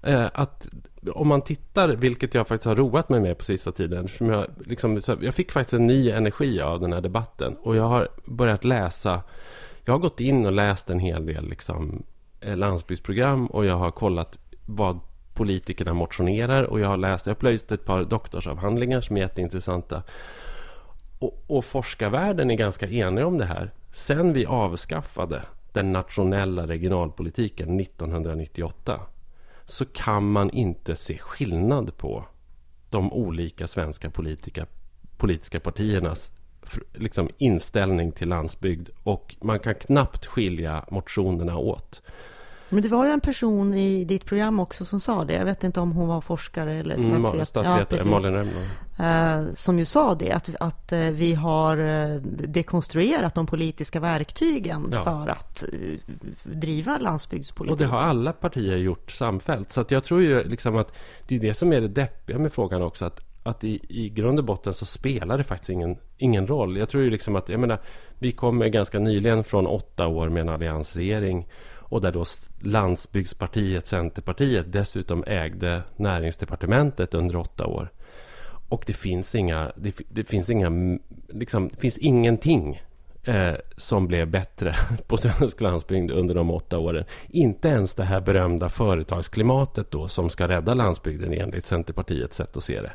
Eh, 0.02 0.26
att 0.34 0.68
om 1.12 1.28
man 1.28 1.42
tittar, 1.42 1.88
vilket 1.88 2.34
jag 2.34 2.48
faktiskt 2.48 2.66
har 2.66 2.76
roat 2.76 3.08
mig 3.08 3.20
med 3.20 3.38
på 3.38 3.44
sista 3.44 3.72
tiden. 3.72 4.08
Jag, 4.18 4.46
liksom, 4.66 5.00
jag 5.20 5.34
fick 5.34 5.52
faktiskt 5.52 5.74
en 5.74 5.86
ny 5.86 6.10
energi 6.10 6.60
av 6.60 6.80
den 6.80 6.92
här 6.92 7.00
debatten. 7.00 7.56
Och 7.62 7.76
jag 7.76 7.88
har 7.88 8.08
börjat 8.24 8.64
läsa. 8.64 9.22
Jag 9.84 9.94
har 9.94 9.98
gått 9.98 10.20
in 10.20 10.46
och 10.46 10.52
läst 10.52 10.90
en 10.90 10.98
hel 10.98 11.26
del 11.26 11.48
liksom, 11.48 12.02
Eh, 12.44 12.56
landsbygdsprogram 12.56 13.46
och 13.46 13.64
jag 13.64 13.76
har 13.76 13.90
kollat 13.90 14.38
vad 14.66 15.00
politikerna 15.34 15.94
motionerar 15.94 16.62
och 16.62 16.80
jag 16.80 16.88
har 16.88 16.96
läst, 16.96 17.26
jag 17.26 17.34
har 17.34 17.38
plöjt 17.38 17.72
ett 17.72 17.84
par 17.84 18.04
doktorsavhandlingar 18.04 19.00
som 19.00 19.16
är 19.16 19.20
jätteintressanta. 19.20 20.02
Och, 21.18 21.44
och 21.46 21.64
forskarvärlden 21.64 22.50
är 22.50 22.54
ganska 22.54 22.88
enig 22.88 23.24
om 23.24 23.38
det 23.38 23.44
här. 23.44 23.70
Sen 23.92 24.32
vi 24.32 24.46
avskaffade 24.46 25.42
den 25.72 25.92
nationella 25.92 26.66
regionalpolitiken 26.66 27.80
1998 27.80 29.00
så 29.66 29.84
kan 29.84 30.30
man 30.30 30.50
inte 30.50 30.96
se 30.96 31.18
skillnad 31.18 31.96
på 31.96 32.24
de 32.90 33.12
olika 33.12 33.68
svenska 33.68 34.10
politika, 34.10 34.66
politiska 35.16 35.60
partiernas 35.60 36.32
liksom, 36.92 37.28
inställning 37.38 38.12
till 38.12 38.28
landsbygd 38.28 38.88
och 39.02 39.36
man 39.40 39.58
kan 39.58 39.74
knappt 39.74 40.26
skilja 40.26 40.84
motionerna 40.90 41.58
åt. 41.58 42.02
Men 42.68 42.82
det 42.82 42.88
var 42.88 43.04
ju 43.06 43.10
en 43.10 43.20
person 43.20 43.74
i 43.74 44.04
ditt 44.04 44.24
program 44.24 44.60
också 44.60 44.84
som 44.84 45.00
sa 45.00 45.24
det. 45.24 45.32
Jag 45.32 45.44
vet 45.44 45.64
inte 45.64 45.80
om 45.80 45.92
hon 45.92 46.08
var 46.08 46.20
forskare 46.20 46.72
eller 46.72 46.94
mm, 46.94 47.22
statsvetare. 47.22 47.44
Statsvetare, 47.46 48.00
ja, 48.04 48.10
Malin 48.10 48.50
eh, 48.98 49.54
Som 49.54 49.78
ju 49.78 49.84
sa 49.84 50.14
det, 50.14 50.32
att, 50.32 50.50
att 50.60 50.92
eh, 50.92 50.98
vi 50.98 51.34
har 51.34 51.78
eh, 51.78 52.16
dekonstruerat 52.48 53.34
de 53.34 53.46
politiska 53.46 54.00
verktygen 54.00 54.88
ja. 54.92 55.04
för 55.04 55.28
att 55.28 55.64
driva 56.42 56.98
landsbygdspolitik. 56.98 57.72
Och 57.72 57.78
det 57.78 57.86
har 57.86 58.00
alla 58.00 58.32
partier 58.32 58.76
gjort 58.76 59.10
samfällt. 59.10 59.72
Så 59.72 59.84
jag 59.88 60.04
tror 60.04 60.22
ju 60.22 60.44
liksom 60.44 60.76
att 60.76 60.92
det 61.26 61.36
är 61.36 61.40
det 61.40 61.54
som 61.54 61.72
är 61.72 61.80
det 61.80 61.88
deppiga 61.88 62.38
med 62.38 62.52
frågan 62.52 62.82
också. 62.82 63.04
Att, 63.04 63.20
att 63.42 63.64
i, 63.64 63.80
i 63.88 64.08
grund 64.08 64.38
och 64.38 64.44
botten 64.44 64.74
så 64.74 64.86
spelar 64.86 65.38
det 65.38 65.44
faktiskt 65.44 65.70
ingen, 65.70 65.96
ingen 66.18 66.46
roll. 66.46 66.76
Jag 66.76 66.88
tror 66.88 67.02
ju 67.02 67.10
liksom 67.10 67.36
att, 67.36 67.48
jag 67.48 67.60
menar, 67.60 67.78
vi 68.18 68.32
kommer 68.32 68.68
ganska 68.68 68.98
nyligen 68.98 69.44
från 69.44 69.66
åtta 69.66 70.06
år 70.06 70.28
med 70.28 70.40
en 70.40 70.48
alliansregering 70.48 71.46
och 71.94 72.00
där 72.00 72.12
då 72.12 72.24
Landsbygdspartiet, 72.60 73.86
Centerpartiet 73.86 74.72
dessutom 74.72 75.24
ägde 75.26 75.82
näringsdepartementet 75.96 77.14
under 77.14 77.36
åtta 77.36 77.66
år. 77.66 77.88
Och 78.68 78.84
det 78.86 78.92
finns 78.92 79.34
inga, 79.34 79.72
det, 79.76 80.00
det 80.08 80.24
finns 80.24 80.50
inga, 80.50 80.98
liksom, 81.28 81.68
det 81.68 81.80
finns 81.80 81.98
ingenting 81.98 82.82
eh, 83.24 83.54
som 83.76 84.06
blev 84.06 84.30
bättre 84.30 84.74
på 85.06 85.16
svensk 85.16 85.60
landsbygd 85.60 86.10
under 86.10 86.34
de 86.34 86.50
åtta 86.50 86.78
åren. 86.78 87.04
Inte 87.28 87.68
ens 87.68 87.94
det 87.94 88.04
här 88.04 88.20
berömda 88.20 88.68
företagsklimatet 88.68 89.90
då 89.90 90.08
som 90.08 90.30
ska 90.30 90.48
rädda 90.48 90.74
landsbygden 90.74 91.32
enligt 91.32 91.66
Centerpartiets 91.66 92.36
sätt 92.36 92.56
att 92.56 92.64
se 92.64 92.80
det 92.80 92.92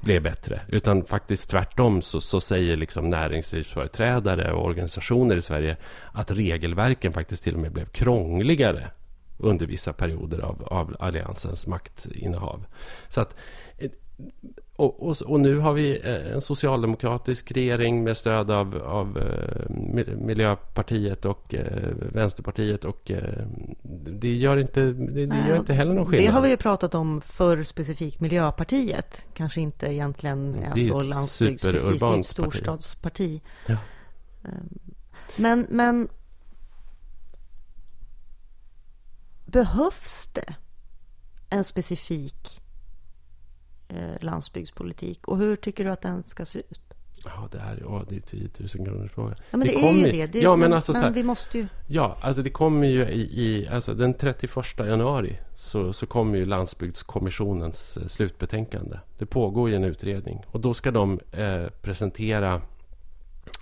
blev 0.00 0.22
bättre. 0.22 0.60
Utan 0.68 1.04
faktiskt 1.04 1.50
tvärtom 1.50 2.02
så, 2.02 2.20
så 2.20 2.40
säger 2.40 2.76
liksom 2.76 3.08
näringslivsföreträdare 3.08 4.52
och 4.52 4.64
organisationer 4.64 5.36
i 5.36 5.42
Sverige 5.42 5.76
att 6.12 6.30
regelverken 6.30 7.12
faktiskt 7.12 7.42
till 7.42 7.54
och 7.54 7.60
med 7.60 7.72
blev 7.72 7.86
krångligare 7.86 8.90
under 9.38 9.66
vissa 9.66 9.92
perioder 9.92 10.38
av, 10.38 10.62
av 10.64 10.96
alliansens 10.98 11.66
maktinnehav. 11.66 12.66
Så 13.08 13.20
att 13.20 13.36
eh, 13.78 13.90
och, 14.80 15.08
och, 15.08 15.22
och, 15.22 15.40
nu 15.40 15.58
har 15.58 15.72
vi 15.72 16.00
eh, 16.04 16.32
en 16.34 16.40
socialdemokratisk 16.40 17.52
regering 17.52 18.04
med 18.04 18.16
stöd 18.16 18.50
av, 18.50 18.82
av 18.84 19.18
eh, 19.18 19.70
Miljöpartiet 20.16 21.24
och 21.24 21.54
eh, 21.54 21.88
Vänsterpartiet. 22.12 22.84
Och 22.84 23.12
det 24.20 24.34
gör 24.34 24.56
inte, 24.56 24.80
det, 24.80 25.26
det 25.26 25.48
gör 25.48 25.56
inte 25.56 25.72
heller 25.72 25.94
någon 25.94 26.06
skillnad. 26.06 26.26
Det 26.26 26.32
har 26.32 26.42
vi 26.42 26.48
ju 26.48 26.56
pratat 26.56 26.94
om 26.94 27.20
för 27.20 27.62
specifikt 27.62 28.20
Miljöpartiet. 28.20 29.26
Kanske 29.34 29.60
inte 29.60 29.86
egentligen 29.86 30.54
är 30.54 30.74
det 30.74 30.80
är 30.80 31.12
så. 31.26 31.44
Det 31.44 31.64
är 31.64 32.18
ett 32.18 32.26
storstadsparti. 32.26 33.40
Ja. 33.66 33.76
Men, 35.36 35.66
men 35.70 36.08
behövs 39.46 40.30
det 40.32 40.54
en 41.50 41.64
specifik 41.64 42.59
landsbygdspolitik. 44.20 45.28
Och 45.28 45.38
hur 45.38 45.56
tycker 45.56 45.84
du 45.84 45.90
att 45.90 46.02
den 46.02 46.22
ska 46.26 46.44
se 46.44 46.58
ut? 46.58 46.90
Ja, 47.24 47.48
det 47.52 47.58
här 47.58 47.78
ja, 47.80 48.04
det 48.08 48.16
är 48.16 48.20
10 48.20 48.48
000 48.58 48.68
kronor 48.68 49.08
fråga. 49.14 49.34
Ja, 49.50 49.56
men 49.56 49.60
det, 49.60 49.72
det 49.72 49.88
är 49.88 49.92
ju 49.92 50.12
det. 50.12 50.26
det 50.26 50.38
ja, 50.38 50.56
men, 50.56 50.72
alltså, 50.72 50.92
men 50.92 51.02
här, 51.02 51.10
vi 51.10 51.22
måste 51.22 51.58
ju... 51.58 51.66
Ja, 51.86 52.16
alltså 52.20 52.42
det 52.42 52.50
kommer 52.50 52.88
ju 52.88 53.08
i, 53.08 53.20
i 53.20 53.68
alltså 53.68 53.94
den 53.94 54.14
31 54.14 54.78
januari 54.78 55.38
så, 55.56 55.92
så 55.92 56.06
kommer 56.06 56.38
ju 56.38 56.46
Landsbygdskommissionens 56.46 57.96
eh, 57.96 58.06
slutbetänkande. 58.06 58.96
Det 59.18 59.26
pågår 59.26 59.70
ju 59.70 59.76
en 59.76 59.84
utredning 59.84 60.44
och 60.46 60.60
då 60.60 60.74
ska 60.74 60.90
de 60.90 61.20
eh, 61.32 61.66
presentera 61.82 62.62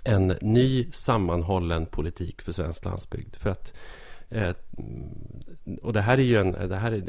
en 0.03 0.27
ny 0.41 0.91
sammanhållen 0.91 1.85
politik 1.85 2.41
för 2.41 2.51
svensk 2.51 2.85
landsbygd. 2.85 3.35
För 3.35 3.49
att 3.49 3.73
Eh, 3.73 4.08
Eh, 4.29 4.51
och 5.81 5.93
det 5.93 6.01
här 6.01 6.17
är 6.17 6.23
ju 6.23 6.37
en, 6.37 6.51
det 6.51 6.75
här 6.75 6.91
är, 6.91 7.01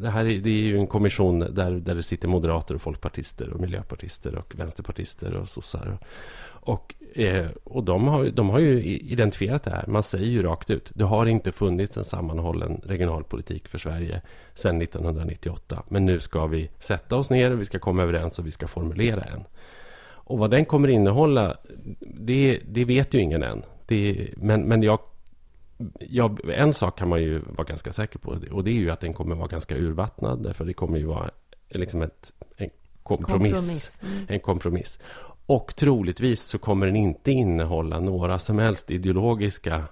det 0.00 0.10
här 0.10 0.24
är, 0.24 0.38
det 0.38 0.50
är 0.50 0.62
ju 0.62 0.78
en 0.78 0.86
kommission 0.86 1.38
där, 1.38 1.70
där 1.70 1.94
det 1.94 2.02
sitter 2.02 2.28
moderater 2.28 2.74
och 2.74 2.82
folkpartister 2.82 3.50
och 3.50 3.60
miljöpartister 3.60 4.34
och 4.34 4.54
vänsterpartister 4.56 5.34
och 5.34 5.48
sossar. 5.48 5.98
Och, 5.98 6.06
och, 6.62 6.94
eh, 7.18 7.46
och 7.64 7.84
de, 7.84 8.08
har, 8.08 8.24
de 8.24 8.50
har 8.50 8.58
ju 8.58 8.84
identifierat 8.84 9.62
det 9.62 9.70
här. 9.70 9.84
Man 9.86 10.02
säger 10.02 10.26
ju 10.26 10.42
rakt 10.42 10.70
ut. 10.70 10.90
Det 10.94 11.04
har 11.04 11.26
inte 11.26 11.52
funnits 11.52 11.96
en 11.96 12.04
sammanhållen 12.04 12.80
regionalpolitik 12.84 13.68
för 13.68 13.78
Sverige 13.78 14.22
sedan 14.54 14.82
1998. 14.82 15.82
Men 15.88 16.06
nu 16.06 16.20
ska 16.20 16.46
vi 16.46 16.70
sätta 16.78 17.16
oss 17.16 17.30
ner 17.30 17.50
och 17.50 17.60
vi 17.60 17.64
ska 17.64 17.78
komma 17.78 18.02
överens 18.02 18.38
och 18.38 18.46
vi 18.46 18.50
ska 18.50 18.66
formulera 18.66 19.22
en. 19.22 19.44
Och 20.02 20.38
vad 20.38 20.50
den 20.50 20.64
kommer 20.64 20.88
innehålla, 20.88 21.56
det, 22.00 22.60
det 22.68 22.84
vet 22.84 23.14
ju 23.14 23.20
ingen 23.20 23.42
än. 23.42 23.62
Det, 23.86 24.28
men, 24.36 24.62
men 24.62 24.82
jag 24.82 24.98
ja, 26.00 26.36
en 26.48 26.74
sak 26.74 26.98
kan 26.98 27.08
man 27.08 27.22
ju 27.22 27.38
vara 27.38 27.64
ganska 27.64 27.92
säker 27.92 28.18
på 28.18 28.38
och 28.50 28.64
det 28.64 28.70
är 28.70 28.74
ju 28.74 28.90
att 28.90 29.00
den 29.00 29.14
kommer 29.14 29.36
vara 29.36 29.48
ganska 29.48 29.76
urvattnad 29.76 30.42
därför 30.42 30.64
det 30.64 30.72
kommer 30.72 30.98
ju 30.98 31.06
vara 31.06 31.30
liksom 31.68 32.02
ett, 32.02 32.32
en 32.56 32.70
kompromiss. 33.02 33.52
kompromiss. 33.52 34.00
Mm. 34.02 34.26
En 34.28 34.40
kompromiss. 34.40 34.98
Och 35.46 35.76
troligtvis 35.76 36.42
så 36.42 36.58
kommer 36.58 36.86
den 36.86 36.96
inte 36.96 37.30
innehålla 37.30 38.00
några 38.00 38.38
som 38.38 38.58
helst 38.58 38.90
ideologiska 38.90 39.84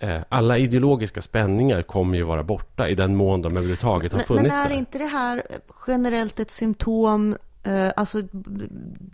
eh, 0.00 0.20
alla 0.28 0.58
ideologiska 0.58 1.22
spänningar 1.22 1.82
kommer 1.82 2.18
ju 2.18 2.24
vara 2.24 2.42
borta 2.42 2.88
i 2.88 2.94
den 2.94 3.16
mån 3.16 3.42
de 3.42 3.52
överhuvudtaget 3.52 4.12
har 4.12 4.20
funnits 4.20 4.54
Men 4.54 4.64
är 4.64 4.68
där. 4.68 4.76
inte 4.76 4.98
det 4.98 5.06
här 5.06 5.42
generellt 5.86 6.40
ett 6.40 6.50
symptom 6.50 7.36
Eh, 7.66 7.92
alltså, 7.96 8.22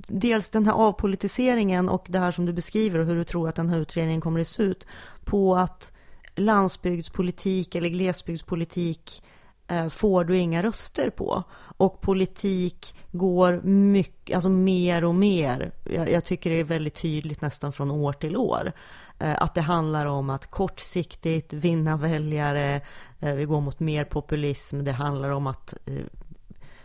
dels 0.08 0.50
den 0.50 0.66
här 0.66 0.72
avpolitiseringen 0.72 1.88
och 1.88 2.06
det 2.08 2.18
här 2.18 2.32
som 2.32 2.46
du 2.46 2.52
beskriver 2.52 2.98
och 2.98 3.06
hur 3.06 3.16
du 3.16 3.24
tror 3.24 3.48
att 3.48 3.56
den 3.56 3.68
här 3.68 3.78
utredningen 3.78 4.20
kommer 4.20 4.40
att 4.40 4.48
se 4.48 4.62
ut 4.62 4.86
på 5.24 5.56
att 5.56 5.92
landsbygdspolitik 6.34 7.74
eller 7.74 7.88
glesbygdspolitik 7.88 9.22
eh, 9.68 9.88
får 9.88 10.24
du 10.24 10.38
inga 10.38 10.62
röster 10.62 11.10
på. 11.10 11.42
Och 11.76 12.00
politik 12.00 12.94
går 13.10 13.60
mycket, 13.62 14.34
alltså 14.34 14.48
mer 14.48 15.04
och 15.04 15.14
mer, 15.14 15.72
jag, 15.90 16.10
jag, 16.10 16.24
tycker 16.24 16.50
det 16.50 16.60
är 16.60 16.64
väldigt 16.64 16.94
tydligt 16.94 17.40
nästan 17.40 17.72
från 17.72 17.90
år 17.90 18.12
till 18.12 18.36
år, 18.36 18.72
eh, 19.18 19.42
att 19.42 19.54
det 19.54 19.60
handlar 19.60 20.06
om 20.06 20.30
att 20.30 20.50
kortsiktigt 20.50 21.52
vinna 21.52 21.96
väljare, 21.96 22.80
vi 23.18 23.44
går 23.44 23.60
mot 23.60 23.80
mer 23.80 24.04
populism, 24.04 24.84
det 24.84 24.92
handlar 24.92 25.30
om 25.30 25.46
att 25.46 25.74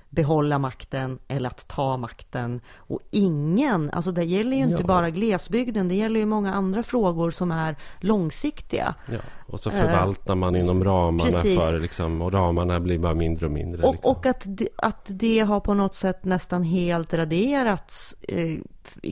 behålla 0.09 0.59
makten 0.59 1.19
eller 1.27 1.49
att 1.49 1.67
ta 1.67 1.97
makten. 1.97 2.61
Och 2.75 2.99
ingen, 3.11 3.91
alltså 3.91 4.11
det 4.11 4.23
gäller 4.23 4.57
ju 4.57 4.63
inte 4.63 4.81
ja. 4.81 4.87
bara 4.87 5.09
glesbygden, 5.09 5.87
det 5.87 5.95
gäller 5.95 6.19
ju 6.19 6.25
många 6.25 6.53
andra 6.53 6.83
frågor 6.83 7.31
som 7.31 7.51
är 7.51 7.75
långsiktiga. 7.99 8.95
Ja. 9.11 9.19
Och 9.47 9.59
så 9.59 9.71
förvaltar 9.71 10.35
man 10.35 10.55
uh, 10.55 10.61
inom 10.61 10.83
ramarna 10.83 11.31
precis. 11.31 11.59
för 11.59 11.79
liksom, 11.79 12.21
och 12.21 12.33
ramarna 12.33 12.79
blir 12.79 12.99
bara 12.99 13.13
mindre 13.13 13.45
och 13.45 13.51
mindre. 13.51 13.83
Och, 13.83 13.93
liksom. 13.93 14.11
och 14.11 14.25
att, 14.25 14.41
det, 14.45 14.67
att 14.77 15.05
det 15.05 15.39
har 15.39 15.59
på 15.59 15.73
något 15.73 15.95
sätt 15.95 16.25
nästan 16.25 16.63
helt 16.63 17.13
raderats 17.13 18.15
eh, 18.21 18.57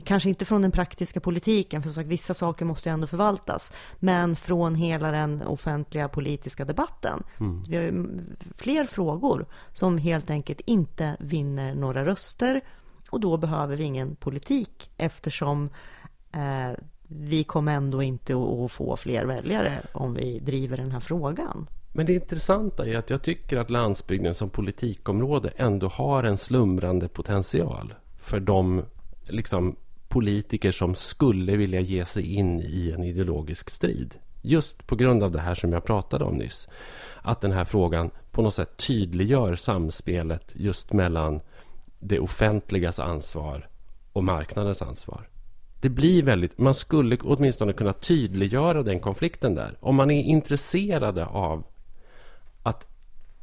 kanske 0.04 0.28
inte 0.28 0.44
från 0.44 0.62
den 0.62 0.70
praktiska 0.70 1.20
politiken, 1.20 1.82
för 1.82 1.90
sagt, 1.90 2.08
vissa 2.08 2.34
saker 2.34 2.64
måste 2.64 2.88
ju 2.88 2.92
ändå 2.92 3.06
förvaltas, 3.06 3.72
men 3.98 4.36
från 4.36 4.74
hela 4.74 5.10
den 5.10 5.42
offentliga 5.42 6.08
politiska 6.08 6.64
debatten. 6.64 7.22
Mm. 7.40 7.64
Vi 7.68 7.76
har 7.76 8.14
fler 8.56 8.84
frågor 8.84 9.46
som 9.72 9.98
helt 9.98 10.30
enkelt 10.30 10.60
inte 10.60 11.16
vinner 11.20 11.74
några 11.74 12.04
röster 12.04 12.60
och 13.10 13.20
då 13.20 13.36
behöver 13.36 13.76
vi 13.76 13.84
ingen 13.84 14.16
politik 14.16 14.90
eftersom 14.96 15.70
eh, 16.32 16.78
vi 17.08 17.44
kommer 17.44 17.72
ändå 17.72 18.02
inte 18.02 18.34
att 18.34 18.72
få 18.72 18.96
fler 18.96 19.24
väljare 19.24 19.82
om 19.92 20.14
vi 20.14 20.38
driver 20.38 20.76
den 20.76 20.90
här 20.90 21.00
frågan. 21.00 21.66
Men 21.92 22.06
det 22.06 22.14
intressanta 22.14 22.86
är 22.86 22.96
att 22.96 23.10
jag 23.10 23.22
tycker 23.22 23.56
att 23.56 23.70
landsbygden 23.70 24.34
som 24.34 24.50
politikområde 24.50 25.52
ändå 25.56 25.88
har 25.88 26.24
en 26.24 26.38
slumrande 26.38 27.08
potential 27.08 27.94
för 28.20 28.40
de 28.40 28.82
liksom, 29.26 29.76
politiker 30.08 30.72
som 30.72 30.94
skulle 30.94 31.56
vilja 31.56 31.80
ge 31.80 32.04
sig 32.04 32.34
in 32.34 32.60
i 32.60 32.92
en 32.94 33.04
ideologisk 33.04 33.70
strid. 33.70 34.14
Just 34.42 34.86
på 34.86 34.96
grund 34.96 35.22
av 35.22 35.30
det 35.30 35.40
här 35.40 35.54
som 35.54 35.72
jag 35.72 35.84
pratade 35.84 36.24
om 36.24 36.34
nyss. 36.34 36.68
Att 37.22 37.40
den 37.40 37.52
här 37.52 37.64
frågan 37.64 38.10
på 38.30 38.42
något 38.42 38.54
sätt 38.54 38.76
tydliggör 38.76 39.56
samspelet 39.56 40.52
just 40.54 40.92
mellan 40.92 41.40
det 41.98 42.18
offentligas 42.18 42.98
ansvar 42.98 43.68
och 44.12 44.24
marknadens 44.24 44.82
ansvar. 44.82 45.28
Det 45.80 45.88
blir 45.88 46.22
väldigt, 46.22 46.58
man 46.58 46.74
skulle 46.74 47.16
åtminstone 47.16 47.72
kunna 47.72 47.92
tydliggöra 47.92 48.82
den 48.82 49.00
konflikten 49.00 49.54
där. 49.54 49.76
Om 49.80 49.96
man 49.96 50.10
är 50.10 50.22
intresserade 50.22 51.26
av 51.26 51.64
att 52.62 52.86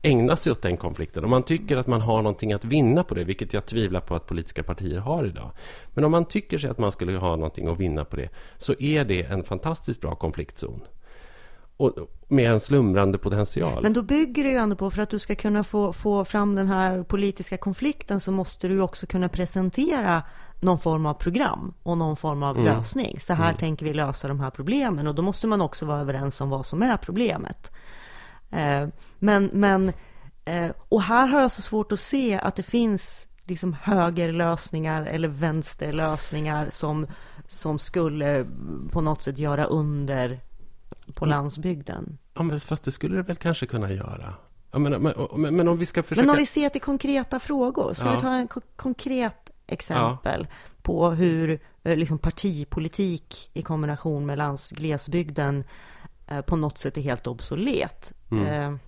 ägna 0.04 0.36
sig 0.36 0.52
åt 0.52 0.62
den 0.62 0.78
konflikten. 0.78 1.24
Om 1.24 1.30
man 1.30 1.44
tycker 1.44 1.78
att 1.78 1.88
man 1.88 2.02
har 2.02 2.22
någonting 2.22 2.54
att 2.54 2.66
vinna 2.66 3.04
på 3.04 3.16
det, 3.16 3.24
vilket 3.24 3.54
jag 3.54 3.66
tvivlar 3.66 4.00
på 4.00 4.16
att 4.16 4.28
politiska 4.28 4.64
partier 4.64 5.00
har 5.00 5.26
idag. 5.26 5.52
Men 5.94 6.04
om 6.04 6.12
man 6.12 6.26
tycker 6.26 6.58
sig 6.58 6.70
att 6.70 6.78
man 6.78 6.92
skulle 6.92 7.18
ha 7.18 7.36
någonting 7.36 7.68
att 7.68 7.80
vinna 7.80 8.06
på 8.06 8.16
det, 8.16 8.30
så 8.58 8.74
är 8.80 9.06
det 9.06 9.22
en 9.24 9.44
fantastiskt 9.44 10.02
bra 10.02 10.16
konfliktzon. 10.16 10.82
Och 11.78 11.94
med 12.28 12.52
en 12.52 12.60
slumrande 12.60 13.18
potential. 13.18 13.84
Men 13.84 13.94
då 13.94 14.02
bygger 14.02 14.44
det 14.44 14.50
ju 14.50 14.56
ändå 14.56 14.76
på, 14.76 14.92
för 14.92 15.02
att 15.02 15.10
du 15.10 15.20
ska 15.20 15.36
kunna 15.36 15.64
få, 15.64 15.94
få 15.94 16.26
fram 16.26 16.56
den 16.56 16.68
här 16.68 17.04
politiska 17.04 17.58
konflikten, 17.58 18.20
så 18.20 18.32
måste 18.32 18.68
du 18.68 18.82
också 18.82 19.08
kunna 19.08 19.30
presentera 19.30 20.24
någon 20.60 20.80
form 20.80 21.06
av 21.06 21.14
program 21.14 21.74
och 21.84 21.98
någon 21.98 22.18
form 22.18 22.44
av 22.44 22.58
mm. 22.58 22.66
lösning. 22.66 23.20
Så 23.20 23.34
här 23.34 23.50
mm. 23.50 23.58
tänker 23.58 23.86
vi 23.86 23.94
lösa 23.94 24.28
de 24.28 24.40
här 24.40 24.50
problemen 24.50 25.08
och 25.08 25.16
då 25.16 25.22
måste 25.22 25.48
man 25.48 25.62
också 25.62 25.86
vara 25.86 26.00
överens 26.00 26.42
om 26.42 26.50
vad 26.50 26.66
som 26.66 26.84
är 26.84 26.98
problemet. 26.98 27.72
Eh, 28.52 28.88
men, 29.24 29.50
men 29.54 29.94
eh, 30.46 30.72
och 30.90 31.02
här 31.02 31.28
har 31.28 31.42
jag 31.42 31.52
så 31.52 31.62
svårt 31.62 31.92
att 31.92 32.00
se 32.00 32.40
att 32.40 32.56
det 32.56 32.64
finns 32.64 33.30
liksom 33.44 33.74
högerlösningar 33.74 35.06
eller 35.06 35.28
vänsterlösningar 35.28 36.70
som, 36.70 37.08
som 37.48 37.80
skulle 37.80 38.46
på 38.92 39.02
något 39.02 39.22
sätt 39.22 39.40
göra 39.40 39.66
under 39.66 40.40
på 41.14 41.26
mm. 41.26 41.30
landsbygden. 41.30 42.18
Ja, 42.34 42.44
men 42.44 42.60
fast 42.60 42.84
det 42.84 42.92
skulle 42.92 43.16
det 43.16 43.22
väl 43.22 43.36
kanske 43.36 43.66
kunna 43.66 43.92
göra. 43.92 44.34
Ja, 44.72 44.80
men, 44.80 45.02
men, 45.02 45.56
men, 45.56 45.68
om 45.68 45.78
vi 45.78 45.86
ska 45.86 46.04
försöka... 46.04 46.22
Men 46.22 46.30
om 46.30 46.38
vi 46.38 46.46
ser 46.46 46.70
till 46.70 46.82
konkreta 46.82 47.40
frågor, 47.40 47.94
ska 47.94 48.06
ja. 48.06 48.16
vi 48.16 48.22
ta 48.22 48.34
en 48.34 48.48
konkret 48.76 49.50
exempel 49.68 50.48
ja. 50.50 50.56
på 50.82 51.12
hur 51.12 51.60
eh, 51.84 51.98
liksom, 51.98 52.18
partipolitik 52.18 53.50
i 53.54 53.62
kombination 53.62 54.26
med 54.26 54.38
lands, 54.38 54.72
glesbygden 54.72 55.64
eh, 56.28 56.42
på 56.42 56.56
något 56.56 56.78
sätt 56.78 56.98
är 56.98 57.02
helt 57.02 57.28
obsolet. 57.28 58.14
Mm. 58.32 58.46
Eh, 58.48 58.80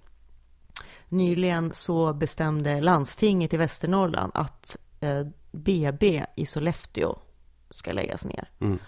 nyligen 1.09 1.71
så 1.73 2.13
bestämde 2.13 2.81
landstinget 2.81 3.53
i 3.53 3.57
Västernorrland 3.57 4.31
att 4.35 4.77
eh, 4.99 5.27
BB 5.51 6.25
i 6.35 6.45
Sollefteå 6.45 7.15
ska 7.69 7.91
läggas 7.91 8.25
ner. 8.25 8.49
Mm. 8.59 8.79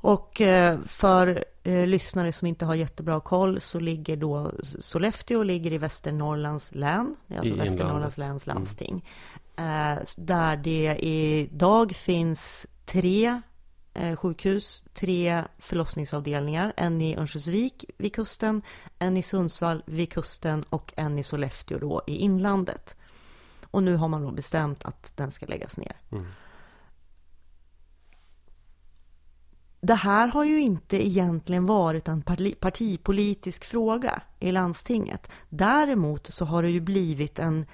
Och 0.00 0.40
eh, 0.40 0.78
för 0.86 1.44
eh, 1.62 1.86
lyssnare 1.86 2.32
som 2.32 2.46
inte 2.46 2.64
har 2.64 2.74
jättebra 2.74 3.20
koll 3.20 3.60
så 3.60 3.80
ligger 3.80 4.16
då 4.16 4.52
Sollefteå 4.62 5.42
ligger 5.42 5.72
i 5.72 5.78
Västernorrlands 5.78 6.74
län, 6.74 7.16
det 7.26 7.34
är 7.34 7.38
alltså 7.38 7.54
I 7.54 7.58
Västernorrlands 7.58 8.16
läns 8.16 8.46
mm. 8.46 8.56
landsting. 8.56 9.04
Mm. 9.56 10.04
där 10.16 10.56
det 10.56 10.96
idag 11.00 11.96
finns 11.96 12.66
tre 12.86 13.40
sjukhus, 14.16 14.82
tre 14.94 15.44
förlossningsavdelningar. 15.58 16.72
En 16.76 17.00
i 17.00 17.16
Örnsköldsvik 17.16 17.84
vid 17.98 18.14
kusten, 18.14 18.62
en 18.98 19.16
i 19.16 19.22
Sundsvall 19.22 19.82
vid 19.86 20.12
kusten 20.12 20.64
och 20.70 20.92
en 20.96 21.18
i 21.18 21.22
Sollefteå 21.22 21.78
då 21.78 22.02
i 22.06 22.16
inlandet. 22.16 22.96
Och 23.70 23.82
nu 23.82 23.96
har 23.96 24.08
man 24.08 24.22
då 24.22 24.30
bestämt 24.30 24.84
att 24.84 25.12
den 25.16 25.30
ska 25.30 25.46
läggas 25.46 25.78
ner. 25.78 25.96
Mm. 26.12 26.26
det 29.80 29.94
här 29.94 30.28
har 30.28 30.44
ju 30.44 30.60
inte 30.60 31.06
egentligen 31.06 31.66
varit 31.66 32.08
en 32.08 32.22
partipolitisk 32.60 33.64
fråga 33.64 34.22
i 34.40 34.52
landstinget. 34.52 35.28
Däremot 35.48 36.26
så 36.26 36.44
har 36.44 36.62
det 36.62 36.70
ju 36.70 36.80
blivit 36.80 37.38
en, 37.38 37.60
eh, 37.60 37.66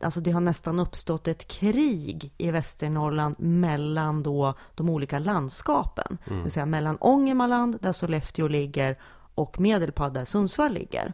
alltså 0.00 0.20
det 0.20 0.30
har 0.30 0.40
nästan 0.40 0.80
uppstått 0.80 1.28
ett 1.28 1.48
krig 1.48 2.32
i 2.38 2.50
Västernorrland 2.50 3.34
mellan 3.38 4.22
då 4.22 4.54
de 4.74 4.88
olika 4.88 5.18
landskapen. 5.18 6.18
Mm. 6.24 6.38
Det 6.38 6.42
vill 6.42 6.52
säga 6.52 6.66
mellan 6.66 6.96
Ångermanland, 7.00 7.78
där 7.80 7.92
Sollefteå 7.92 8.48
ligger, 8.48 8.98
och 9.34 9.60
Medelpad, 9.60 10.14
där 10.14 10.24
Sundsvall 10.24 10.72
ligger 10.72 11.12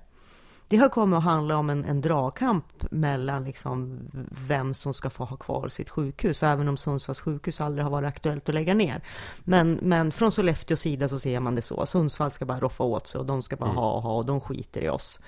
det 0.72 0.78
har 0.78 0.88
kommit 0.88 1.16
att 1.16 1.24
handla 1.24 1.56
om 1.56 1.70
en, 1.70 1.84
en 1.84 2.00
dragkamp 2.00 2.64
mellan 2.90 3.44
liksom 3.44 4.00
vem 4.46 4.74
som 4.74 4.94
ska 4.94 5.10
få 5.10 5.24
ha 5.24 5.36
kvar 5.36 5.68
sitt 5.68 5.90
sjukhus, 5.90 6.42
även 6.42 6.68
om 6.68 6.76
Sundsvalls 6.76 7.20
sjukhus 7.20 7.60
aldrig 7.60 7.84
har 7.84 7.90
varit 7.90 8.08
aktuellt 8.08 8.48
att 8.48 8.54
lägga 8.54 8.74
ner. 8.74 9.00
Men, 9.44 9.78
men 9.82 10.12
från 10.12 10.32
Sollefteås 10.32 10.80
sida 10.80 11.08
så 11.08 11.18
ser 11.18 11.40
man 11.40 11.54
det 11.54 11.62
så. 11.62 11.86
Sundsvall 11.86 12.30
ska 12.30 12.44
bara 12.44 12.60
roffa 12.60 12.84
åt 12.84 13.06
sig 13.06 13.18
och 13.18 13.26
de 13.26 13.42
ska 13.42 13.56
bara 13.56 13.70
mm. 13.70 13.76
ha 13.76 13.92
och 13.92 14.02
ha 14.02 14.16
och 14.16 14.26
de 14.26 14.40
skiter 14.40 14.80
i 14.82 14.88
oss. 14.88 15.20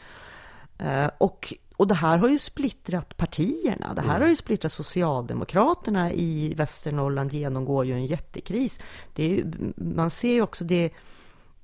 Uh, 0.82 1.10
och 1.18 1.54
och 1.76 1.88
det 1.88 1.94
här 1.94 2.18
har 2.18 2.28
ju 2.28 2.38
splittrat 2.38 3.16
partierna. 3.16 3.94
Det 3.94 4.00
här 4.00 4.08
mm. 4.08 4.22
har 4.22 4.28
ju 4.28 4.36
splittrat 4.36 4.72
Socialdemokraterna 4.72 6.12
i 6.12 6.54
Västernorrland 6.54 7.32
genomgår 7.32 7.84
ju 7.84 7.92
en 7.92 8.06
jättekris. 8.06 8.78
Är, 9.16 9.44
man 9.76 10.10
ser 10.10 10.32
ju 10.32 10.42
också 10.42 10.64
det 10.64 10.92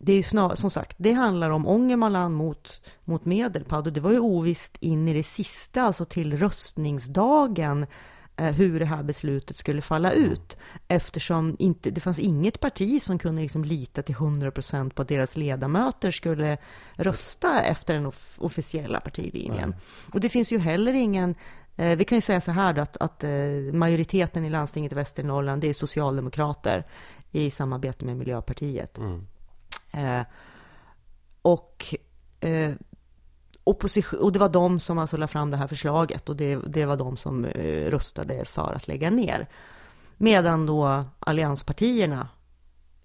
det 0.03 0.13
är 0.13 0.23
snar, 0.23 0.55
som 0.55 0.71
sagt, 0.71 0.97
det 0.99 1.13
handlar 1.13 1.51
om 1.51 1.67
Ångermanland 1.67 2.37
mot, 2.37 2.81
mot 3.05 3.25
Medelpad 3.25 3.87
och 3.87 3.93
det 3.93 4.01
var 4.01 4.13
ju 4.13 4.19
ovisst 4.19 4.77
in 4.81 5.09
i 5.09 5.15
det 5.15 5.23
sista, 5.23 5.83
alltså 5.83 6.05
till 6.05 6.39
röstningsdagen, 6.39 7.83
eh, 7.83 7.89
hur 8.49 8.81
det 8.81 8.87
här 8.87 9.03
beslutet 9.03 9.59
skulle 9.59 9.83
falla 9.83 10.13
ut. 10.13 10.57
Eftersom 10.89 11.57
inte, 11.59 11.91
det 11.91 12.01
fanns 12.01 12.19
inget 12.19 12.61
parti 12.61 13.03
som 13.03 13.19
kunde 13.19 13.43
liksom 13.43 13.65
lita 13.65 14.03
till 14.03 14.15
100% 14.15 14.91
på 14.91 15.03
att 15.03 15.09
deras 15.09 15.37
ledamöter 15.37 16.11
skulle 16.11 16.59
rösta 16.97 17.63
efter 17.63 17.95
den 17.95 18.07
off 18.07 18.37
officiella 18.39 19.01
partilinjen. 19.01 19.75
Och 20.13 20.21
det 20.21 20.29
finns 20.29 20.53
ju 20.53 20.59
heller 20.59 20.93
ingen 20.93 21.35
eh, 21.77 21.97
vi 21.97 22.05
kan 22.05 22.19
ju 22.19 22.23
säga 22.23 22.41
så 22.41 22.51
här 22.51 22.73
då, 22.73 22.83
att, 22.83 22.97
att 22.97 23.25
eh, 23.25 23.31
majoriteten 23.73 24.45
i 24.45 24.51
landstinget 24.51 24.93
i 24.93 24.95
Västernorrland, 24.95 25.63
det 25.63 25.69
är 25.69 25.75
socialdemokrater 25.75 26.85
i 27.31 27.51
samarbete 27.51 28.05
med 28.05 28.17
Miljöpartiet. 28.17 28.99
Mm. 28.99 29.27
Eh, 29.93 30.27
och, 31.43 31.95
eh, 32.41 32.73
opposition, 33.65 34.21
och 34.21 34.33
det 34.33 34.39
var 34.39 34.49
de 34.49 34.81
som 34.81 34.99
alltså 34.99 35.17
lade 35.17 35.33
fram 35.33 35.51
det 35.51 35.57
här 35.57 35.67
förslaget 35.67 36.29
och 36.29 36.37
det, 36.37 36.57
det 36.67 36.87
var 36.87 36.97
de 36.97 37.17
som 37.17 37.45
eh, 37.45 37.91
röstade 37.91 38.45
för 38.45 38.73
att 38.73 38.89
lägga 38.89 39.11
ner. 39.11 39.49
Medan 40.17 40.67
då 40.67 41.05
allianspartierna 41.19 42.29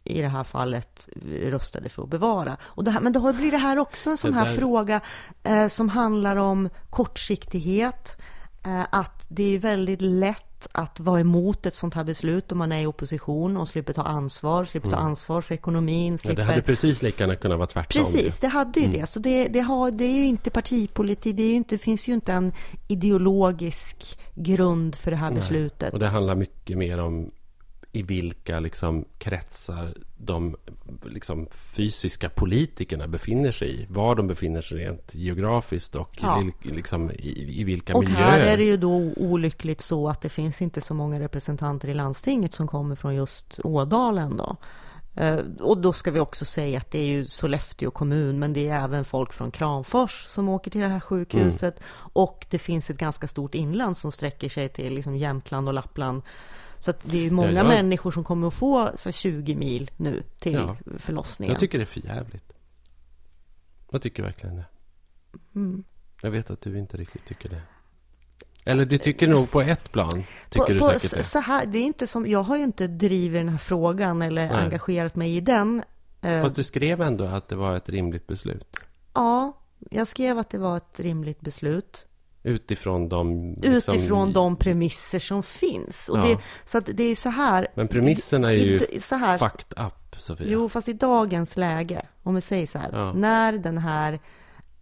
i 0.03 0.21
det 0.21 0.27
här 0.27 0.43
fallet 0.43 1.09
röstade 1.43 1.89
för 1.89 2.03
att 2.03 2.09
bevara. 2.09 2.57
Och 2.63 2.83
det 2.83 2.91
här, 2.91 3.01
men 3.01 3.13
då 3.13 3.33
blir 3.33 3.51
det 3.51 3.57
här 3.57 3.79
också 3.79 4.09
en 4.09 4.17
sån 4.17 4.33
här 4.33 4.45
där... 4.45 4.55
fråga 4.55 5.01
eh, 5.43 5.67
som 5.67 5.89
handlar 5.89 6.35
om 6.35 6.69
kortsiktighet. 6.89 8.21
Eh, 8.63 8.83
att 8.91 9.25
det 9.27 9.55
är 9.55 9.59
väldigt 9.59 10.01
lätt 10.01 10.54
att 10.71 10.99
vara 10.99 11.19
emot 11.19 11.65
ett 11.65 11.75
sånt 11.75 11.93
här 11.93 12.03
beslut 12.03 12.51
om 12.51 12.57
man 12.57 12.71
är 12.71 12.81
i 12.81 12.85
opposition 12.85 13.57
och 13.57 13.67
slipper 13.67 13.93
ta 13.93 14.01
ansvar, 14.01 14.65
slipper 14.65 14.87
mm. 14.87 14.99
ta 14.99 15.05
ansvar 15.05 15.41
för 15.41 15.55
ekonomin. 15.55 16.17
Slipper... 16.17 16.41
Ja, 16.41 16.47
det 16.47 16.51
hade 16.51 16.61
precis 16.61 17.01
lika 17.01 17.23
gärna 17.23 17.35
kunnat 17.35 17.57
vara 17.57 17.67
tvärtom. 17.67 18.03
Precis, 18.03 18.37
det 18.39 18.47
hade 18.47 18.79
ju 18.79 18.85
mm. 18.85 18.99
det. 18.99 19.07
Så 19.07 19.19
det, 19.19 19.47
det, 19.47 19.59
har, 19.59 19.91
det 19.91 20.03
är 20.03 20.17
ju 20.17 20.25
inte 20.25 20.49
partipolitik, 20.49 21.35
det, 21.37 21.43
är 21.43 21.55
inte, 21.55 21.77
finns 21.77 22.07
ju 22.07 22.13
inte 22.13 22.33
en 22.33 22.53
ideologisk 22.87 24.19
grund 24.33 24.95
för 24.95 25.11
det 25.11 25.17
här 25.17 25.29
Nej. 25.29 25.39
beslutet. 25.39 25.93
Och 25.93 25.99
det 25.99 26.07
handlar 26.07 26.35
mycket 26.35 26.77
mer 26.77 26.99
om 26.99 27.31
i 27.95 28.03
vilka 28.03 28.59
liksom, 28.59 29.05
kretsar 29.17 29.93
de 30.17 30.55
liksom, 31.03 31.47
fysiska 31.51 32.29
politikerna 32.29 33.07
befinner 33.07 33.51
sig 33.51 33.81
i. 33.81 33.85
Var 33.89 34.15
de 34.15 34.27
befinner 34.27 34.61
sig 34.61 34.77
rent 34.77 35.15
geografiskt 35.15 35.95
och 35.95 36.17
ja. 36.21 36.43
i, 36.63 36.69
liksom, 36.69 37.11
i, 37.11 37.61
i, 37.61 37.63
vilka 37.63 37.95
och 37.95 38.03
miljöer. 38.03 38.25
Och 38.25 38.31
här 38.31 38.39
är 38.39 38.57
det 38.57 38.63
ju 38.63 38.77
då 38.77 39.13
olyckligt 39.17 39.81
så 39.81 40.07
att 40.07 40.21
det 40.21 40.29
finns 40.29 40.61
inte 40.61 40.81
så 40.81 40.93
många 40.93 41.19
representanter 41.19 41.89
i 41.89 41.93
landstinget 41.93 42.53
som 42.53 42.67
kommer 42.67 42.95
från 42.95 43.15
just 43.15 43.59
Ådalen 43.63 44.37
då. 44.37 44.57
Eh, 45.15 45.39
och 45.59 45.77
då 45.77 45.93
ska 45.93 46.11
vi 46.11 46.19
också 46.19 46.45
säga 46.45 46.77
att 46.77 46.91
det 46.91 46.99
är 46.99 47.05
ju 47.05 47.25
Sollefteå 47.25 47.91
kommun, 47.91 48.39
men 48.39 48.53
det 48.53 48.69
är 48.69 48.83
även 48.83 49.05
folk 49.05 49.33
från 49.33 49.51
Kramfors 49.51 50.25
som 50.27 50.49
åker 50.49 50.71
till 50.71 50.81
det 50.81 50.87
här 50.87 50.99
sjukhuset. 50.99 51.79
Mm. 51.79 51.89
Och 52.13 52.45
det 52.49 52.59
finns 52.59 52.89
ett 52.89 52.97
ganska 52.97 53.27
stort 53.27 53.55
inland 53.55 53.97
som 53.97 54.11
sträcker 54.11 54.49
sig 54.49 54.69
till 54.69 54.93
liksom 54.93 55.17
Jämtland 55.17 55.67
och 55.67 55.73
Lappland. 55.73 56.21
Så 56.79 56.91
att 56.91 57.03
det 57.03 57.25
är 57.25 57.31
många 57.31 57.51
ja, 57.51 57.57
jag... 57.57 57.67
människor 57.67 58.11
som 58.11 58.23
kommer 58.23 58.47
att 58.47 58.53
få 58.53 58.91
så 58.95 59.11
20 59.11 59.55
mil 59.55 59.91
nu 59.97 60.23
till 60.39 60.53
ja. 60.53 60.77
förlossningen. 60.97 61.53
Jag 61.53 61.59
tycker 61.59 61.77
det 61.77 61.83
är 61.83 61.85
för 61.85 62.05
jävligt. 62.05 62.53
Jag 63.91 64.01
tycker 64.01 64.23
verkligen 64.23 64.55
det. 64.55 64.65
Mm. 65.55 65.83
Jag 66.21 66.31
vet 66.31 66.51
att 66.51 66.61
du 66.61 66.77
inte 66.77 66.97
riktigt 66.97 67.25
tycker 67.25 67.49
det. 67.49 67.61
Eller 68.65 68.85
du 68.85 68.97
tycker 68.97 69.27
nog 69.27 69.51
på 69.51 69.61
ett 69.61 69.91
plan. 69.91 70.23
Tycker 70.49 70.65
på, 70.65 70.73
du 70.73 70.79
säkert 70.79 71.11
på, 71.11 71.17
det. 71.17 71.23
Så 71.23 71.39
här, 71.39 71.65
det 71.65 71.77
är 71.77 71.83
inte 71.83 72.07
som, 72.07 72.27
jag 72.27 72.43
har 72.43 72.57
ju 72.57 72.63
inte 72.63 72.87
drivit 72.87 73.39
den 73.39 73.49
här 73.49 73.57
frågan 73.57 74.21
eller 74.21 74.47
Nej. 74.47 74.63
engagerat 74.63 75.15
mig 75.15 75.37
i 75.37 75.41
den. 75.41 75.83
Eh, 76.21 76.41
Fast 76.41 76.55
du 76.55 76.63
skrev 76.63 77.01
ändå 77.01 77.23
att 77.23 77.47
det 77.47 77.55
var 77.55 77.75
ett 77.77 77.89
rimligt 77.89 78.27
beslut. 78.27 78.77
Ja, 79.13 79.57
jag 79.91 80.07
skrev 80.07 80.37
att 80.37 80.49
det 80.49 80.57
var 80.57 80.77
ett 80.77 80.99
rimligt 80.99 81.41
beslut. 81.41 82.07
Utifrån 82.45 83.09
de... 83.09 83.55
Liksom... 83.61 83.95
Utifrån 83.95 84.33
de 84.33 84.55
premisser 84.55 85.19
som 85.19 85.43
finns. 85.43 86.09
Och 86.09 86.17
ja. 86.17 86.23
det, 86.23 86.37
så 86.65 86.77
att 86.77 86.89
det 86.93 87.03
är 87.03 87.15
så 87.15 87.29
här... 87.29 87.67
Men 87.75 87.87
premisserna 87.87 88.51
är 88.51 88.57
ju 88.57 88.79
i, 88.79 88.99
så 88.99 89.15
här, 89.15 89.37
fucked 89.37 89.85
up, 89.85 90.21
Sofia. 90.21 90.47
Jo, 90.49 90.69
fast 90.69 90.87
i 90.87 90.93
dagens 90.93 91.57
läge, 91.57 92.05
om 92.23 92.35
vi 92.35 92.41
säger 92.41 92.67
så 92.67 92.79
här, 92.79 92.89
ja. 92.91 93.13
när 93.13 93.53
den 93.53 93.77
här... 93.77 94.13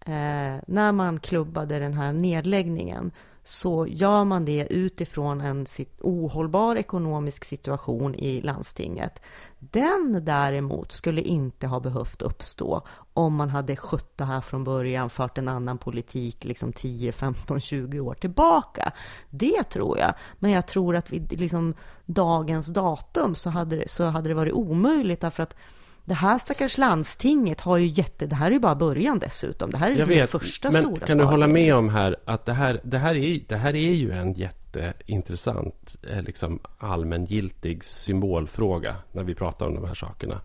Eh, 0.05 0.61
när 0.67 0.91
man 0.91 1.19
klubbade 1.19 1.79
den 1.79 1.93
här 1.93 2.13
nedläggningen 2.13 3.11
så 3.43 3.87
gör 3.87 4.23
man 4.23 4.45
det 4.45 4.67
utifrån 4.69 5.41
en 5.41 5.65
ohållbar 6.01 6.75
ekonomisk 6.75 7.45
situation 7.45 8.15
i 8.15 8.41
landstinget. 8.41 9.21
Den 9.59 10.21
däremot 10.23 10.91
skulle 10.91 11.21
inte 11.21 11.67
ha 11.67 11.79
behövt 11.79 12.21
uppstå 12.21 12.81
om 13.13 13.35
man 13.35 13.49
hade 13.49 13.75
skött 13.75 14.17
det 14.17 14.23
här 14.23 14.41
från 14.41 14.63
början, 14.63 15.09
fört 15.09 15.37
en 15.37 15.47
annan 15.47 15.77
politik 15.77 16.43
liksom 16.43 16.73
10, 16.73 17.11
15, 17.11 17.59
20 17.59 17.99
år 17.99 18.13
tillbaka. 18.13 18.91
Det 19.29 19.63
tror 19.63 19.99
jag. 19.99 20.13
Men 20.39 20.51
jag 20.51 20.67
tror 20.67 20.95
att 20.95 21.11
vid 21.11 21.39
liksom 21.39 21.73
dagens 22.05 22.67
datum 22.67 23.35
så 23.35 23.49
hade, 23.49 23.87
så 23.87 24.03
hade 24.03 24.27
det 24.27 24.35
varit 24.35 24.53
omöjligt 24.53 25.21
därför 25.21 25.43
att 25.43 25.55
det 26.05 26.13
här 26.13 26.37
stackars 26.37 26.77
landstinget 26.77 27.61
har 27.61 27.77
ju 27.77 27.87
jätte... 27.87 28.25
Det 28.25 28.35
här 28.35 28.47
är 28.47 28.51
ju 28.51 28.59
bara 28.59 28.75
början 28.75 29.19
dessutom. 29.19 29.71
Det 29.71 29.77
här 29.77 29.91
är 29.91 29.95
liksom 29.95 30.09
vet, 30.09 30.31
det 30.31 30.39
första 30.39 30.71
men 30.71 30.83
stora 30.83 31.07
kan 31.07 31.17
du 31.17 31.23
hålla 31.23 31.47
med 31.47 31.75
om 31.75 31.89
här 31.89 32.15
att 32.25 32.45
det 32.45 32.53
här, 32.53 32.81
det 32.83 32.97
här, 32.97 33.15
är, 33.15 33.39
det 33.47 33.55
här 33.55 33.75
är 33.75 33.93
ju 33.93 34.11
en 34.11 34.33
jätteintressant, 34.33 35.95
eh, 36.09 36.21
liksom 36.21 36.59
allmängiltig 36.77 37.83
symbolfråga 37.83 38.95
när 39.11 39.23
vi 39.23 39.35
pratar 39.35 39.67
om 39.67 39.75
de 39.75 39.85
här 39.85 39.93
sakerna. 39.93 40.41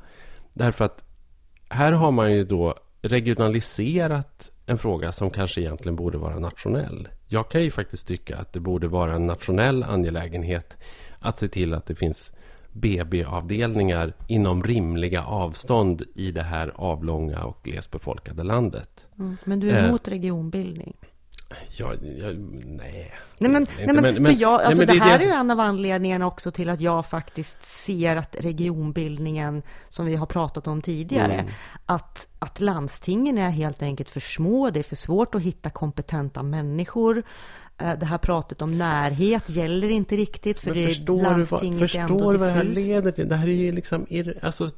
Därför 0.53 0.85
att 0.85 1.05
här 1.69 1.93
har 1.93 2.11
man 2.11 2.33
ju 2.33 2.45
då 2.45 2.75
regionaliserat 3.03 4.53
en 4.67 4.79
fråga 4.79 5.13
som 5.13 5.31
kanske 5.31 5.61
egentligen 5.61 5.97
borde 5.97 6.19
vara 6.19 6.39
nationell. 6.39 7.09
Jag 7.27 7.51
kan 7.51 7.63
ju 7.63 7.71
faktiskt 7.71 8.09
tycka 8.09 8.37
att 8.37 8.53
det 8.53 8.61
borde 8.61 8.89
vara 8.89 9.15
en 9.15 9.27
nationell 9.27 9.83
angelägenhet 9.83 10.77
att 11.19 11.39
se 11.39 11.49
till 11.49 11.75
att 11.75 11.87
det 11.87 11.95
finns 11.95 12.33
BB-avdelningar 12.73 14.15
inom 14.27 14.63
rimliga 14.63 15.25
avstånd 15.25 16.03
i 16.15 16.31
det 16.31 16.43
här 16.43 16.73
avlånga 16.77 17.45
och 17.45 17.63
glesbefolkade 17.63 18.43
landet. 18.43 19.07
Mm, 19.19 19.37
men 19.45 19.61
du 19.61 19.71
är 19.71 19.87
emot 19.87 20.09
eh, 20.09 20.11
regionbildning? 20.11 20.97
Ja, 21.77 21.93
ja, 22.19 22.29
nej. 22.65 23.13
Nej, 23.39 23.51
men, 23.51 23.67
nej, 23.79 23.95
men, 23.95 24.15
men, 24.15 24.25
för 24.25 24.43
jag, 24.43 24.53
alltså, 24.53 24.69
nej, 24.69 24.77
men 24.77 24.87
det, 24.87 24.93
det 24.93 25.05
här 25.05 25.19
det... 25.19 25.25
är 25.25 25.29
ju 25.29 25.35
en 25.35 25.51
av 25.51 25.61
anledningarna 25.61 26.27
också 26.27 26.51
till 26.51 26.69
att 26.69 26.81
jag 26.81 27.07
faktiskt 27.07 27.65
ser 27.65 28.17
att 28.17 28.37
regionbildningen, 28.41 29.63
som 29.89 30.07
vi 30.07 30.17
har 30.17 30.27
pratat 30.27 30.67
om 30.67 30.83
tidigare, 30.83 31.35
mm. 31.35 31.53
att, 31.87 32.27
att 32.39 32.61
landstingen 32.61 33.39
är 33.39 33.51
helt 33.51 33.83
enkelt 33.83 34.11
för 34.11 34.21
små, 34.21 34.71
det 34.71 34.79
är 34.79 34.85
för 34.85 34.97
svårt 34.97 35.35
att 35.35 35.43
hitta 35.43 35.71
kompetenta 35.71 36.43
människor. 36.43 37.23
Eh, 37.79 37.99
det 37.99 38.07
här 38.07 38.19
pratet 38.19 38.63
om 38.63 38.79
närhet 38.79 39.51
gäller 39.51 39.91
inte 39.91 40.17
riktigt 40.17 40.61
för 40.61 40.75
det 40.75 40.87
förstår 40.87 41.23
landstinget 41.23 41.81
vad, 41.81 41.91
förstår 41.91 42.35
vad 42.35 42.49
det 42.49 42.53
här 42.53 42.65
leder 42.65 43.11
till? 43.11 43.29
Det 43.29 43.37
här 43.37 43.49
är 43.49 43.53
ju 43.53 43.73
liksom... 43.73 44.07
Alltså, 44.43 44.71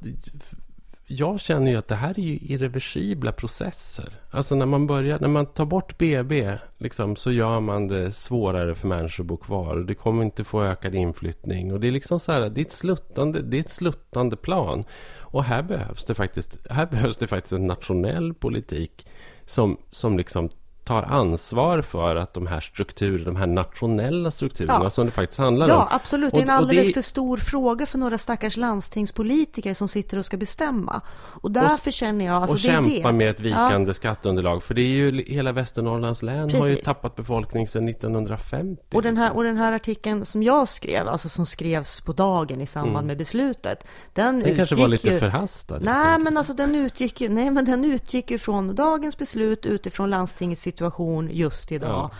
jag 1.13 1.41
känner 1.41 1.71
ju 1.71 1.77
att 1.77 1.89
det 1.89 1.95
här 1.95 2.19
är 2.19 2.23
ju 2.23 2.39
irreversibla 2.43 3.33
processer. 3.33 4.13
Alltså 4.31 4.55
när 4.55 4.67
man 4.67 4.87
börjar, 4.87 5.19
när 5.21 5.29
man 5.29 5.47
tar 5.47 5.65
bort 5.65 5.99
BB 5.99 6.59
liksom, 6.79 7.17
så 7.17 7.33
gör 7.33 7.61
man 7.61 7.89
det 7.89 8.13
svårare 8.13 8.75
för 8.75 8.89
människor 8.89 9.25
att 9.25 9.29
bo 9.29 9.37
kvar. 9.37 9.77
Det 9.77 9.95
kommer 9.95 10.25
inte 10.25 10.45
få 10.45 10.63
ökad 10.63 10.95
inflyttning. 10.95 11.73
Och 11.73 11.81
det 11.81 11.89
är 11.89 11.93
liksom 11.93 12.21
så 12.21 12.33
här, 12.33 12.51
det 12.51 12.61
är 12.61 12.65
ett 12.65 12.73
sluttande, 12.73 13.43
det 13.43 13.57
är 13.57 13.61
ett 13.61 13.71
sluttande 13.71 14.37
plan. 14.37 14.85
Och 15.19 15.45
här 15.45 15.63
behövs 15.63 16.05
det 16.05 16.15
faktiskt, 16.15 16.59
här 16.71 16.87
behövs 16.91 17.17
det 17.17 17.27
faktiskt 17.27 17.53
en 17.53 17.67
nationell 17.67 18.35
politik 18.35 19.07
som, 19.47 19.77
som 19.91 20.19
liksom 20.19 20.49
tar 20.91 21.03
ansvar 21.03 21.83
för 21.83 22.17
att 22.17 22.35
de 22.35 22.47
här 22.47 22.61
strukturerna, 22.61 23.25
de 23.25 23.37
här 23.37 23.47
nationella 23.47 24.31
strukturerna 24.31 24.81
ja. 24.83 24.91
som 24.91 25.07
det 25.07 25.13
faktiskt 25.13 25.39
handlar 25.39 25.69
ja, 25.69 25.75
om. 25.75 25.87
Ja, 25.91 25.97
absolut. 25.97 26.33
Det 26.33 26.39
är 26.39 26.43
en 26.43 26.51
alldeles 26.51 26.87
det... 26.87 26.93
för 26.93 27.03
stor 27.03 27.37
fråga 27.37 27.87
för 27.87 27.99
några 27.99 28.19
stackars 28.19 28.57
landstingspolitiker 28.57 29.75
som 29.75 29.89
sitter 29.89 30.19
och 30.19 30.25
ska 30.25 30.37
bestämma. 30.37 31.01
Och 31.15 31.51
därför 31.51 31.91
och, 31.91 31.93
känner 31.93 32.25
jag... 32.25 32.35
Alltså 32.35 32.55
och 32.55 32.61
det 32.61 32.91
kämpa 32.93 33.09
det. 33.09 33.13
med 33.13 33.31
ett 33.31 33.41
vikande 33.41 33.91
ja. 33.91 33.95
skatteunderlag. 33.95 34.63
För 34.63 34.75
det 34.75 34.81
är 34.81 34.85
ju 34.85 35.23
hela 35.23 35.53
Västernorrlands 35.53 36.23
län 36.23 36.49
Precis. 36.49 36.61
har 36.61 36.69
ju 36.69 36.77
tappat 36.77 37.17
befolkning 37.17 37.69
sedan 37.69 37.89
1950. 37.89 38.83
Och 38.93 39.03
den, 39.03 39.17
här, 39.17 39.37
och 39.37 39.45
den 39.45 39.57
här 39.57 39.73
artikeln 39.73 40.25
som 40.25 40.43
jag 40.43 40.69
skrev, 40.69 41.09
alltså 41.09 41.29
som 41.29 41.47
skrevs 41.47 42.01
på 42.01 42.13
dagen 42.13 42.61
i 42.61 42.67
samband 42.67 42.97
mm. 42.97 43.07
med 43.07 43.19
beslutet. 43.19 43.85
Den, 44.13 44.41
den 44.41 44.57
kanske 44.57 44.75
var 44.75 44.89
lite 44.89 45.09
ju... 45.09 45.19
förhastad. 45.19 45.79
Nej, 45.79 46.19
men 46.19 46.37
alltså 46.37 46.55
den 46.55 46.75
utgick 46.75 47.21
ju, 47.21 47.29
nej, 47.29 47.51
men 47.51 47.65
den 47.65 47.85
utgick 47.85 48.31
ju 48.31 48.39
från 48.39 48.75
dagens 48.75 49.19
beslut 49.19 49.67
utifrån 49.67 50.11
landstingets 50.11 50.63
situation 50.63 50.80
situation 50.81 51.29
just 51.33 51.73
idag. 51.73 52.11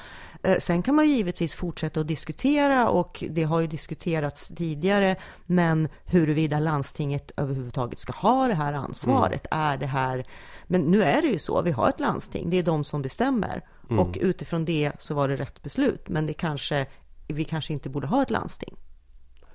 Ja. 0.43 0.51
Eh, 0.51 0.59
sen 0.59 0.83
kan 0.83 0.95
man 0.95 1.07
ju 1.07 1.13
givetvis 1.13 1.55
fortsätta 1.55 2.01
att 2.01 2.09
diskutera 2.09 2.89
och 2.89 3.25
det 3.31 3.43
har 3.43 3.61
ju 3.61 3.67
diskuterats 3.67 4.49
tidigare, 4.49 5.17
men 5.47 5.89
huruvida 6.05 6.59
landstinget 6.59 7.33
överhuvudtaget 7.37 7.99
ska 7.99 8.13
ha 8.13 8.49
det 8.49 8.55
här 8.55 8.73
ansvaret, 8.73 9.47
mm. 9.51 9.65
är 9.65 9.77
det 9.77 9.87
här... 9.87 10.25
Men 10.67 10.81
nu 10.81 11.03
är 11.03 11.23
det 11.23 11.29
ju 11.29 11.39
så, 11.39 11.63
vi 11.63 11.71
har 11.71 11.89
ett 11.89 12.01
landsting, 12.01 12.51
det 12.51 12.59
är 12.59 12.63
de 12.63 12.85
som 12.85 13.03
bestämmer. 13.03 13.65
Mm. 13.91 13.99
Och 13.99 14.19
utifrån 14.21 14.65
det 14.65 14.93
så 14.99 15.15
var 15.15 15.29
det 15.29 15.37
rätt 15.37 15.63
beslut, 15.63 16.09
men 16.09 16.27
det 16.27 16.33
kanske, 16.33 16.87
vi 17.29 17.45
kanske 17.45 17.73
inte 17.73 17.89
borde 17.89 18.07
ha 18.07 18.23
ett 18.23 18.31
landsting. 18.31 18.77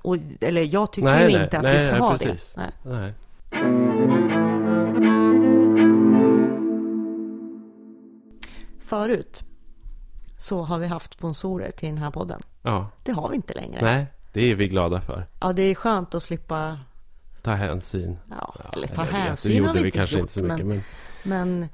Och, 0.02 0.18
eller 0.42 0.74
jag 0.74 0.92
tycker 0.92 1.08
nej, 1.08 1.26
ju 1.26 1.34
nej, 1.34 1.44
inte 1.44 1.58
att 1.58 1.64
nej, 1.64 1.78
vi 1.78 1.86
ska 1.86 1.98
ha 1.98 2.18
precis. 2.18 2.54
det. 2.84 3.14
Förut 8.86 9.44
så 10.38 10.62
har 10.62 10.80
vi 10.80 10.88
haft 10.88 11.14
sponsorer 11.14 11.72
till 11.72 11.90
den 11.90 11.98
här 11.98 12.12
podden. 12.12 12.42
Ja. 12.62 12.90
Det 13.04 13.12
har 13.12 13.30
vi 13.30 13.36
inte 13.36 13.54
längre. 13.54 13.82
Nej, 13.82 14.06
det 14.34 14.52
är 14.52 14.56
vi 14.56 14.68
glada 14.68 15.02
för. 15.02 15.28
Ja, 15.40 15.54
det 15.54 15.62
är 15.62 15.76
skönt 15.76 16.16
att 16.16 16.24
slippa... 16.24 16.80
Ta 17.42 17.52
hänsyn. 17.52 18.18
Ja, 18.30 18.56
eller 18.74 18.88
ta 18.88 19.02
eller, 19.02 19.12
hänsyn 19.12 19.62
det 19.62 19.68
har 19.68 19.74
vi, 19.74 19.80
inte 19.80 19.98
kanske 19.98 20.16
gjort, 20.16 20.22
inte 20.22 20.34
så 20.34 20.44
mycket, 20.44 20.66
men... 20.66 20.82
Men, 21.24 21.68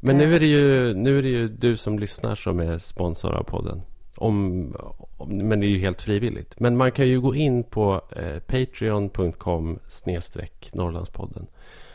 men, 0.00 0.18
nu, 0.18 0.34
är 0.34 0.40
det 0.40 0.46
ju, 0.46 0.94
nu 0.94 1.18
är 1.18 1.22
det 1.22 1.28
ju 1.28 1.48
du 1.48 1.76
som 1.76 1.98
lyssnar 1.98 2.34
som 2.34 2.60
är 2.60 2.78
sponsor 2.78 3.34
av 3.34 3.42
podden. 3.42 3.82
Om, 4.16 4.74
om, 5.16 5.28
men 5.28 5.60
det 5.60 5.66
är 5.66 5.68
ju 5.68 5.78
helt 5.78 6.02
frivilligt. 6.02 6.60
Men 6.60 6.76
man 6.76 6.92
kan 6.92 7.08
ju 7.08 7.20
gå 7.20 7.34
in 7.34 7.64
på 7.64 8.02
eh, 8.16 8.38
patreon.com 8.38 9.78
snedstreck 9.88 10.70
Norrlandspodden. 10.72 11.46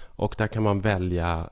Och 0.05 0.35
där 0.37 0.47
kan 0.47 0.63
man 0.63 0.81
välja 0.81 1.37
eh, 1.39 1.47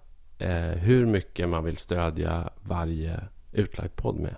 hur 0.78 1.06
mycket 1.06 1.50
man 1.50 1.64
vill 1.64 1.78
stödja 1.78 2.50
varje 2.62 3.20
utlagd 3.52 3.96
podd 3.96 4.16
med. 4.16 4.36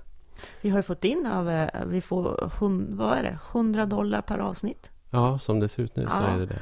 Vi 0.62 0.69
har 0.69 0.79
ju 0.79 0.84
fått 0.84 1.03
in 1.03 1.25
av, 1.25 1.49
eh, 1.49 1.86
vi 1.86 2.01
får, 2.01 2.51
vad 2.89 3.17
är 3.17 3.23
det, 3.23 3.39
100 3.51 3.86
dollar 3.86 4.21
per 4.21 4.38
avsnitt. 4.38 4.91
Ja, 5.10 5.39
som 5.39 5.60
det 5.60 5.69
ser 5.69 5.84
ut 5.84 5.95
nu 5.95 6.03
ja. 6.03 6.10
så 6.10 6.23
är 6.23 6.39
det 6.39 6.45
det. 6.45 6.60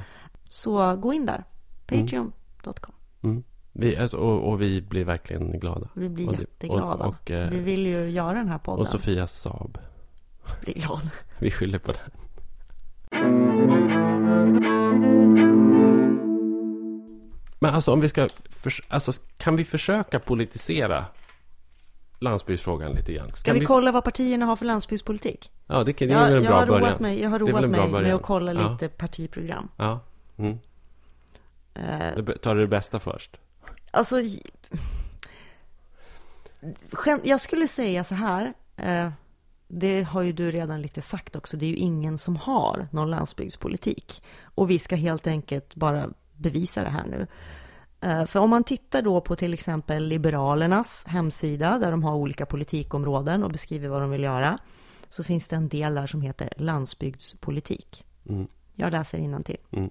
Så 0.50 0.96
gå 0.96 1.14
in 1.14 1.26
där, 1.26 1.44
patreon.com. 1.86 2.94
Mm. 3.22 3.44
Vi, 3.72 3.98
alltså, 3.98 4.18
och, 4.18 4.52
och, 4.52 4.62
vi 4.62 4.82
blir 4.82 5.06
verkligen 5.06 5.60
glada. 5.60 5.90
Vi 5.94 6.10
blir 6.10 6.30
och 6.30 6.40
jätteglada. 6.40 7.06
Och, 7.06 7.32
eh, 7.32 7.50
vi 7.50 7.60
vill 7.60 7.86
ju 7.86 8.10
göra 8.10 8.34
den 8.34 8.48
här 8.48 8.58
podden. 8.58 8.80
Och 8.80 8.88
Sofias 8.88 9.42
Saab. 9.42 9.78
Blir 10.62 10.74
glad. 10.74 11.10
vi 11.40 11.52
skyller 11.52 11.80
på 11.80 11.92
den. 11.92 12.12
Men 17.64 17.76
alltså 17.76 17.92
om 17.92 18.02
vi 18.02 18.10
ska... 18.10 18.30
För, 18.50 18.74
alltså, 18.88 19.12
kan 19.38 19.56
vi 19.56 19.66
försöka 19.66 20.20
politisera 20.20 21.06
landsbygdsfrågan 22.20 22.92
lite 22.92 23.14
grann? 23.14 23.32
Ska 23.34 23.54
vi, 23.54 23.60
vi, 23.60 23.66
kolla 23.66 23.92
vad 23.92 24.04
partierna 24.04 24.46
har 24.46 24.56
för 24.56 24.66
landsbygdspolitik? 24.66 25.52
Ja, 25.68 25.84
det, 25.84 25.94
det 25.94 26.06
är 26.06 26.10
jag, 26.10 26.20
väl 26.20 26.38
en 26.38 26.44
bra 26.44 26.66
början. 26.66 26.98
Mig, 27.00 27.22
jag 27.22 27.30
har 27.30 27.40
roat 27.40 27.70
mig 27.70 27.90
med 27.92 28.16
att 28.16 28.22
kolla 28.22 28.54
lite 28.54 28.86
ja. 28.86 28.90
partiprogram. 28.98 29.70
Ja. 29.78 30.00
Mm. 30.38 30.52
Uh, 31.80 32.36
tar 32.36 32.56
du 32.56 32.62
det 32.62 32.68
bästa 32.68 33.00
först? 33.00 33.38
Alltså... 33.92 34.16
Jag 37.24 37.42
skulle 37.42 37.68
säga 37.68 38.04
så 38.04 38.16
här. 38.16 38.54
Uh, 38.80 39.12
det 39.68 40.04
har 40.04 40.22
ju 40.22 40.32
du 40.32 40.52
redan 40.52 40.82
lite 40.82 41.02
sagt 41.02 41.36
också. 41.36 41.58
Det 41.58 41.66
är 41.66 41.70
ju 41.70 41.76
ingen 41.76 42.18
som 42.18 42.36
har 42.36 42.88
någon 42.92 43.10
landsbygdspolitik. 43.10 44.24
Och 44.44 44.70
vi 44.70 44.80
ska 44.80 44.96
helt 44.96 45.28
enkelt 45.28 45.76
bara 45.76 46.10
bevisa 46.38 46.84
det 46.84 46.90
här 46.90 47.06
nu. 47.06 47.28
Eh, 48.02 48.26
för 48.26 48.40
om 48.40 48.50
man 48.50 48.64
tittar 48.64 49.02
då 49.02 49.22
på 49.22 49.36
till 49.36 49.54
exempel 49.54 50.04
Liberalernas 50.08 51.04
hemsida 51.08 51.80
där 51.80 51.92
de 51.92 52.04
har 52.04 52.16
olika 52.16 52.46
politikområden 52.46 53.44
och 53.44 53.52
beskriver 53.52 53.90
vad 53.90 54.02
de 54.02 54.10
vill 54.10 54.24
göra 54.24 54.60
så 55.10 55.24
finns 55.24 55.48
det 55.48 55.56
en 55.56 55.70
del 55.70 55.96
där 55.96 56.08
som 56.08 56.22
heter 56.22 56.50
landsbygdspolitik. 56.58 58.06
Mm. 58.30 58.48
Jag 58.74 58.92
läser 58.92 59.44
till. 59.44 59.58
Mm. 59.72 59.90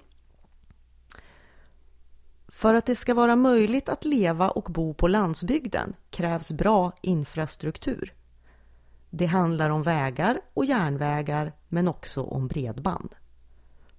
För 2.49 2.75
att 2.75 2.87
det 2.87 2.97
ska 2.97 3.15
vara 3.15 3.37
möjligt 3.37 3.89
att 3.89 4.05
leva 4.05 4.51
och 4.51 4.73
bo 4.73 4.95
på 4.95 5.09
landsbygden 5.09 5.95
krävs 6.11 6.53
bra 6.53 6.93
infrastruktur. 7.03 8.15
Det 9.11 9.27
handlar 9.27 9.71
om 9.71 9.83
vägar 9.83 10.41
och 10.55 10.65
järnvägar 10.65 11.53
men 11.69 11.89
också 11.89 12.23
om 12.23 12.49
bredband. 12.49 13.15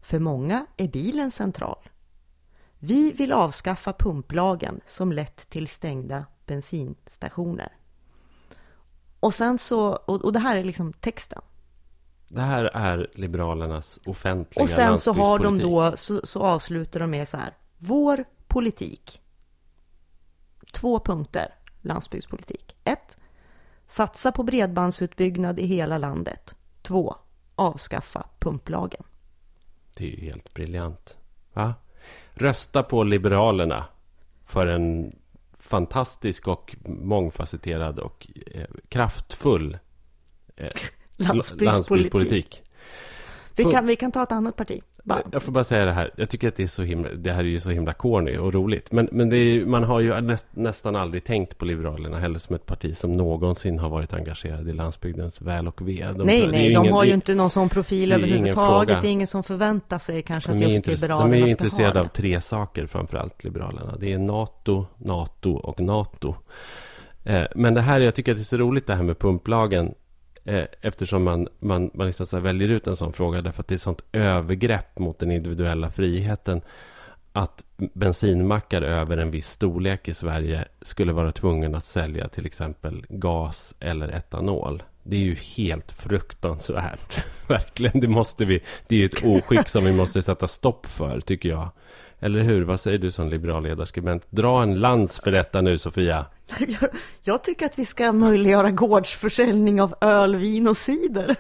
För 0.02 0.20
många 0.20 0.66
är 0.78 0.88
bilen 0.88 1.32
central. 1.32 1.90
Vi 2.86 3.12
vill 3.12 3.32
avskaffa 3.32 3.94
pumplagen 3.94 4.82
som 4.86 5.12
lett 5.12 5.50
till 5.50 5.68
stängda 5.68 6.26
bensinstationer. 6.46 7.72
Och 9.20 9.34
sen 9.34 9.58
så, 9.58 9.90
och, 9.92 10.34
det 10.34 10.40
här 10.40 10.58
är 10.58 10.64
liksom 10.64 10.94
texten. 10.94 11.42
Det 12.28 12.42
här 12.42 12.66
är 12.66 13.12
Liberalernas 13.14 14.00
offentliga 14.06 14.64
Och 14.64 14.70
sen 14.70 14.98
så 14.98 15.14
har 15.14 15.40
de 15.40 15.60
då, 15.60 15.94
så, 15.98 16.22
så 16.24 16.42
avslutar 16.42 17.00
de 17.00 17.12
med 17.12 17.28
så 17.28 17.38
här. 17.38 17.58
Vår 17.78 18.26
politik. 18.48 19.22
Två 20.72 21.00
punkter 21.00 21.56
landsbygdspolitik. 21.82 22.76
Ett. 22.84 23.18
Satsa 23.88 24.32
på 24.32 24.44
bredbandsutbyggnad 24.44 25.60
i 25.60 25.66
hela 25.66 25.98
landet. 25.98 26.56
2. 26.82 27.16
Avskaffa 27.56 28.28
pumplagen. 28.40 29.04
Det 29.98 30.06
är 30.06 30.10
ju 30.10 30.26
helt 30.26 30.54
briljant. 30.54 31.18
Va? 31.54 31.74
Rösta 32.34 32.84
på 32.84 33.04
Liberalerna 33.04 33.86
för 34.46 34.68
en 34.68 35.16
fantastisk 35.60 36.48
och 36.48 36.76
mångfacetterad 36.86 38.00
och 38.00 38.28
eh, 38.52 38.66
kraftfull 38.90 39.78
eh, 40.56 40.64
landsbygdspolitik. 41.18 41.62
landsbygdspolitik. 41.62 42.64
Vi 43.56 43.64
kan, 43.64 43.88
vi 43.88 43.96
kan 43.96 44.12
ta 44.12 44.24
ett 44.24 44.32
annat 44.32 44.56
parti. 44.56 44.82
Bara. 45.06 45.22
Jag 45.32 45.44
får 45.44 45.52
bara 45.52 45.64
säga 45.64 45.86
det 45.86 45.92
här. 45.92 46.12
Jag 46.16 46.30
tycker 46.30 46.48
att 46.48 46.56
det, 46.56 46.64
är 46.64 46.68
så 46.68 46.84
himla, 46.84 47.10
det 47.10 47.32
här 47.32 47.40
är 47.40 47.44
ju 47.44 47.60
så 47.60 47.70
himla 47.70 47.94
corny 47.94 48.38
och 48.38 48.54
roligt. 48.54 48.92
Men, 48.92 49.10
men 49.12 49.34
är, 49.34 49.66
man 49.66 49.84
har 49.84 50.00
ju 50.00 50.22
näst, 50.22 50.48
nästan 50.52 50.96
aldrig 50.96 51.24
tänkt 51.24 51.58
på 51.58 51.66
Liberalerna 51.66 52.20
heller 52.20 52.40
som 52.40 52.56
ett 52.56 52.66
parti 52.66 52.98
som 52.98 53.12
någonsin 53.12 53.80
har 53.80 53.90
varit 53.90 54.14
engagerad 54.14 54.70
i 54.70 54.74
landsbygdens 54.74 55.42
väl 55.42 55.68
och 55.68 55.88
ve. 55.88 56.12
De, 56.18 56.24
nej, 56.24 56.48
nej, 56.48 56.74
de 56.74 56.80
ingen, 56.80 56.94
har 56.94 57.04
ju 57.04 57.14
inte 57.14 57.36
någon 57.36 57.50
sån 57.50 57.70
profil 57.70 58.10
det 58.10 58.16
överhuvudtaget. 58.16 59.02
Det 59.02 59.08
är 59.08 59.12
ingen 59.12 59.28
som 59.28 59.44
förväntar 59.44 60.00
sig 60.00 60.22
kanske 60.22 60.52
att 60.52 60.62
just 60.62 60.88
Liberalerna 60.88 60.98
ska 60.98 61.14
ha 61.14 61.28
De 61.28 61.44
är 61.44 61.48
intresserade 61.48 62.02
av 62.02 62.06
tre 62.06 62.42
saker 62.42 62.86
framförallt, 62.88 63.44
Liberalerna. 63.44 63.96
Det 64.00 64.14
är 64.14 64.18
NATO, 64.18 64.86
NATO 64.98 65.52
och 65.52 65.80
NATO. 65.80 66.36
Eh, 67.24 67.44
men 67.56 67.74
det 67.74 67.82
här, 67.82 68.00
jag 68.00 68.16
tycker 68.16 68.32
att 68.32 68.38
det 68.38 68.42
är 68.42 68.44
så 68.44 68.58
roligt 68.58 68.88
det 68.88 68.96
här 68.96 69.04
med 69.04 69.20
pumplagen. 69.20 69.94
Eh, 70.46 70.66
eftersom 70.82 71.24
man, 71.24 71.48
man, 71.60 71.92
man 71.94 72.08
liksom 72.08 72.26
så 72.26 72.40
väljer 72.40 72.70
ut 72.70 72.88
en 72.88 72.96
sån 72.96 73.14
fråga 73.14 73.42
därför 73.42 73.60
att 73.60 73.68
det 73.68 73.74
är 73.74 73.76
ett 73.76 73.82
sånt 73.82 74.04
övergrepp 74.12 75.00
mot 75.00 75.20
den 75.20 75.32
individuella 75.32 75.92
friheten 75.92 76.62
att 77.34 77.66
bensinmackar 77.78 78.82
över 78.82 79.18
en 79.18 79.32
viss 79.32 79.50
storlek 79.50 80.08
i 80.08 80.14
Sverige 80.14 80.66
skulle 80.82 81.14
vara 81.14 81.32
tvungen 81.32 81.76
att 81.76 81.86
sälja 81.86 82.28
till 82.28 82.46
exempel 82.46 83.06
gas 83.10 83.74
eller 83.80 84.08
etanol. 84.08 84.84
Det 85.04 85.16
är 85.16 85.20
ju 85.20 85.36
helt 85.36 85.92
fruktansvärt. 85.92 87.24
Verkligen, 87.48 88.00
det 88.00 88.08
måste 88.08 88.46
vi. 88.46 88.64
Det 88.88 88.96
är 88.96 89.00
ju 89.00 89.06
ett 89.06 89.24
oskick 89.24 89.70
som 89.70 89.86
vi 89.86 89.94
måste 89.94 90.22
sätta 90.22 90.48
stopp 90.48 90.86
för, 90.86 91.20
tycker 91.20 91.50
jag. 91.50 91.70
Eller 92.24 92.42
hur? 92.42 92.64
Vad 92.64 92.80
säger 92.80 92.98
du 92.98 93.12
som 93.12 93.30
liberal 93.30 93.64
ledarskribent? 93.64 94.26
Dra 94.30 94.64
en 94.64 94.80
lans 94.80 95.20
för 95.20 95.32
detta 95.32 95.62
nu, 95.62 95.78
Sofia. 95.78 96.26
Jag, 96.60 96.90
jag, 97.22 97.44
tycker 97.44 97.66
att 97.66 97.80
vi 97.80 97.86
ska 97.86 98.12
möjliggöra 98.12 98.72
gårdsförsäljning 98.72 99.82
av 99.82 99.96
öl, 100.02 100.36
vin 100.36 100.68
och 100.68 100.78
cider. 100.78 101.36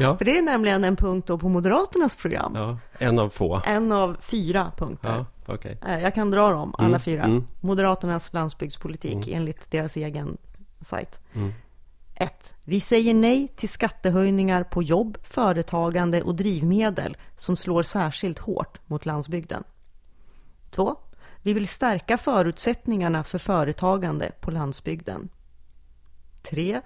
Ja. 0.00 0.16
För 0.16 0.24
det 0.24 0.38
är 0.38 0.42
nämligen 0.42 0.84
en 0.84 0.96
punkt 0.96 1.26
på 1.26 1.48
Moderaternas 1.48 2.16
program. 2.16 2.52
Ja, 2.56 2.78
en 2.98 3.18
av 3.18 3.28
få. 3.28 3.62
En 3.66 3.92
av 3.92 4.16
fyra 4.20 4.72
punkter. 4.76 5.26
Ja, 5.46 5.54
okay. 5.54 5.76
Eh, 5.86 6.02
jag 6.02 6.14
kan 6.14 6.30
dra 6.30 6.50
dem, 6.50 6.74
alla 6.78 6.86
mm, 6.86 7.00
fyra. 7.00 7.22
Mm. 7.22 7.44
Moderaternas 7.60 8.32
landsbygdspolitik 8.32 9.28
mm. 9.28 9.36
enligt 9.36 9.70
deras 9.70 9.96
egen 9.96 10.36
sajt. 10.80 11.20
1. 11.30 11.34
Mm. 11.34 11.52
Vi 12.64 12.80
säger 12.80 13.14
nej 13.14 13.48
till 13.56 13.68
skattehöjningar 13.68 14.64
på 14.64 14.82
jobb, 14.82 15.18
företagande 15.22 16.22
och 16.22 16.34
drivmedel 16.34 17.16
som 17.36 17.56
slår 17.56 17.82
särskilt 17.82 18.38
hårt 18.38 18.78
mot 18.86 19.06
landsbygden. 19.06 19.64
2. 20.74 20.96
Vi 21.42 21.52
vill 21.52 21.68
stärka 21.68 22.18
förutsättningarna 22.18 23.24
för 23.24 23.38
företagande 23.38 24.32
på 24.40 24.50
landsbygden. 24.50 25.28
3. 26.42 26.80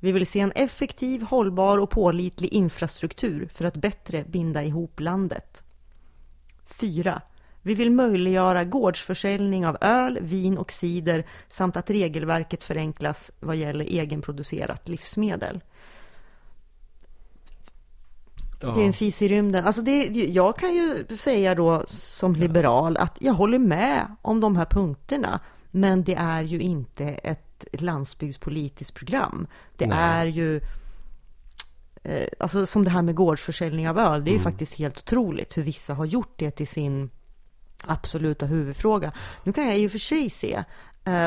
Vi 0.00 0.12
vill 0.12 0.26
se 0.26 0.40
en 0.40 0.52
effektiv, 0.52 1.22
hållbar 1.22 1.78
och 1.78 1.90
pålitlig 1.90 2.52
infrastruktur 2.52 3.48
för 3.54 3.64
att 3.64 3.76
bättre 3.76 4.24
binda 4.24 4.64
ihop 4.64 5.00
landet. 5.00 5.62
4. 6.66 7.22
Vi 7.62 7.74
vill 7.74 7.90
möjliggöra 7.90 8.64
gårdsförsäljning 8.64 9.66
av 9.66 9.76
öl, 9.80 10.18
vin 10.22 10.58
och 10.58 10.72
cider 10.72 11.24
samt 11.48 11.76
att 11.76 11.90
regelverket 11.90 12.64
förenklas 12.64 13.30
vad 13.40 13.56
gäller 13.56 13.84
egenproducerat 13.84 14.88
livsmedel. 14.88 15.60
Ja. 18.60 18.70
Det 18.70 18.82
är 18.82 18.86
en 18.86 18.92
fis 18.92 19.22
i 19.22 19.28
rymden. 19.28 19.66
Alltså 19.66 19.82
det, 19.82 20.06
jag 20.08 20.56
kan 20.56 20.74
ju 20.74 21.06
säga 21.16 21.54
då 21.54 21.84
som 21.86 22.36
liberal 22.36 22.96
att 22.96 23.16
jag 23.20 23.32
håller 23.32 23.58
med 23.58 24.16
om 24.22 24.40
de 24.40 24.56
här 24.56 24.64
punkterna. 24.64 25.40
Men 25.70 26.04
det 26.04 26.14
är 26.14 26.42
ju 26.42 26.60
inte 26.60 27.04
ett 27.04 27.64
landsbygdspolitiskt 27.72 28.94
program. 28.94 29.46
Det 29.76 29.86
Nej. 29.86 29.98
är 29.98 30.26
ju 30.26 30.60
eh, 32.02 32.28
Alltså 32.40 32.66
som 32.66 32.84
det 32.84 32.90
här 32.90 33.02
med 33.02 33.14
gårdsförsäljning 33.14 33.88
av 33.88 33.98
öl. 33.98 34.24
Det 34.24 34.30
är 34.30 34.32
mm. 34.32 34.38
ju 34.38 34.38
faktiskt 34.38 34.74
helt 34.74 34.98
otroligt 34.98 35.56
hur 35.56 35.62
vissa 35.62 35.94
har 35.94 36.04
gjort 36.04 36.34
det 36.36 36.50
till 36.50 36.68
sin 36.68 37.10
absoluta 37.84 38.46
huvudfråga. 38.46 39.12
Nu 39.44 39.52
kan 39.52 39.64
jag 39.66 39.78
i 39.78 39.86
och 39.86 39.90
för 39.90 39.98
sig 39.98 40.30
se 40.30 40.64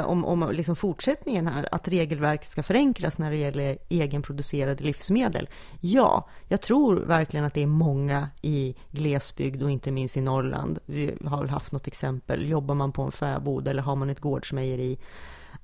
om, 0.06 0.26
om 0.26 0.50
liksom 0.52 0.76
fortsättningen 0.76 1.48
här, 1.48 1.68
att 1.72 1.88
regelverket 1.88 2.50
ska 2.50 2.64
förenklas 2.64 3.18
när 3.18 3.32
det 3.32 3.38
gäller 3.38 3.78
egenproducerade 3.90 4.84
livsmedel. 4.84 5.50
Ja, 5.80 6.28
jag 6.48 6.62
tror 6.62 6.96
verkligen 6.96 7.46
att 7.46 7.54
det 7.54 7.64
är 7.64 7.68
många 7.68 8.28
i 8.42 8.76
glesbygd 8.92 9.64
och 9.64 9.72
inte 9.72 9.92
minst 9.92 10.18
i 10.18 10.22
Norrland. 10.22 10.80
Vi 10.86 11.14
har 11.26 11.40
väl 11.40 11.50
haft 11.50 11.72
något 11.72 11.88
exempel. 11.88 12.50
Jobbar 12.50 12.76
man 12.76 12.92
på 12.92 13.02
en 13.02 13.12
fäbod 13.12 13.68
eller 13.68 13.82
har 13.82 13.96
man 13.96 14.10
ett 14.10 14.20
gårdsmejeri 14.20 14.98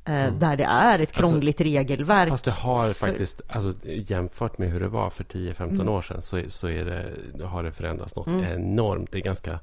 eh, 0.06 0.26
Mm. 0.26 0.40
Där 0.40 0.58
det 0.58 0.64
är 0.64 1.00
ett 1.00 1.10
alltså, 1.10 1.22
krångligt 1.22 1.56
alltså, 1.56 1.64
regelverk. 1.64 2.30
Fast 2.30 2.46
det 2.46 2.52
har 2.52 2.94
faktiskt, 2.94 3.42
alltså, 3.48 3.74
jämfört 3.88 4.58
med 4.58 4.70
hur 4.70 4.80
det 4.80 4.88
var 4.88 5.10
för 5.10 5.24
10-15 5.24 5.64
mm. 5.64 5.90
år 5.90 6.02
sedan 6.02 6.22
så, 6.22 6.42
så 6.48 6.68
det, 6.68 7.06
har 7.44 7.64
det 7.64 7.72
förändrats 7.72 8.16
något 8.16 8.28
mm. 8.28 8.44
enormt. 8.44 9.12
Det 9.12 9.18
är 9.18 9.22
ganska 9.22 9.60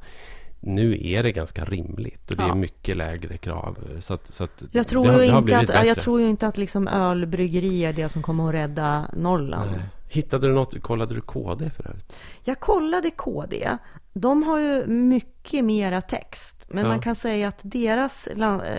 nu 0.65 1.07
är 1.07 1.23
det 1.23 1.33
ganska 1.33 1.65
rimligt 1.65 2.31
och 2.31 2.37
det 2.37 2.43
ja. 2.43 2.51
är 2.51 2.55
mycket 2.57 2.97
lägre 2.97 3.39
krav. 3.39 3.79
Så 4.01 4.15
att, 4.15 4.35
så 4.35 4.45
att 4.45 4.63
jag, 4.73 4.89
tror 4.89 5.05
det, 5.07 5.27
inte 5.27 5.59
att, 5.59 5.87
jag 5.87 6.01
tror 6.01 6.21
ju 6.21 6.29
inte 6.29 6.47
att 6.47 6.57
liksom 6.57 6.89
ölbryggeri 6.89 7.85
är 7.85 7.93
det 7.93 8.09
som 8.09 8.23
kommer 8.23 8.49
att 8.49 8.55
rädda 8.55 9.11
Norrland. 9.17 9.71
Nej. 9.71 9.81
Hittade 10.09 10.47
du 10.47 10.55
något? 10.55 10.83
Kollade 10.83 11.15
du 11.15 11.21
KD 11.21 11.71
för 11.71 11.89
övrigt? 11.89 12.17
Jag 12.45 12.61
kollade 12.61 13.11
KD. 13.11 13.77
De 14.13 14.43
har 14.43 14.59
ju 14.59 14.87
mycket 14.87 15.65
mera 15.65 16.01
text. 16.01 16.67
Men 16.69 16.85
ja. 16.85 16.91
man 16.91 17.01
kan 17.01 17.15
säga 17.15 17.49
att 17.49 17.59
deras 17.63 18.29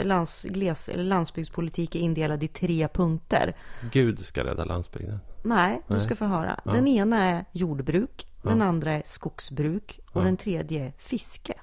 lands, 0.04 0.44
gles, 0.44 0.90
landsbygdspolitik 0.96 1.96
är 1.96 2.00
indelad 2.00 2.44
i 2.44 2.48
tre 2.48 2.88
punkter. 2.88 3.56
Gud 3.92 4.26
ska 4.26 4.44
rädda 4.44 4.66
landsbygden. 4.66 5.20
Nej, 5.44 5.82
du 5.88 6.00
ska 6.00 6.16
få 6.16 6.26
höra. 6.26 6.60
Ja. 6.66 6.72
Den 6.72 6.88
ena 6.88 7.24
är 7.24 7.46
jordbruk. 7.52 8.28
Den 8.42 8.62
andra 8.62 8.92
är 8.92 9.04
skogsbruk. 9.06 10.00
Och 10.12 10.24
den 10.24 10.38
tredje 10.38 10.86
är 10.86 10.94
fiske. 10.98 11.54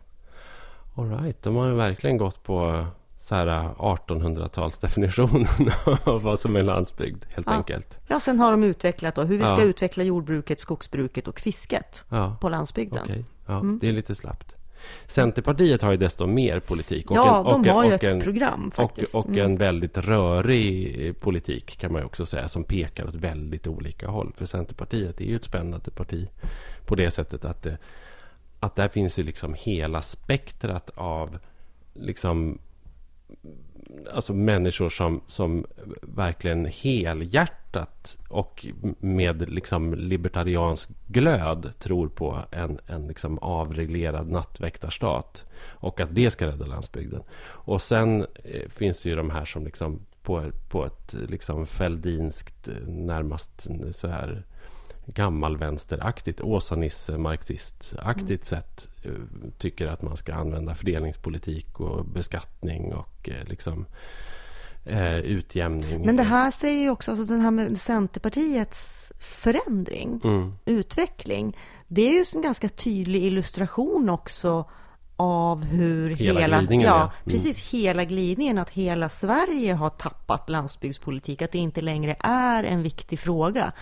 All 1.00 1.18
right. 1.22 1.42
De 1.42 1.56
har 1.56 1.66
ju 1.66 1.74
verkligen 1.74 2.16
gått 2.16 2.42
på 2.42 2.86
så 3.18 3.34
här 3.34 3.46
1800-talsdefinitionen 3.78 5.70
av 6.04 6.22
vad 6.22 6.40
som 6.40 6.56
är 6.56 6.62
landsbygd, 6.62 7.24
helt 7.34 7.46
ja. 7.46 7.52
enkelt. 7.52 7.98
Ja, 8.08 8.20
sen 8.20 8.40
har 8.40 8.50
de 8.50 8.64
utvecklat 8.64 9.14
då 9.14 9.22
hur 9.22 9.38
vi 9.38 9.46
ska 9.46 9.60
ja. 9.60 9.64
utveckla 9.64 10.04
jordbruket, 10.04 10.60
skogsbruket 10.60 11.28
och 11.28 11.40
fisket 11.40 12.04
ja. 12.08 12.36
på 12.40 12.48
landsbygden. 12.48 13.04
Okay. 13.04 13.24
Mm. 13.48 13.78
Det 13.78 13.88
är 13.88 13.92
lite 13.92 14.14
slappt. 14.14 14.56
Centerpartiet 15.06 15.82
har 15.82 15.90
ju 15.90 15.96
desto 15.96 16.26
mer 16.26 16.60
politik. 16.60 17.10
Och 17.10 17.16
ja, 17.16 17.40
en, 17.40 17.46
och, 17.46 17.62
de 17.62 17.70
har 17.70 17.84
ju 17.84 17.92
ett 17.92 18.04
en, 18.04 18.20
program 18.20 18.70
faktiskt. 18.70 19.14
Och, 19.14 19.20
och 19.20 19.30
mm. 19.30 19.44
en 19.44 19.56
väldigt 19.56 19.98
rörig 19.98 21.20
politik 21.20 21.78
kan 21.78 21.92
man 21.92 22.00
ju 22.00 22.06
också 22.06 22.26
säga, 22.26 22.48
som 22.48 22.64
pekar 22.64 23.06
åt 23.06 23.14
väldigt 23.14 23.66
olika 23.66 24.08
håll. 24.08 24.32
För 24.36 24.46
Centerpartiet 24.46 25.20
är 25.20 25.24
ju 25.24 25.36
ett 25.36 25.44
spännande 25.44 25.90
parti 25.90 26.28
på 26.86 26.94
det 26.94 27.10
sättet 27.10 27.44
att 27.44 27.62
det 27.62 27.78
att 28.60 28.76
där 28.76 28.88
finns 28.88 29.18
ju 29.18 29.22
liksom 29.22 29.54
hela 29.58 30.02
spektrat 30.02 30.90
av 30.94 31.38
liksom 31.94 32.58
alltså 34.12 34.34
människor 34.34 34.88
som, 34.88 35.20
som 35.26 35.66
verkligen 36.02 36.64
helhjärtat 36.64 38.18
och 38.28 38.66
med 38.98 39.50
liksom 39.50 39.94
libertariansk 39.94 40.90
glöd 41.06 41.72
tror 41.78 42.08
på 42.08 42.38
en, 42.50 42.78
en 42.86 43.06
liksom 43.06 43.38
avreglerad 43.38 44.30
nattväktarstat 44.30 45.46
och 45.68 46.00
att 46.00 46.14
det 46.14 46.30
ska 46.30 46.46
rädda 46.46 46.66
landsbygden. 46.66 47.22
Och 47.42 47.82
sen 47.82 48.26
eh, 48.44 48.68
finns 48.68 49.02
det 49.02 49.08
ju 49.08 49.16
de 49.16 49.30
här 49.30 49.44
som 49.44 49.64
liksom 49.64 50.00
på, 50.22 50.50
på 50.70 50.86
ett 50.86 51.14
liksom 51.28 51.66
feldinskt, 51.66 52.68
eh, 52.68 52.88
närmast 52.88 53.68
så 53.92 54.08
här 54.08 54.44
gammalvänsteraktigt, 55.14 56.40
Åsa-Nisse 56.40 57.18
marxistaktigt 57.18 58.52
mm. 58.52 58.62
sätt 58.62 58.88
eh, 59.02 59.12
tycker 59.58 59.86
att 59.86 60.02
man 60.02 60.16
ska 60.16 60.34
använda 60.34 60.74
fördelningspolitik 60.74 61.80
och 61.80 62.04
beskattning 62.04 62.94
och 62.94 63.28
eh, 63.28 63.44
liksom 63.44 63.86
eh, 64.84 65.18
utjämning. 65.18 66.06
Men 66.06 66.16
det 66.16 66.22
här 66.22 66.50
säger 66.50 66.82
ju 66.82 66.90
också, 66.90 67.10
alltså 67.10 67.24
den 67.24 67.40
här 67.40 67.50
med 67.50 67.80
Centerpartiets 67.80 69.12
förändring, 69.20 70.20
mm. 70.24 70.52
utveckling, 70.64 71.56
det 71.88 72.02
är 72.02 72.12
ju 72.12 72.24
en 72.34 72.42
ganska 72.42 72.68
tydlig 72.68 73.24
illustration 73.24 74.10
också 74.10 74.64
av 75.16 75.64
hur 75.64 76.10
hela, 76.10 76.40
hela 76.40 76.58
glidningen, 76.58 76.86
ja, 76.86 76.96
ja. 76.96 77.02
Mm. 77.02 77.12
precis 77.24 77.70
hela 77.70 78.04
glidningen, 78.04 78.58
att 78.58 78.70
hela 78.70 79.08
Sverige 79.08 79.74
har 79.74 79.90
tappat 79.90 80.48
landsbygdspolitik, 80.48 81.42
att 81.42 81.52
det 81.52 81.58
inte 81.58 81.80
längre 81.80 82.16
är 82.20 82.64
en 82.64 82.82
viktig 82.82 83.18
fråga. 83.18 83.72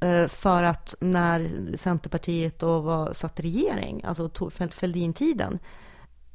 Eh, 0.00 0.28
för 0.28 0.62
att 0.62 0.94
när 1.00 1.50
Centerpartiet 1.76 2.58
då 2.58 2.80
var 2.80 3.12
satt 3.12 3.40
regering, 3.40 4.04
alltså 4.04 4.30
Fälldin-tiden, 4.70 5.58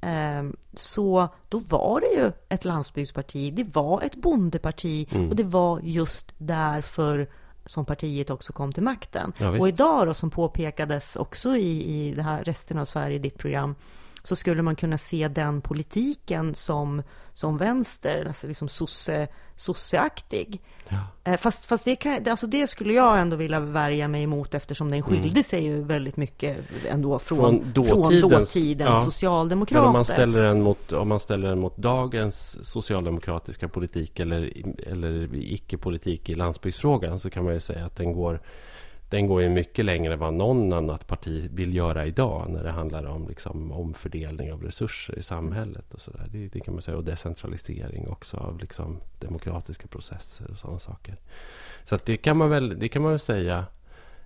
Ehm, 0.05 0.55
så 0.73 1.27
då 1.49 1.59
var 1.59 2.01
det 2.01 2.21
ju 2.21 2.31
ett 2.49 2.65
landsbygdsparti, 2.65 3.53
det 3.53 3.75
var 3.75 4.01
ett 4.01 4.15
bondeparti 4.15 5.07
mm. 5.11 5.29
och 5.29 5.35
det 5.35 5.43
var 5.43 5.79
just 5.83 6.33
därför 6.37 7.27
som 7.65 7.85
partiet 7.85 8.29
också 8.29 8.53
kom 8.53 8.71
till 8.71 8.83
makten. 8.83 9.33
Ja, 9.37 9.59
och 9.59 9.67
idag 9.67 10.07
då, 10.07 10.13
som 10.13 10.29
påpekades 10.29 11.15
också 11.15 11.55
i, 11.55 11.95
i 11.95 12.13
det 12.13 12.21
här 12.21 12.43
resten 12.43 12.77
av 12.77 12.85
Sverige, 12.85 13.19
ditt 13.19 13.37
program, 13.37 13.75
så 14.25 14.35
skulle 14.35 14.61
man 14.61 14.75
kunna 14.75 14.97
se 14.97 15.27
den 15.27 15.61
politiken 15.61 16.55
som, 16.55 17.03
som 17.33 17.57
vänster, 17.57 18.25
alltså 18.25 18.47
liksom 18.47 18.69
sosse, 18.69 19.27
sosseaktig. 19.55 20.61
Ja. 20.89 20.97
Eh, 21.23 21.37
fast, 21.37 21.65
fast 21.65 21.85
det, 21.85 21.95
kan, 21.95 22.27
alltså 22.29 22.47
det 22.47 22.67
skulle 22.67 22.93
jag 22.93 23.19
ändå 23.19 23.35
vilja 23.35 23.59
värja 23.59 24.07
mig 24.07 24.23
emot 24.23 24.53
eftersom 24.53 24.91
den 24.91 25.01
skilde 25.01 25.27
mm. 25.27 25.43
sig 25.43 25.63
ju 25.63 25.83
väldigt 25.83 26.17
mycket 26.17 26.57
ändå 26.89 27.19
från, 27.19 27.37
från 27.37 27.71
dåtidens, 27.73 28.21
från 28.21 28.31
dåtidens 28.31 28.89
ja. 28.89 29.05
socialdemokrater. 29.05 29.81
Men 29.81 29.87
om 29.87 29.93
man, 29.93 30.05
ställer 30.05 30.41
den 30.41 30.61
mot, 30.61 30.91
om 30.91 31.07
man 31.07 31.19
ställer 31.19 31.49
den 31.49 31.59
mot 31.59 31.77
dagens 31.77 32.67
socialdemokratiska 32.67 33.67
politik 33.67 34.19
eller, 34.19 34.53
eller 34.87 35.35
icke-politik 35.35 36.29
i 36.29 36.35
landsbygdsfrågan 36.35 37.19
så 37.19 37.29
kan 37.29 37.43
man 37.43 37.53
ju 37.53 37.59
säga 37.59 37.85
att 37.85 37.95
den 37.95 38.13
går 38.13 38.41
den 39.09 39.27
går 39.27 39.41
ju 39.41 39.49
mycket 39.49 39.85
längre 39.85 40.13
än 40.13 40.19
vad 40.19 40.33
någon 40.33 40.73
annat 40.73 41.07
parti 41.07 41.49
vill 41.53 41.75
göra 41.75 42.05
idag 42.05 42.49
när 42.49 42.63
det 42.63 42.71
handlar 42.71 43.05
om 43.05 43.27
liksom, 43.27 43.71
omfördelning 43.71 44.53
av 44.53 44.63
resurser 44.63 45.19
i 45.19 45.23
samhället. 45.23 45.93
och 45.93 46.01
så 46.01 46.11
där. 46.11 46.27
Det, 46.31 46.47
det, 46.47 46.59
kan 46.59 46.73
man 46.73 46.81
säga. 46.81 46.97
Och 46.97 47.03
decentralisering 47.03 48.07
också 48.07 48.37
av 48.37 48.59
liksom, 48.59 49.01
demokratiska 49.19 49.87
processer 49.87 50.51
och 50.51 50.57
sådana 50.57 50.79
saker. 50.79 51.15
Så 51.83 51.95
att 51.95 52.05
det 52.05 52.17
kan 52.17 52.37
man 52.37 52.49
väl, 52.49 52.79
det 52.79 52.89
kan 52.89 53.01
man 53.01 53.11
väl 53.11 53.19
säga. 53.19 53.65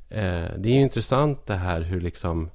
Eh, 0.10 0.48
det 0.58 0.70
är 0.70 0.80
intressant 0.80 1.46
det 1.46 1.56
här 1.56 1.82
hur 1.82 2.02
liksom 2.02 2.50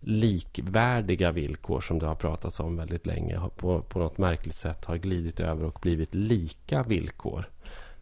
likvärdiga 0.00 1.32
villkor 1.32 1.80
som 1.80 1.98
det 1.98 2.06
har 2.06 2.14
pratats 2.14 2.60
om 2.60 2.76
väldigt 2.76 3.06
länge 3.06 3.40
på, 3.56 3.82
på 3.82 3.98
något 3.98 4.18
märkligt 4.18 4.56
sätt 4.56 4.84
har 4.84 4.96
glidit 4.96 5.40
över 5.40 5.64
och 5.64 5.78
blivit 5.82 6.14
lika 6.14 6.82
villkor. 6.82 7.48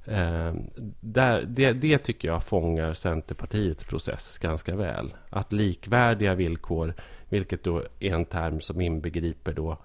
Eh, 0.06 0.54
där, 1.00 1.42
det, 1.42 1.72
det, 1.72 1.98
tycker 1.98 2.28
jag 2.28 2.44
fångar 2.44 2.94
Centerpartiets 2.94 3.84
process 3.84 4.38
ganska 4.38 4.76
väl. 4.76 5.14
Att 5.30 5.52
likvärdiga 5.52 6.34
villkor, 6.34 6.94
vilket 7.28 7.64
då 7.64 7.82
är 8.00 8.14
en 8.14 8.24
term 8.24 8.60
som 8.60 8.80
inbegriper 8.80 9.52
då 9.52 9.78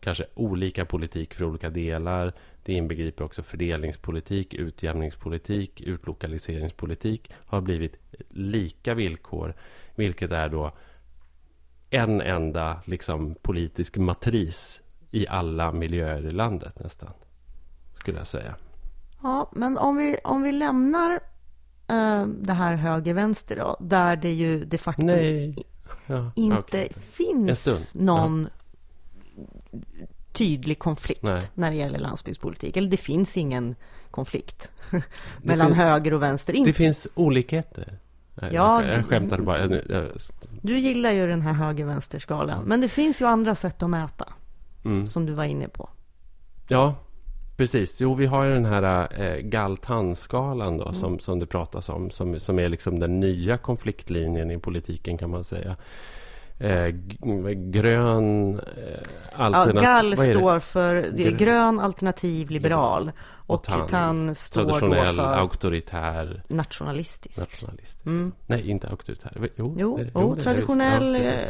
kanske 0.00 0.26
olika 0.34 0.84
politik 0.84 1.34
för 1.34 1.44
olika 1.44 1.70
delar. 1.70 2.32
Det 2.64 2.72
inbegriper 2.72 3.24
också 3.24 3.42
fördelningspolitik, 3.42 4.54
utjämningspolitik, 4.54 5.80
utlokaliseringspolitik. 5.80 7.32
Har 7.46 7.60
blivit 7.60 7.98
lika 8.28 8.94
villkor, 8.94 9.54
vilket 9.94 10.32
är 10.32 10.48
då 10.48 10.72
en 11.90 12.20
enda 12.20 12.82
liksom, 12.84 13.34
politisk 13.34 13.96
matris 13.96 14.82
i 15.10 15.28
alla 15.28 15.72
miljöer 15.72 16.26
i 16.26 16.30
landet 16.30 16.78
nästan. 16.78 17.10
Skulle 17.94 18.18
jag 18.18 18.26
säga. 18.26 18.54
Ja, 19.24 19.50
men 19.52 19.78
om 19.78 19.96
vi, 19.96 20.16
om 20.24 20.42
vi 20.42 20.52
lämnar 20.52 21.10
uh, 21.92 22.26
det 22.26 22.52
här 22.52 22.74
höger-vänster 22.74 23.56
då, 23.56 23.76
där 23.80 24.16
det 24.16 24.32
ju 24.32 24.64
de 24.64 24.78
facto 24.78 25.10
ja, 26.06 26.32
inte 26.34 26.58
okay. 26.58 26.88
finns 26.88 27.94
någon 27.94 28.48
ja. 29.70 30.06
tydlig 30.32 30.78
konflikt 30.78 31.22
Nej. 31.22 31.42
när 31.54 31.70
det 31.70 31.76
gäller 31.76 31.98
landsbygdspolitik. 31.98 32.76
Eller 32.76 32.88
det 32.88 32.96
finns 32.96 33.36
ingen 33.36 33.74
konflikt 34.10 34.70
mellan 35.42 35.66
finns, 35.66 35.78
höger 35.78 36.14
och 36.14 36.22
vänster. 36.22 36.64
Det 36.64 36.72
finns 36.72 37.08
olikheter. 37.14 37.98
Nej, 38.34 38.50
ja, 38.54 38.86
jag 38.86 39.04
skämtar 39.04 39.38
bara. 39.38 39.68
Du 40.62 40.78
gillar 40.78 41.12
ju 41.12 41.26
den 41.26 41.42
här 41.42 41.52
höger-vänster-skalan. 41.52 42.64
Men 42.64 42.80
det 42.80 42.88
finns 42.88 43.22
ju 43.22 43.26
andra 43.26 43.54
sätt 43.54 43.82
att 43.82 43.90
mäta. 43.90 44.32
Mm. 44.84 45.08
Som 45.08 45.26
du 45.26 45.32
var 45.32 45.44
inne 45.44 45.68
på. 45.68 45.88
Ja, 46.68 46.94
Precis. 47.56 48.00
Jo, 48.00 48.14
vi 48.14 48.26
har 48.26 48.44
ju 48.44 48.52
den 48.52 48.64
här 48.64 49.08
eh, 49.22 49.36
Galtan-skalan 49.36 50.78
då, 50.78 50.84
mm. 50.84 50.94
som, 50.94 51.18
som 51.18 51.38
det 51.38 51.46
pratas 51.46 51.88
om. 51.88 52.10
Som, 52.10 52.40
som 52.40 52.58
är 52.58 52.68
liksom 52.68 52.98
den 52.98 53.20
nya 53.20 53.56
konfliktlinjen 53.56 54.50
i 54.50 54.58
politiken 54.58 55.18
kan 55.18 55.30
man 55.30 55.44
säga. 55.44 55.76
Eh, 56.58 56.86
grön 57.54 58.54
eh, 58.54 58.60
alternativ... 59.32 59.82
Ja, 59.82 60.02
GAL 60.02 60.16
står 60.16 60.60
för 60.60 61.10
grön 61.38 61.80
alternativ 61.80 62.50
liberal. 62.50 63.12
Och, 63.46 63.54
och 63.54 63.64
tan, 63.64 63.88
tan 63.88 64.34
står 64.34 64.64
traditionell, 64.64 65.16
för 65.16 65.22
auktoritär, 65.22 66.42
nationalistisk. 66.48 67.38
nationalistisk. 67.38 68.06
Mm. 68.06 68.32
Nej, 68.46 68.70
inte 68.70 68.88
auktoritär. 68.88 69.50
Jo, 69.56 69.74
jo, 69.78 69.96
det, 69.96 70.10
jo 70.14 70.36
traditionell, 70.36 71.14
ja, 71.14 71.20
eh, 71.20 71.42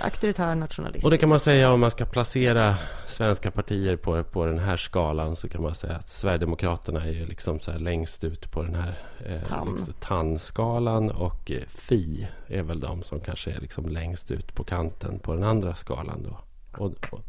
auktoritär, 0.00 0.54
nationalistisk. 0.54 1.04
Och 1.04 1.10
det 1.10 1.18
kan 1.18 1.28
man 1.28 1.40
säga 1.40 1.72
om 1.72 1.80
man 1.80 1.90
ska 1.90 2.04
placera 2.04 2.74
svenska 3.06 3.50
partier 3.50 3.96
på, 3.96 4.24
på 4.24 4.46
den 4.46 4.58
här 4.58 4.76
skalan 4.76 5.36
så 5.36 5.48
kan 5.48 5.62
man 5.62 5.74
säga 5.74 5.96
att 5.96 6.08
Sverigedemokraterna 6.08 7.04
är 7.04 7.12
ju 7.12 7.26
liksom 7.26 7.60
så 7.60 7.78
längst 7.78 8.24
ut 8.24 8.50
på 8.50 8.62
den 8.62 8.74
här 8.74 8.98
eh, 9.26 9.42
Tan. 9.42 9.72
liksom, 9.72 9.94
TAN-skalan 10.00 11.10
och 11.10 11.50
eh, 11.50 11.62
FI 11.68 12.28
är 12.46 12.62
väl 12.62 12.80
de 12.80 13.02
som 13.02 13.20
kanske 13.20 13.50
är 13.50 13.60
liksom 13.60 13.88
längst 13.88 14.30
ut 14.30 14.54
på 14.54 14.64
kanten 14.64 15.18
på 15.18 15.34
den 15.34 15.44
andra 15.44 15.74
skalan 15.74 16.22
då. 16.22 16.38
Och, 16.84 16.92
och, 17.12 17.20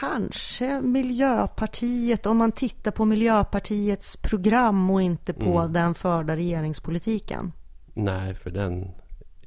kanske 0.00 0.80
Miljöpartiet, 0.80 2.26
om 2.26 2.36
man 2.36 2.52
tittar 2.52 2.90
på 2.90 3.04
Miljöpartiets 3.04 4.16
program 4.16 4.90
och 4.90 5.02
inte 5.02 5.32
på 5.32 5.58
mm. 5.58 5.72
den 5.72 5.94
förda 5.94 6.36
regeringspolitiken. 6.36 7.52
Nej, 7.94 8.34
för 8.34 8.50
den 8.50 8.90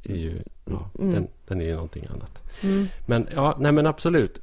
är 0.03 0.15
ju, 0.15 0.43
ja, 0.65 0.89
mm. 0.99 1.13
den, 1.13 1.27
den, 1.47 1.61
är 1.61 1.65
ju 1.65 1.73
någonting 1.73 2.07
annat. 2.13 2.43
Mm. 2.61 2.87
Men, 3.05 3.27
ja, 3.35 3.57
nej 3.59 3.71
men 3.71 3.87
absolut. 3.87 4.41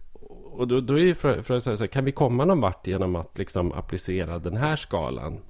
Och 0.53 0.69
då, 0.69 0.81
då 0.81 0.99
är 0.99 1.15
för, 1.15 1.43
för 1.43 1.57
att 1.57 1.65
säga 1.65 1.77
så 1.77 1.83
här, 1.83 1.89
kan 1.89 2.05
vi 2.05 2.13
komma 2.13 2.45
någon 2.45 2.61
vart 2.61 2.87
genom 2.87 3.17
att 3.17 3.39
liksom 3.39 3.73
applicera 3.73 4.39
den 4.39 4.57
här 4.57 4.77
skalan 4.77 5.41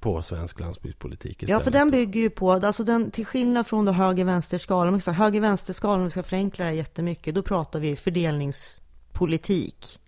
på 0.00 0.22
svensk 0.22 0.60
landsbygdspolitik 0.60 1.42
istället. 1.42 1.50
Ja, 1.50 1.60
för 1.60 1.70
den 1.70 1.90
bygger 1.90 2.20
ju 2.20 2.30
på, 2.30 2.52
alltså 2.52 2.84
den, 2.84 3.10
till 3.10 3.26
skillnad 3.26 3.66
från 3.66 3.88
höger-vänster-skalan, 3.88 5.00
höger-vänster-skalan, 5.00 5.98
om 5.98 6.04
vi 6.04 6.10
ska 6.10 6.22
förenkla 6.22 6.64
det 6.64 6.72
jättemycket, 6.72 7.34
då 7.34 7.42
pratar 7.42 7.80
vi 7.80 7.96
fördelningspolitik. 9.14 9.98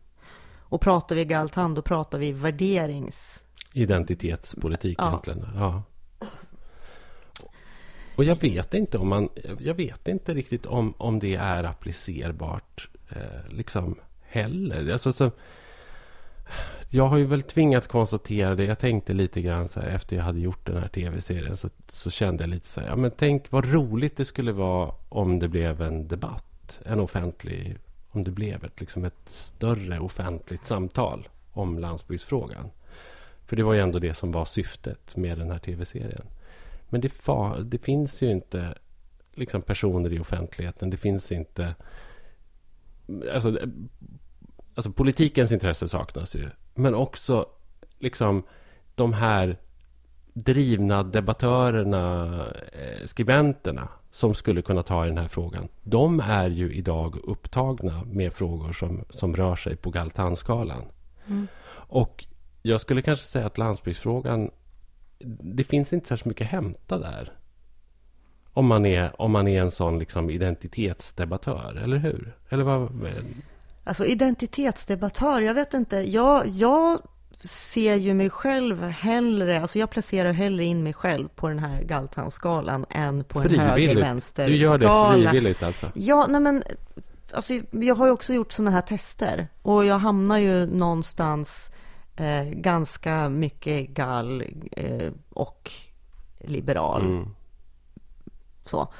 Och 0.68 0.80
pratar 0.80 1.16
vi 1.16 1.24
Galtan, 1.24 1.74
då 1.74 1.82
pratar 1.82 2.18
vi 2.18 2.32
värderings... 2.32 3.42
Identitetspolitik 3.72 4.98
ja. 4.98 5.08
egentligen. 5.08 5.46
Ja. 5.54 5.82
Och 8.16 8.24
jag 8.24 8.40
vet 8.40 8.74
inte 8.74 8.98
om 8.98 9.08
man, 9.08 9.28
jag 9.58 9.74
vet 9.74 10.08
inte 10.08 10.34
riktigt 10.34 10.66
om, 10.66 10.94
om 10.98 11.18
det 11.18 11.34
är 11.34 11.64
applicerbart 11.64 12.88
eh, 13.10 13.50
liksom 13.50 13.94
heller. 14.22 14.92
Alltså, 14.92 15.12
så, 15.12 15.30
jag 16.90 17.08
har 17.08 17.16
ju 17.16 17.26
väl 17.26 17.42
tvingats 17.42 17.86
konstatera 17.86 18.54
det. 18.54 18.64
Jag 18.64 18.78
tänkte 18.78 19.12
lite 19.12 19.42
grann 19.42 19.68
så 19.68 19.80
här, 19.80 19.88
efter 19.88 20.16
jag 20.16 20.24
hade 20.24 20.40
gjort 20.40 20.66
den 20.66 20.76
här 20.76 20.88
tv-serien 20.88 21.56
så, 21.56 21.68
så 21.88 22.10
kände 22.10 22.42
jag 22.42 22.50
lite 22.50 22.68
så 22.68 22.80
här, 22.80 22.88
ja 22.88 22.96
men 22.96 23.10
tänk 23.10 23.52
vad 23.52 23.72
roligt 23.72 24.16
det 24.16 24.24
skulle 24.24 24.52
vara 24.52 24.92
om 25.08 25.38
det 25.38 25.48
blev 25.48 25.82
en 25.82 26.08
debatt, 26.08 26.80
en 26.84 27.00
offentlig, 27.00 27.78
om 28.16 28.24
det 28.24 28.30
blev 28.30 28.64
ett, 28.64 28.80
liksom 28.80 29.04
ett 29.04 29.28
större 29.28 29.98
offentligt 29.98 30.66
samtal 30.66 31.28
om 31.52 31.78
landsbygdsfrågan. 31.78 32.70
För 33.46 33.56
det 33.56 33.62
var 33.62 33.72
ju 33.72 33.80
ändå 33.80 33.98
det 33.98 34.14
som 34.14 34.32
var 34.32 34.44
syftet 34.44 35.16
med 35.16 35.38
den 35.38 35.50
här 35.50 35.58
tv-serien. 35.58 36.26
Men 36.88 37.00
det, 37.00 37.12
det 37.64 37.78
finns 37.78 38.22
ju 38.22 38.30
inte 38.30 38.74
liksom 39.34 39.62
personer 39.62 40.12
i 40.12 40.20
offentligheten. 40.20 40.90
Det 40.90 40.96
finns 40.96 41.32
inte... 41.32 41.74
Alltså, 43.32 43.58
alltså 44.74 44.92
politikens 44.92 45.52
intresse 45.52 45.88
saknas 45.88 46.34
ju. 46.34 46.50
Men 46.74 46.94
också 46.94 47.46
liksom 47.98 48.42
de 48.94 49.12
här 49.12 49.56
drivna 50.32 51.02
debattörerna, 51.02 52.36
eh, 52.72 53.06
skribenterna 53.06 53.88
som 54.16 54.34
skulle 54.34 54.62
kunna 54.62 54.82
ta 54.82 55.04
i 55.04 55.08
den 55.08 55.18
här 55.18 55.28
frågan. 55.28 55.68
De 55.82 56.20
är 56.20 56.48
ju 56.48 56.72
idag 56.72 57.16
upptagna 57.24 58.04
med 58.04 58.32
frågor 58.32 58.72
som, 58.72 59.04
som 59.10 59.36
rör 59.36 59.56
sig 59.56 59.76
på 59.76 59.90
Galtanskalan. 59.90 60.84
Mm. 61.26 61.46
Och 61.68 62.24
jag 62.62 62.80
skulle 62.80 63.02
kanske 63.02 63.26
säga 63.26 63.46
att 63.46 63.58
landsbygdsfrågan, 63.58 64.50
det 65.40 65.64
finns 65.64 65.92
inte 65.92 66.08
särskilt 66.08 66.26
mycket 66.26 66.44
att 66.44 66.50
hämta 66.50 66.98
där. 66.98 67.32
Om 68.52 68.66
man 68.66 68.86
är, 68.86 69.20
om 69.20 69.30
man 69.30 69.48
är 69.48 69.60
en 69.60 69.70
sån 69.70 69.98
liksom 69.98 70.30
identitetsdebattör, 70.30 71.80
eller 71.84 71.96
hur? 71.96 72.36
Eller 72.48 72.64
vad? 72.64 73.08
Alltså 73.84 74.04
identitetsdebattör, 74.04 75.40
jag 75.40 75.54
vet 75.54 75.74
inte. 75.74 75.96
Jag, 75.96 76.46
jag 76.46 76.98
ser 77.38 77.94
ju 77.94 78.14
mig 78.14 78.30
själv 78.30 78.82
hellre, 78.82 79.60
alltså 79.60 79.78
jag 79.78 79.90
placerar 79.90 80.32
hellre 80.32 80.64
in 80.64 80.82
mig 80.82 80.92
själv 80.92 81.28
på 81.28 81.48
den 81.48 81.58
här 81.58 81.82
Galtan-skalan 81.82 82.86
än 82.90 83.24
på 83.24 83.40
en 83.40 83.58
höger-vänster-skala. 83.58 84.48
Du 84.48 84.56
gör 84.56 84.78
det 84.78 85.30
frivilligt 85.30 85.62
alltså? 85.62 85.90
Ja, 85.94 86.26
nej 86.28 86.40
men 86.40 86.62
alltså, 87.32 87.54
jag 87.70 87.94
har 87.94 88.06
ju 88.06 88.12
också 88.12 88.34
gjort 88.34 88.52
sådana 88.52 88.70
här 88.70 88.80
tester 88.80 89.48
och 89.62 89.84
jag 89.84 89.98
hamnar 89.98 90.38
ju 90.38 90.66
någonstans 90.66 91.70
eh, 92.16 92.44
ganska 92.50 93.28
mycket 93.28 93.88
gall 93.88 94.44
eh, 94.72 95.12
och 95.30 95.70
liberal. 96.38 97.02
Mm. 97.02 97.28
Så. 98.64 98.92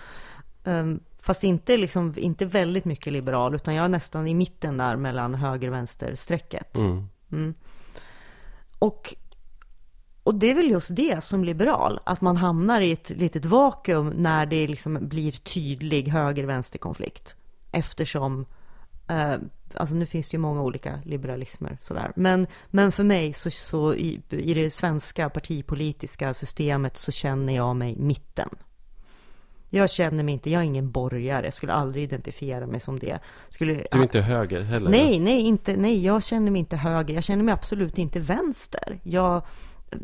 Um, 0.65 1.01
Fast 1.27 1.45
inte, 1.45 1.77
liksom, 1.77 2.15
inte 2.17 2.47
väldigt 2.47 2.85
mycket 2.85 3.13
liberal, 3.13 3.55
utan 3.55 3.75
jag 3.75 3.85
är 3.85 3.89
nästan 3.89 4.27
i 4.27 4.35
mitten 4.35 4.77
där 4.77 4.97
mellan 4.97 5.35
höger 5.35 5.69
och 5.69 5.75
vänster-strecket. 5.75 6.77
Mm. 6.77 7.09
Mm. 7.33 7.55
Och, 8.79 9.15
och 10.23 10.35
det 10.35 10.51
är 10.51 10.55
väl 10.55 10.71
just 10.71 10.97
det 10.97 11.25
som 11.25 11.45
liberal, 11.45 12.01
att 12.05 12.21
man 12.21 12.37
hamnar 12.37 12.81
i 12.81 12.93
ett 12.93 13.11
litet 13.11 13.45
vakuum 13.45 14.09
när 14.09 14.47
det 14.47 14.67
liksom 14.67 14.99
blir 15.09 15.33
tydlig 15.33 16.09
höger-vänster-konflikt. 16.09 17.37
Eftersom, 17.73 18.47
eh, 19.09 19.35
alltså 19.75 19.95
nu 19.95 20.07
finns 20.07 20.29
det 20.29 20.35
ju 20.35 20.41
många 20.41 20.63
olika 20.63 21.01
liberalismer 21.05 21.79
sådär. 21.83 22.13
Men, 22.17 22.47
men 22.71 22.93
för 22.93 23.05
mig 23.05 23.33
så, 23.33 23.51
så 23.51 23.95
i, 23.95 24.23
i 24.31 24.55
det 24.55 24.71
svenska 24.71 25.31
partipolitiska 25.31 26.35
systemet 26.35 26.97
så 26.97 27.13
känner 27.13 27.57
jag 27.57 27.77
mig 27.77 27.97
mitten. 27.97 28.49
Jag 29.71 29.91
känner 29.91 30.25
mig 30.25 30.35
inte, 30.35 30.51
jag 30.51 30.63
är 30.63 30.67
ingen 30.67 30.91
borgare, 30.91 31.51
skulle 31.51 31.73
aldrig 31.73 32.05
identifiera 32.05 32.67
mig 32.67 32.81
som 32.81 32.99
det. 32.99 33.19
Skulle, 33.49 33.75
du 33.75 33.99
är 33.99 34.03
inte 34.03 34.21
höger 34.21 34.61
heller? 34.61 34.91
Nej, 34.91 35.19
nej, 35.19 35.41
inte, 35.41 35.77
nej, 35.77 36.05
jag 36.05 36.23
känner 36.23 36.51
mig 36.51 36.59
inte 36.59 36.77
höger. 36.77 37.15
Jag 37.15 37.25
känner 37.25 37.45
mig 37.45 37.55
absolut 37.55 37.99
inte 37.99 38.21
vänster. 38.21 39.01
Jag 39.03 39.43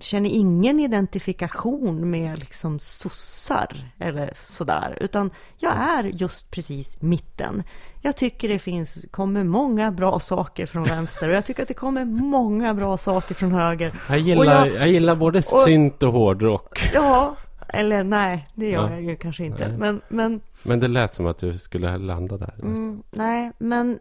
känner 0.00 0.30
ingen 0.30 0.80
identifikation 0.80 2.10
med 2.10 2.38
liksom 2.38 2.78
sossar 2.80 3.90
eller 3.98 4.30
sådär, 4.34 4.98
utan 5.00 5.30
jag 5.58 5.72
är 5.76 6.04
just 6.04 6.50
precis 6.50 7.02
mitten. 7.02 7.62
Jag 8.00 8.16
tycker 8.16 8.48
det 8.48 8.58
finns, 8.58 8.98
kommer 9.10 9.44
många 9.44 9.90
bra 9.92 10.20
saker 10.20 10.66
från 10.66 10.84
vänster 10.84 11.28
och 11.28 11.34
jag 11.34 11.46
tycker 11.46 11.62
att 11.62 11.68
det 11.68 11.74
kommer 11.74 12.04
många 12.04 12.74
bra 12.74 12.96
saker 12.96 13.34
från 13.34 13.52
höger. 13.52 13.94
Jag 14.08 14.18
gillar, 14.18 14.66
jag, 14.66 14.74
jag, 14.74 14.88
gillar 14.88 15.14
både 15.14 15.38
och, 15.38 15.44
synt 15.44 16.02
och 16.02 16.12
hårdrock. 16.12 16.90
Ja, 16.94 17.36
eller 17.72 18.04
nej, 18.04 18.48
det 18.54 18.70
gör 18.70 18.88
ja. 18.88 18.90
jag 18.90 19.02
ju 19.02 19.16
kanske 19.16 19.44
inte. 19.44 19.68
Men, 19.68 20.00
men, 20.08 20.40
men 20.62 20.80
det 20.80 20.88
lät 20.88 21.14
som 21.14 21.26
att 21.26 21.38
du 21.38 21.58
skulle 21.58 21.98
landa 21.98 22.36
där. 22.36 22.54
Mm, 22.62 23.02
nej, 23.10 23.52
men 23.58 23.98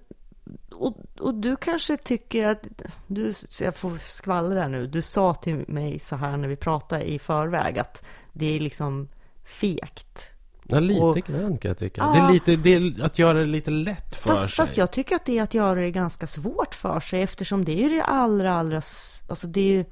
och, 0.72 0.98
och, 1.20 1.34
du 1.34 1.56
kanske 1.56 1.98
tycker 1.98 2.46
att, 2.46 2.68
du, 3.08 3.34
jag 3.62 3.76
får 3.76 3.98
skvallra 3.98 4.68
nu, 4.68 4.88
du 4.88 5.02
sa 5.02 5.34
till 5.34 5.66
mig 5.68 6.00
så 6.00 6.16
här 6.16 6.38
när 6.38 6.48
vi 6.48 6.56
pratade 6.56 7.12
i 7.12 7.20
förväg 7.20 7.80
att 7.80 8.04
det 8.34 8.56
är 8.56 8.60
liksom 8.60 9.08
fegt. 9.44 10.32
Ja, 10.64 10.80
lite 10.80 11.02
och, 11.02 11.16
grann 11.16 11.58
kan 11.58 11.70
jag 11.70 11.78
tycka. 11.78 12.02
Ja, 12.02 12.14
det, 12.14 12.20
är 12.20 12.34
lite, 12.34 12.56
det 12.56 12.76
är 12.76 13.04
att 13.04 13.20
göra 13.20 13.40
det 13.40 13.46
lite 13.46 13.72
lätt 13.72 14.16
för 14.16 14.36
fast, 14.36 14.54
sig. 14.54 14.66
Fast 14.66 14.78
jag 14.78 14.92
tycker 14.92 15.16
att 15.16 15.26
det 15.26 15.38
är 15.38 15.44
att 15.44 15.54
göra 15.54 15.80
det 15.80 15.92
ganska 15.92 16.28
svårt 16.28 16.76
för 16.76 17.00
sig 17.00 17.22
eftersom 17.22 17.66
det 17.66 17.86
är 17.86 17.90
det 17.90 18.04
allra, 18.04 18.54
allra, 18.54 18.82
alltså 19.28 19.48
det 19.48 19.62
är 19.62 19.74
ju 19.74 19.86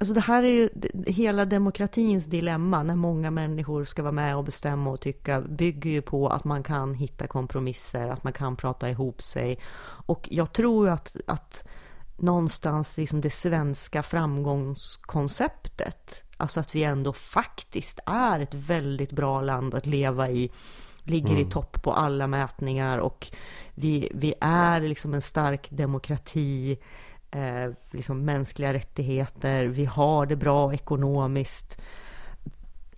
Alltså 0.00 0.14
det 0.14 0.20
här 0.20 0.42
är 0.42 0.48
ju 0.48 0.68
hela 1.06 1.44
demokratins 1.44 2.26
dilemma 2.26 2.82
när 2.82 2.96
många 2.96 3.30
människor 3.30 3.84
ska 3.84 4.02
vara 4.02 4.12
med 4.12 4.36
och 4.36 4.44
bestämma 4.44 4.90
och 4.90 5.00
tycka 5.00 5.40
bygger 5.40 5.90
ju 5.90 6.02
på 6.02 6.28
att 6.28 6.44
man 6.44 6.62
kan 6.62 6.94
hitta 6.94 7.26
kompromisser, 7.26 8.08
att 8.08 8.24
man 8.24 8.32
kan 8.32 8.56
prata 8.56 8.90
ihop 8.90 9.22
sig. 9.22 9.58
Och 9.82 10.28
jag 10.30 10.52
tror 10.52 10.88
att, 10.88 11.16
att 11.26 11.64
någonstans 12.16 12.96
liksom 12.96 13.20
det 13.20 13.30
svenska 13.30 14.02
framgångskonceptet, 14.02 16.22
alltså 16.36 16.60
att 16.60 16.74
vi 16.74 16.84
ändå 16.84 17.12
faktiskt 17.12 18.00
är 18.06 18.40
ett 18.40 18.54
väldigt 18.54 19.12
bra 19.12 19.40
land 19.40 19.74
att 19.74 19.86
leva 19.86 20.30
i, 20.30 20.50
ligger 21.02 21.30
mm. 21.30 21.40
i 21.40 21.44
topp 21.44 21.82
på 21.82 21.92
alla 21.92 22.26
mätningar 22.26 22.98
och 22.98 23.26
vi, 23.74 24.10
vi 24.14 24.34
är 24.40 24.80
liksom 24.80 25.14
en 25.14 25.22
stark 25.22 25.66
demokrati 25.70 26.78
eh, 27.30 27.72
liksom 27.90 28.24
mänskliga 28.24 28.72
rättigheter, 28.72 29.66
vi 29.66 29.84
har 29.84 30.26
det 30.26 30.36
bra 30.36 30.74
ekonomiskt. 30.74 31.80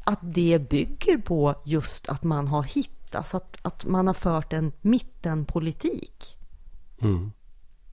Att 0.05 0.20
det 0.22 0.70
bygger 0.70 1.18
på 1.18 1.55
just 1.64 2.09
att 2.09 2.24
man 2.24 2.49
har 2.49 2.62
hittat, 2.62 3.35
att, 3.35 3.57
att 3.62 3.85
man 3.85 4.07
har 4.07 4.14
fört 4.14 4.53
en 4.53 4.72
mittenpolitik. 4.81 6.39
Mm. 7.01 7.33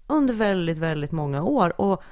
Under 0.07 0.33
väldigt, 0.33 0.77
väldigt 0.77 1.11
många 1.11 1.43
år. 1.43 1.81
Och 1.81 2.03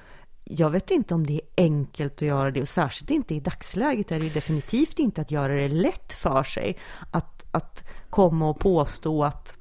jag 0.44 0.70
vet 0.70 0.92
inte 0.92 1.14
om 1.14 1.26
det 1.26 1.34
är 1.34 1.64
enkelt 1.64 2.14
att 2.14 2.22
göra 2.22 2.52
det 2.52 2.62
och 2.62 2.70
särskilt 2.70 3.12
inte 3.12 3.36
i 3.36 3.40
dagsläget 3.40 4.12
är 4.12 4.20
det 4.20 4.30
definitivt 4.30 5.00
inte 5.00 5.22
att 5.22 5.32
göra 5.32 5.54
det 5.54 5.68
lätt 5.68 6.14
för 6.14 6.44
sig 6.44 6.78
att, 7.12 7.46
att 7.52 7.86
komma 8.10 8.50
och 8.50 8.60
påstå 8.60 9.24
att 9.24 9.56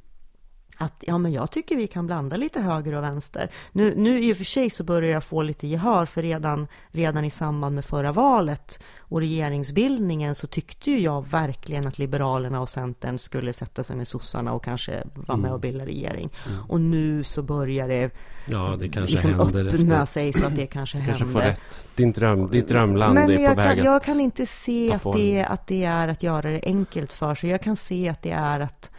att 0.77 1.05
ja, 1.07 1.19
men 1.19 1.33
jag 1.33 1.51
tycker 1.51 1.77
vi 1.77 1.87
kan 1.87 2.07
blanda 2.07 2.37
lite 2.37 2.61
höger 2.61 2.95
och 2.95 3.03
vänster. 3.03 3.51
Nu, 3.73 3.95
nu 3.97 4.25
i 4.25 4.33
och 4.33 4.37
för 4.37 4.45
sig 4.45 4.71
så 4.71 4.85
börjar 4.85 5.11
jag 5.11 5.25
få 5.25 5.43
lite 5.43 5.67
gehör 5.67 6.07
för 6.07 6.23
redan, 6.23 6.67
redan 6.89 7.25
i 7.25 7.31
samband 7.31 7.75
med 7.75 7.85
förra 7.85 8.13
valet 8.13 8.83
och 8.99 9.21
regeringsbildningen 9.21 10.35
så 10.35 10.47
tyckte 10.47 10.91
ju 10.91 10.99
jag 10.99 11.29
verkligen 11.29 11.87
att 11.87 11.99
Liberalerna 11.99 12.61
och 12.61 12.69
Centern 12.69 13.19
skulle 13.19 13.53
sätta 13.53 13.85
sig 13.85 13.97
med 13.97 14.09
sossarna 14.09 14.53
och 14.53 14.65
kanske 14.65 15.03
vara 15.15 15.39
med 15.39 15.53
och 15.53 15.59
mm. 15.59 15.61
bilda 15.61 15.87
regering. 15.87 16.31
Mm. 16.47 16.65
Och 16.69 16.81
nu 16.81 17.25
så 17.25 17.43
börjar 17.43 17.89
det, 17.89 18.11
ja, 18.47 18.77
det 18.79 18.89
kanske 18.89 19.13
liksom 19.13 19.41
öppna 19.41 20.03
efter. 20.03 20.07
sig 20.07 20.33
så 20.33 20.47
att 20.47 20.57
det 20.57 20.67
kanske, 20.67 20.99
kanske 20.99 21.25
händer. 21.25 21.41
Får 21.41 21.49
rätt. 21.49 21.85
Din 21.95 22.13
dröm, 22.13 22.51
ditt 22.51 22.69
drömland 22.69 23.15
Men 23.15 23.31
är 23.31 23.49
på 23.49 23.55
väg 23.55 23.79
att 23.79 23.85
Jag 23.85 24.03
kan 24.03 24.21
inte 24.21 24.47
se 24.47 24.93
att 24.93 25.17
det, 25.17 25.45
att 25.45 25.67
det 25.67 25.85
är 25.85 26.09
att 26.09 26.23
göra 26.23 26.51
det 26.51 26.61
enkelt 26.63 27.13
för 27.13 27.35
sig. 27.35 27.51
Jag 27.51 27.63
kan 27.63 27.77
se 27.77 28.09
att 28.09 28.23
det 28.23 28.31
är 28.31 28.61
att 28.61 28.91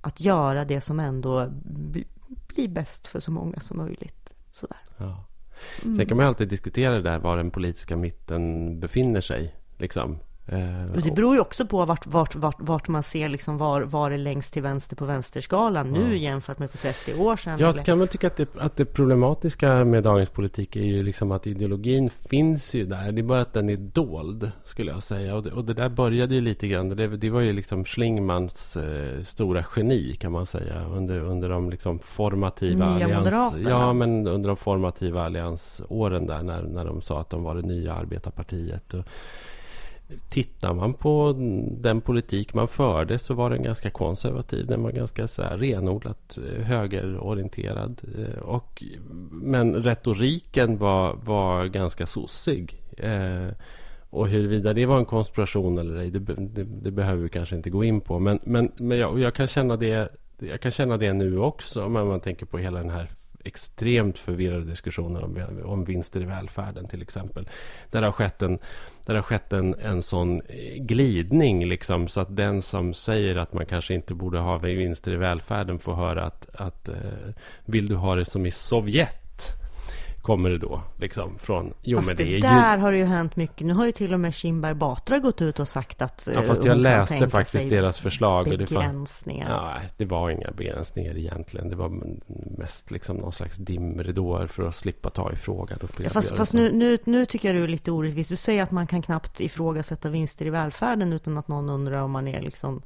att 0.00 0.20
göra 0.20 0.64
det 0.64 0.80
som 0.80 1.00
ändå 1.00 1.48
blir 2.46 2.68
bäst 2.68 3.06
för 3.06 3.20
så 3.20 3.30
många 3.30 3.60
som 3.60 3.76
möjligt. 3.76 4.34
Sådär. 4.52 4.78
Ja. 4.96 5.24
Mm. 5.82 5.96
Sen 5.96 6.06
kan 6.06 6.16
man 6.16 6.26
alltid 6.26 6.48
diskutera 6.48 6.94
det 6.94 7.02
där 7.02 7.18
var 7.18 7.36
den 7.36 7.50
politiska 7.50 7.96
mitten 7.96 8.80
befinner 8.80 9.20
sig. 9.20 9.54
Liksom. 9.78 10.18
Eh, 10.52 10.94
och 10.94 11.02
det 11.02 11.10
beror 11.10 11.34
ju 11.34 11.40
också 11.40 11.66
på 11.66 11.84
vart, 11.84 12.06
vart, 12.06 12.34
vart, 12.34 12.56
vart 12.58 12.88
man 12.88 13.02
ser 13.02 13.28
liksom 13.28 13.58
var, 13.58 13.82
var 13.82 14.10
det 14.10 14.16
längst 14.16 14.52
till 14.52 14.62
vänster 14.62 14.96
på 14.96 15.04
vänsterskalan 15.04 15.90
nu 15.90 16.10
ja. 16.10 16.16
jämfört 16.16 16.58
med 16.58 16.70
för 16.70 16.78
30 16.78 17.14
år 17.14 17.36
sedan. 17.36 17.58
Jag 17.58 17.74
eller? 17.74 17.84
kan 17.84 17.98
väl 17.98 18.08
tycka 18.08 18.26
att 18.26 18.36
det, 18.36 18.48
att 18.58 18.76
det 18.76 18.84
problematiska 18.84 19.84
med 19.84 20.02
dagens 20.02 20.28
politik 20.28 20.76
är 20.76 20.84
ju 20.84 21.02
liksom 21.02 21.32
att 21.32 21.46
ideologin 21.46 22.10
finns 22.10 22.74
ju 22.74 22.84
där. 22.84 23.12
Det 23.12 23.20
är 23.20 23.22
bara 23.22 23.40
att 23.40 23.52
den 23.52 23.68
är 23.68 23.76
dold, 23.76 24.50
skulle 24.64 24.90
jag 24.90 25.02
säga. 25.02 25.34
Och 25.36 25.42
det, 25.42 25.50
och 25.50 25.64
det 25.64 25.74
där 25.74 25.88
började 25.88 26.34
ju 26.34 26.40
lite 26.40 26.68
grann. 26.68 26.88
Det, 26.88 27.06
det 27.16 27.30
var 27.30 27.40
ju 27.40 27.52
liksom 27.52 27.84
Schlingmans 27.84 28.76
eh, 28.76 29.22
stora 29.22 29.64
geni, 29.76 30.16
kan 30.20 30.32
man 30.32 30.46
säga. 30.46 30.84
Under, 30.84 31.18
under 31.18 31.48
de 31.48 31.70
liksom 31.70 31.98
formativa 31.98 32.94
nya 32.94 33.18
allians... 33.18 33.54
Ja, 33.68 33.92
men 33.92 34.26
under 34.26 34.48
de 34.48 34.56
formativa 34.56 35.24
alliansåren 35.24 36.26
där, 36.26 36.42
när, 36.42 36.62
när 36.62 36.84
de 36.84 37.02
sa 37.02 37.20
att 37.20 37.30
de 37.30 37.42
var 37.42 37.54
det 37.54 37.62
nya 37.62 37.94
arbetarpartiet. 37.94 38.94
Och, 38.94 39.04
Tittar 40.28 40.74
man 40.74 40.94
på 40.94 41.34
den 41.80 42.00
politik 42.00 42.54
man 42.54 42.68
förde 42.68 43.18
så 43.18 43.34
var 43.34 43.50
den 43.50 43.62
ganska 43.62 43.90
konservativ. 43.90 44.66
Den 44.66 44.82
var 44.82 44.90
ganska 44.90 45.28
så 45.28 45.42
här 45.42 45.58
renodlat 45.58 46.38
eh, 46.38 46.64
högerorienterad. 46.64 48.00
Eh, 48.18 48.42
och, 48.42 48.82
men 49.30 49.74
retoriken 49.74 50.78
var, 50.78 51.14
var 51.24 51.66
ganska 51.66 52.06
sossig. 52.06 52.82
Eh, 52.96 53.48
och 54.10 54.28
huruvida 54.28 54.72
det 54.72 54.86
var 54.86 54.98
en 54.98 55.04
konspiration 55.04 55.78
eller 55.78 56.00
ej, 56.00 56.10
det, 56.10 56.18
det, 56.18 56.64
det, 56.64 56.90
behöver 56.90 57.22
vi 57.22 57.28
kanske 57.28 57.56
inte 57.56 57.70
gå 57.70 57.84
in 57.84 58.00
på. 58.00 58.18
Men, 58.18 58.38
men, 58.42 58.72
men 58.76 58.98
jag, 58.98 59.20
jag, 59.20 59.34
kan 59.34 59.46
känna 59.46 59.76
det, 59.76 60.08
jag 60.38 60.60
kan 60.60 60.72
känna 60.72 60.96
det 60.96 61.12
nu 61.12 61.38
också, 61.38 61.84
om 61.84 61.92
man 61.92 62.20
tänker 62.20 62.46
på 62.46 62.58
hela 62.58 62.78
den 62.78 62.90
här 62.90 63.10
extremt 63.44 64.18
förvirrade 64.18 64.64
diskussionen 64.64 65.22
om, 65.22 65.62
om 65.64 65.84
vinster 65.84 66.20
i 66.20 66.24
välfärden 66.24 66.88
till 66.88 67.02
exempel. 67.02 67.48
Där 67.90 68.00
det 68.00 68.06
har 68.06 68.12
skett 68.12 68.42
en, 68.42 68.58
där 69.10 69.14
har 69.14 69.22
skett 69.22 69.52
en, 69.52 69.74
en 69.74 70.02
sån 70.02 70.40
eh, 70.40 70.82
glidning 70.82 71.68
liksom, 71.68 72.08
så 72.08 72.20
att 72.20 72.36
den 72.36 72.62
som 72.62 72.94
säger 72.94 73.36
att 73.36 73.52
man 73.52 73.66
kanske 73.66 73.94
inte 73.94 74.14
borde 74.14 74.38
ha 74.38 74.58
vinster 74.58 75.12
i 75.12 75.16
välfärden 75.16 75.78
får 75.78 75.94
höra 75.94 76.24
att, 76.24 76.46
att 76.54 76.88
eh, 76.88 76.94
vill 77.64 77.88
du 77.88 77.94
ha 77.94 78.14
det 78.14 78.24
som 78.24 78.46
i 78.46 78.50
Sovjet? 78.50 79.19
Kommer 80.30 80.50
det 80.50 80.58
då 80.58 80.82
liksom 80.96 81.38
från... 81.38 81.74
Jo, 81.82 81.98
fast 81.98 82.08
men 82.08 82.16
det, 82.16 82.24
det 82.24 82.40
där 82.40 82.76
ju... 82.76 82.82
har 82.82 82.92
det 82.92 82.98
ju 82.98 83.04
hänt 83.04 83.36
mycket. 83.36 83.66
Nu 83.66 83.72
har 83.72 83.86
ju 83.86 83.92
till 83.92 84.14
och 84.14 84.20
med 84.20 84.34
Kinberg 84.34 84.74
Batra 84.74 85.18
gått 85.18 85.42
ut 85.42 85.60
och 85.60 85.68
sagt 85.68 86.02
att... 86.02 86.28
Ja, 86.34 86.42
fast 86.42 86.64
jag 86.64 86.78
läste 86.78 87.28
faktiskt 87.28 87.68
deras 87.68 87.98
förslag. 87.98 88.48
Begränsningar. 88.48 89.58
Och 89.58 89.64
det, 89.64 89.74
nej, 89.74 89.88
det 89.96 90.04
var 90.04 90.30
inga 90.30 90.50
begränsningar 90.50 91.18
egentligen. 91.18 91.68
Det 91.68 91.76
var 91.76 91.92
mest 92.58 92.90
liksom 92.90 93.16
någon 93.16 93.32
slags 93.32 93.56
dimridåer 93.56 94.46
för 94.46 94.68
att 94.68 94.74
slippa 94.74 95.10
ta 95.10 95.32
i 95.32 95.36
frågan. 95.36 95.78
Ja, 95.98 96.10
fast, 96.10 96.36
fast 96.36 96.52
nu, 96.52 96.72
nu, 96.72 96.98
nu 97.04 97.26
tycker 97.26 97.48
jag 97.48 97.56
du 97.56 97.64
är 97.64 97.68
lite 97.68 97.90
orättvis. 97.90 98.28
Du 98.28 98.36
säger 98.36 98.62
att 98.62 98.70
man 98.70 98.86
kan 98.86 99.02
knappt 99.02 99.40
ifrågasätta 99.40 100.08
vinster 100.08 100.46
i 100.46 100.50
välfärden 100.50 101.12
utan 101.12 101.38
att 101.38 101.48
någon 101.48 101.68
undrar 101.68 102.02
om 102.02 102.10
man 102.10 102.28
är 102.28 102.40
liksom 102.40 102.82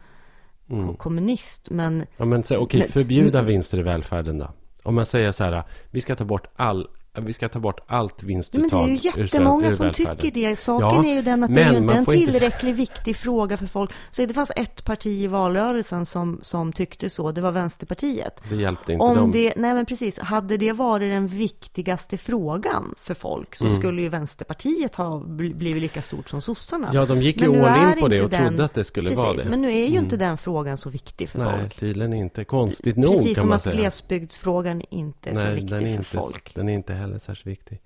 mm. 0.71 0.97
kommunist. 0.97 1.71
Men... 1.71 2.07
Ja, 2.17 2.25
men 2.25 2.41
okej, 2.41 2.59
okay, 2.59 2.89
förbjuda 2.89 3.43
vinster 3.43 3.79
i 3.79 3.83
välfärden 3.83 4.39
då. 4.39 4.51
Om 4.83 4.95
man 4.95 5.07
säger 5.07 5.33
så 5.33 5.45
här, 5.45 5.63
vi 5.91 6.01
ska 6.01 6.17
ta 6.17 6.25
bort 6.25 6.47
all 6.57 6.89
vi 7.23 7.33
ska 7.33 7.49
ta 7.49 7.59
bort 7.59 7.81
allt 7.87 8.23
vinstuttag 8.23 8.71
Men 8.71 8.87
det 8.87 8.93
är 8.93 8.97
ju 8.97 9.23
jättemånga 9.23 9.73
som 9.73 9.93
tycker 9.93 10.31
det. 10.31 10.57
Saken 10.57 11.05
ja, 11.05 11.11
är 11.11 11.15
ju 11.15 11.23
den 11.23 11.43
att 11.43 11.55
det 11.55 11.63
är 11.63 11.77
inte 11.77 11.95
en 11.95 12.07
tillräckligt 12.07 12.63
inte... 12.63 12.73
viktig 12.73 13.17
fråga 13.17 13.57
för 13.57 13.67
folk. 13.67 13.91
Så 14.11 14.27
det 14.27 14.35
fanns 14.35 14.53
ett 14.57 14.85
parti 14.85 15.07
i 15.07 15.27
valrörelsen 15.27 16.07
som, 16.07 16.39
som 16.43 16.73
tyckte 16.73 17.11
så. 17.11 17.33
Det 17.33 17.41
var 17.41 17.53
Vänsterpartiet. 17.53 18.41
Det 18.51 18.57
hjälpte 18.57 18.93
inte 18.93 19.05
Om 19.05 19.17
dem. 19.17 19.31
Det, 19.33 19.53
nej, 19.57 19.75
men 19.75 19.87
precis. 19.87 20.19
Hade 20.19 20.57
det 20.57 20.73
varit 20.73 21.11
den 21.11 21.29
viktigaste 21.29 22.19
frågan 22.19 22.95
för 23.01 23.15
folk 23.15 23.55
så 23.55 23.65
mm. 23.65 23.77
skulle 23.77 24.03
ju 24.03 24.09
Vänsterpartiet 24.09 24.97
ha 24.97 25.21
blivit 25.27 25.83
lika 25.83 26.03
stort 26.03 26.29
som 26.29 26.41
sossarna. 26.41 26.91
Ja, 26.93 27.07
de 27.07 27.23
gick 27.23 27.41
ju 27.41 27.65
all 27.65 27.93
in 27.93 28.01
på 28.01 28.09
det 28.09 28.23
och 28.23 28.31
den... 28.31 28.49
trodde 28.49 28.65
att 28.65 28.75
det 28.75 28.85
skulle 28.85 29.11
precis, 29.11 29.25
vara 29.25 29.37
det. 29.37 29.45
Men 29.45 29.63
nu 29.63 29.69
är 29.69 29.87
ju 29.87 29.87
mm. 29.87 30.05
inte 30.05 30.17
den 30.17 30.39
frågan 30.39 30.79
så 30.79 30.91
viktig 30.91 31.29
för 31.29 31.39
nej, 31.39 31.49
folk. 31.49 31.61
Nej, 31.61 31.71
tydligen 31.71 32.13
inte. 32.13 32.45
Konstigt 32.45 32.97
nog 32.97 33.15
Precis 33.15 33.39
som 33.39 33.53
att 33.53 33.63
säga. 33.63 33.77
glesbygdsfrågan 33.77 34.83
inte 34.91 35.31
är 35.31 35.35
nej, 35.35 35.45
så 35.45 35.51
viktig 35.51 35.81
för 35.81 35.87
inte, 35.87 36.05
folk. 36.05 36.55
Den 36.55 36.69
är 36.69 36.73
inte 36.73 36.95
heller 37.05 37.19
särskilt 37.19 37.47
viktig. 37.47 37.81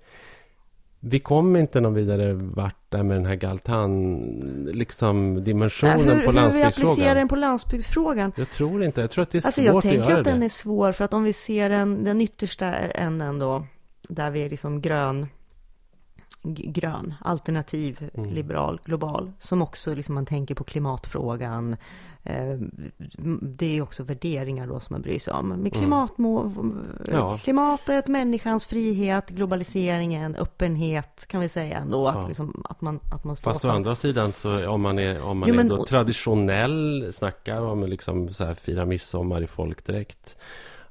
Vi 0.99 1.19
kom 1.19 1.55
inte 1.55 1.81
någon 1.81 1.93
vidare 1.93 2.33
vart 2.33 2.75
där 2.89 3.03
med 3.03 3.17
den 3.17 3.25
här 3.25 3.35
Galtan, 3.35 4.69
liksom 4.73 5.43
dimensionen 5.43 6.05
Nej, 6.05 6.15
hur, 6.15 6.25
på 6.25 6.31
landsbygdsfrågan. 6.31 6.53
Hur 6.53 6.59
vi 6.59 6.93
applicerar 6.93 7.15
den 7.15 7.27
på 7.27 7.35
landsbygdsfrågan? 7.35 8.31
Jag 8.37 8.49
tror 8.49 8.83
inte, 8.83 9.01
jag 9.01 9.11
tror 9.11 9.23
att 9.23 9.31
det 9.31 9.37
är 9.37 9.45
alltså, 9.45 9.61
svårt 9.61 9.85
att 9.85 9.85
göra 9.85 9.93
det. 9.93 9.97
Jag 9.97 10.05
tänker 10.05 10.19
att 10.19 10.35
den 10.35 10.43
är 10.43 10.49
svår, 10.49 10.91
för 10.91 11.05
att 11.05 11.13
om 11.13 11.23
vi 11.23 11.33
ser 11.33 11.69
den, 11.69 12.03
den 12.03 12.21
yttersta 12.21 12.65
änden 12.75 13.39
då, 13.39 13.65
där 14.01 14.31
vi 14.31 14.43
är 14.43 14.49
liksom 14.49 14.81
grön, 14.81 15.27
grön, 16.43 17.13
alternativ, 17.21 18.09
mm. 18.13 18.29
liberal, 18.29 18.79
global, 18.85 19.31
som 19.39 19.61
också 19.61 19.95
liksom 19.95 20.15
man 20.15 20.25
tänker 20.25 20.55
på 20.55 20.63
klimatfrågan. 20.63 21.75
Eh, 22.23 22.57
det 23.41 23.77
är 23.77 23.81
också 23.81 24.03
värderingar 24.03 24.67
då 24.67 24.79
som 24.79 24.93
man 24.93 25.01
bryr 25.01 25.19
sig 25.19 25.33
om. 25.33 25.47
Med 25.47 25.57
mm. 25.57 25.71
klimatmål, 25.71 26.51
ja. 27.11 27.37
klimatet, 27.37 28.07
människans 28.07 28.65
frihet, 28.65 29.29
globaliseringen, 29.29 30.35
öppenhet 30.35 31.25
kan 31.27 31.41
vi 31.41 31.49
säga 31.49 31.77
ändå. 31.77 32.07
Att, 32.07 32.15
ja. 32.15 32.27
liksom, 32.27 32.63
att 32.69 32.81
man, 32.81 32.99
att 33.11 33.23
man 33.23 33.35
Fast 33.35 33.65
å 33.65 33.69
andra 33.69 33.95
sidan 33.95 34.33
så 34.33 34.69
om 34.69 34.81
man 34.81 34.99
är, 34.99 35.21
om 35.21 35.37
man 35.37 35.49
jo, 35.49 35.55
men, 35.55 35.65
är 35.71 35.77
då 35.77 35.85
traditionell, 35.85 37.09
snackar 37.13 37.61
om 37.61 37.83
liksom 37.83 38.33
så 38.33 38.45
här 38.45 38.53
fira 38.53 38.85
midsommar 38.85 39.41
i 39.41 39.47
folkdräkt 39.47 40.37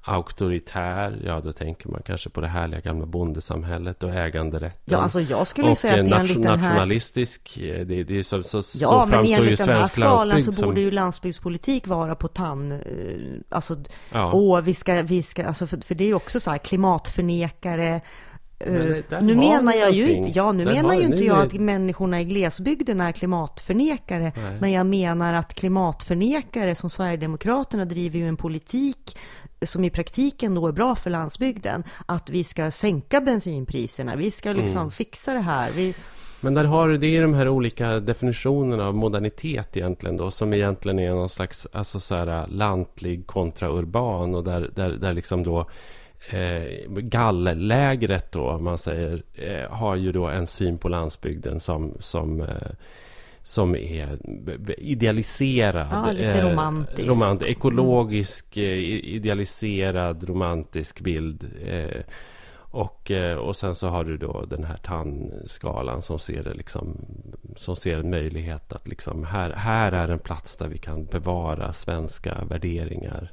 auktoritär, 0.08 1.22
ja 1.24 1.40
då 1.40 1.52
tänker 1.52 1.88
man 1.88 2.02
kanske 2.02 2.30
på 2.30 2.40
det 2.40 2.48
härliga 2.48 2.80
gamla 2.80 3.06
bondesamhället 3.06 4.02
och 4.02 4.14
äganderätten. 4.14 4.80
Ja, 4.84 4.98
alltså 4.98 5.20
jag 5.20 5.46
skulle 5.46 5.70
och 5.70 5.78
säga 5.78 6.02
att 6.02 6.08
nation, 6.08 6.20
en 6.20 6.26
liten 6.26 6.46
här... 6.46 6.56
nationalistisk, 6.56 7.58
eh, 7.58 7.86
det, 7.86 8.02
det 8.04 8.18
är 8.18 8.22
så, 8.22 8.42
så, 8.42 8.56
ja, 8.56 8.62
så 8.62 9.06
framstår 9.08 9.24
ju 9.24 9.26
svensk 9.26 9.28
landsbygd 9.28 9.32
Ja, 9.32 9.36
men 9.36 9.46
enligt 9.46 9.58
den 9.58 9.68
här 9.68 9.86
skalan 9.86 10.42
så 10.42 10.64
borde 10.64 10.80
ju 10.80 10.90
landsbygdspolitik 10.90 11.86
vara 11.86 12.14
på 12.14 12.28
tann, 12.28 12.72
eh, 12.72 12.78
alltså, 13.48 13.76
ja. 14.12 14.32
åh, 14.32 14.60
vi 14.60 14.74
ska, 14.74 15.02
vi 15.02 15.22
ska, 15.22 15.46
alltså 15.46 15.66
för, 15.66 15.80
för 15.80 15.94
det 15.94 16.04
är 16.04 16.08
ju 16.08 16.14
också 16.14 16.40
så 16.40 16.50
här 16.50 16.58
klimatförnekare, 16.58 18.00
Uh, 18.66 19.20
nu 19.22 19.36
menar 19.36 19.74
jag 19.74 19.90
ju 19.90 20.10
inte, 20.10 20.38
ja, 20.38 20.52
nu 20.52 20.64
menar 20.64 20.94
ju 20.94 21.02
inte 21.02 21.24
jag 21.24 21.46
att 21.46 21.52
människorna 21.52 22.20
i 22.20 22.24
glesbygden 22.24 23.00
är 23.00 23.12
klimatförnekare, 23.12 24.32
Nej. 24.36 24.58
men 24.60 24.72
jag 24.72 24.86
menar 24.86 25.34
att 25.34 25.54
klimatförnekare 25.54 26.74
som 26.74 26.90
Sverigedemokraterna 26.90 27.84
driver 27.84 28.18
ju 28.18 28.28
en 28.28 28.36
politik 28.36 29.16
som 29.62 29.84
i 29.84 29.90
praktiken 29.90 30.54
då 30.54 30.66
är 30.66 30.72
bra 30.72 30.94
för 30.94 31.10
landsbygden, 31.10 31.84
att 32.06 32.30
vi 32.30 32.44
ska 32.44 32.70
sänka 32.70 33.20
bensinpriserna, 33.20 34.16
vi 34.16 34.30
ska 34.30 34.52
liksom 34.52 34.76
mm. 34.76 34.90
fixa 34.90 35.34
det 35.34 35.40
här. 35.40 35.70
Vi... 35.76 35.94
Men 36.40 36.54
där 36.54 36.64
har 36.64 36.88
du, 36.88 36.98
det 36.98 37.16
är 37.16 37.22
de 37.22 37.34
här 37.34 37.48
olika 37.48 38.00
definitionerna 38.00 38.86
av 38.86 38.94
modernitet 38.94 39.76
egentligen 39.76 40.16
då, 40.16 40.30
som 40.30 40.52
egentligen 40.52 40.98
är 40.98 41.10
någon 41.10 41.28
slags 41.28 41.66
alltså 41.72 42.00
så 42.00 42.14
här, 42.14 42.46
lantlig 42.46 43.26
kontra 43.26 43.68
urban 43.68 44.34
och 44.34 44.44
där, 44.44 44.70
där, 44.74 44.90
där 44.90 45.12
liksom 45.12 45.42
då 45.42 45.66
eh, 46.30 46.88
galllägret 46.88 48.32
då, 48.32 48.50
om 48.50 48.64
man 48.64 48.78
säger, 48.78 49.22
eh, 49.34 49.70
har 49.70 49.96
ju 49.96 50.12
då 50.12 50.26
en 50.26 50.46
syn 50.46 50.78
på 50.78 50.88
landsbygden 50.88 51.60
som, 51.60 51.94
som 52.00 52.40
eh, 52.40 52.70
som 53.42 53.76
är 53.76 54.18
idealiserad. 54.78 55.88
Ja, 55.90 56.12
lite 56.12 56.50
romantisk. 56.50 57.00
Eh, 57.00 57.06
romant, 57.06 57.42
ekologisk, 57.42 58.56
mm. 58.56 58.78
idealiserad, 59.04 60.28
romantisk 60.28 61.00
bild. 61.00 61.44
Eh, 61.66 62.02
och, 62.70 63.10
eh, 63.10 63.36
och 63.36 63.56
sen 63.56 63.74
så 63.74 63.88
har 63.88 64.04
du 64.04 64.16
då 64.16 64.44
den 64.44 64.64
här 64.64 64.76
tandskalan 64.76 66.02
som 66.02 66.18
ser, 66.18 66.42
det 66.42 66.54
liksom, 66.54 67.06
som 67.56 67.76
ser 67.76 67.98
en 67.98 68.10
möjlighet 68.10 68.72
att 68.72 68.88
liksom, 68.88 69.24
här, 69.24 69.50
här 69.50 69.92
är 69.92 70.08
en 70.08 70.18
plats 70.18 70.56
där 70.56 70.68
vi 70.68 70.78
kan 70.78 71.04
bevara 71.04 71.72
svenska 71.72 72.44
värderingar. 72.44 73.32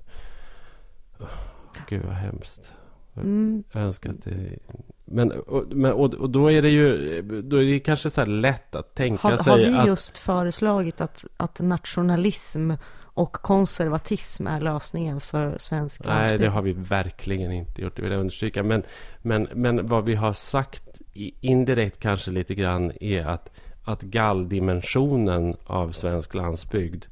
Gud 1.88 2.06
vad 2.06 2.16
hemskt. 2.16 2.74
Mm. 3.18 3.64
Jag 3.72 3.84
önskar 3.84 4.10
att 4.10 4.24
det... 4.24 4.60
Men, 5.06 5.32
och, 5.32 5.64
men, 5.70 5.94
och, 5.94 6.14
och 6.14 6.30
då 6.30 6.52
är 6.52 6.62
det 6.62 6.70
ju 6.70 7.22
då 7.42 7.58
är 7.58 7.66
det 7.66 7.80
kanske 7.80 8.10
så 8.10 8.26
lätt 8.26 8.76
att 8.76 8.96
tänka 8.96 9.28
har, 9.28 9.38
sig 9.38 9.52
Har 9.52 9.58
vi 9.58 9.78
att... 9.78 9.88
just 9.88 10.18
föreslagit 10.18 11.02
att, 11.02 11.26
att 11.38 11.60
nationalism 11.62 12.72
och 13.16 13.34
konservatism 13.34 14.48
är 14.48 14.62
lösningen 14.62 15.20
för 15.20 15.58
svensk 15.58 16.06
landsbygd? 16.06 16.40
Nej, 16.40 16.48
det 16.48 16.54
har 16.54 16.62
vi 16.62 16.74
verkligen 16.74 17.52
inte 17.52 17.82
gjort, 17.82 17.96
det 17.96 18.02
vill 18.02 18.12
jag 18.12 18.20
understryka. 18.20 18.64
Men, 18.64 18.84
men, 19.22 19.48
men 19.54 19.88
vad 19.88 20.06
vi 20.06 20.16
har 20.16 20.34
sagt 20.34 21.02
indirekt 21.40 22.00
kanske 22.00 22.32
lite 22.32 22.56
grann 22.56 22.92
är 23.02 23.26
att, 23.26 23.52
att 23.84 24.02
galldimensionen 24.02 25.56
av 25.66 25.92
svensk 25.92 26.34
landsbygd 26.34 27.06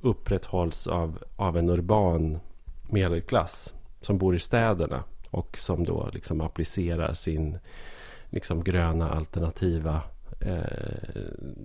upprätthålls 0.00 0.86
av, 0.86 1.18
av 1.36 1.58
en 1.58 1.70
urban 1.70 2.40
medelklass 2.90 3.74
som 4.00 4.18
bor 4.18 4.34
i 4.34 4.38
städerna 4.38 5.04
och 5.32 5.58
som 5.58 5.84
då 5.84 6.10
liksom 6.12 6.40
applicerar 6.40 7.14
sin 7.14 7.58
liksom 8.30 8.64
gröna 8.64 9.10
alternativa 9.10 10.00
eh, 10.40 10.62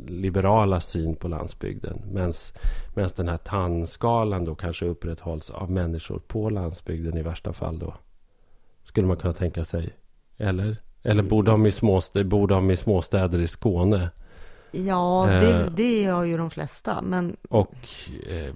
liberala 0.07 0.79
syn 0.79 1.15
på 1.15 1.27
landsbygden. 1.27 2.01
Medan 2.11 2.33
den 3.15 3.27
här 3.27 3.37
tandskalan 3.37 4.45
då 4.45 4.55
kanske 4.55 4.85
upprätthålls 4.85 5.49
av 5.49 5.71
människor 5.71 6.19
på 6.19 6.49
landsbygden 6.49 7.17
i 7.17 7.21
värsta 7.21 7.53
fall 7.53 7.79
då. 7.79 7.93
Skulle 8.83 9.07
man 9.07 9.17
kunna 9.17 9.33
tänka 9.33 9.65
sig. 9.65 9.89
Eller? 10.37 10.77
Eller 11.03 11.23
bor 11.23 11.43
de 11.43 11.65
i, 11.65 11.71
småstäder, 11.71 12.25
bor 12.25 12.47
de 12.47 12.71
i 12.71 12.77
småstäder 12.77 13.39
i 13.39 13.47
Skåne? 13.47 14.09
Ja, 14.71 15.25
det, 15.29 15.53
eh, 15.53 15.65
det 15.71 16.01
gör 16.01 16.23
ju 16.23 16.37
de 16.37 16.49
flesta. 16.49 17.01
Men... 17.01 17.37
Och 17.49 17.75
eh, 18.29 18.53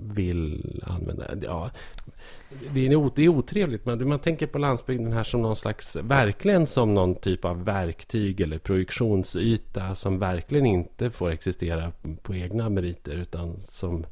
vill 0.00 0.82
använda... 0.86 1.24
Ja, 1.42 1.70
det 2.72 2.86
är, 2.86 3.10
det 3.14 3.22
är 3.22 3.28
otrevligt, 3.28 3.86
men 3.86 4.08
man 4.08 4.18
tänker 4.18 4.46
på 4.46 4.58
landsbygden 4.58 5.12
här 5.12 5.24
som 5.24 5.42
någon 5.42 5.56
slags, 5.56 5.96
verkligen 5.96 6.66
som 6.66 6.94
någon 6.94 7.14
typ 7.14 7.44
av 7.44 7.64
verktyg 7.64 8.40
eller 8.40 8.58
projektionsyta 8.58 9.94
som 9.94 10.18
verkligen 10.18 10.66
inte 10.66 11.10
får 11.10 11.30
existera 11.30 11.92
på 12.22 12.34
egna 12.34 12.68
meriter 12.68 13.14
utan 13.14 13.60
som, 13.60 14.06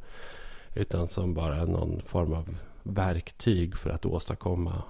utan 0.74 1.08
som 1.08 1.34
bara 1.34 1.64
någon 1.64 2.02
form 2.06 2.32
av 2.32 2.56
verktyg 2.82 3.76
för 3.76 3.90
att 3.90 4.06
åstadkomma 4.06 4.82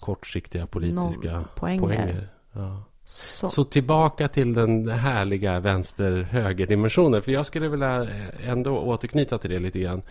kortsiktiga 0.00 0.66
politiska 0.66 1.44
poänger. 1.56 1.80
poänger. 1.80 2.28
Ja. 2.52 2.82
Så. 3.04 3.48
Så. 3.48 3.64
tillbaka 3.64 4.28
till 4.28 4.54
den 4.54 4.88
härliga 4.88 5.60
vänster-höger-dimensionen. 5.60 7.22
För 7.22 7.32
jag 7.32 7.46
skulle 7.46 7.68
vilja 7.68 8.02
eh, 8.02 8.48
ändå 8.48 8.78
återknyta 8.78 9.38
till 9.38 9.50
det 9.50 9.58
lite 9.58 9.78
grann 9.78 10.02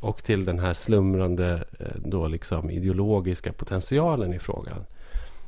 och 0.00 0.24
till 0.24 0.44
den 0.44 0.58
här 0.58 0.74
slumrande 0.74 1.64
eh, 1.78 1.86
då 1.96 2.28
liksom 2.28 2.70
ideologiska 2.70 3.52
potentialen 3.52 4.32
i 4.32 4.38
frågan. 4.38 4.84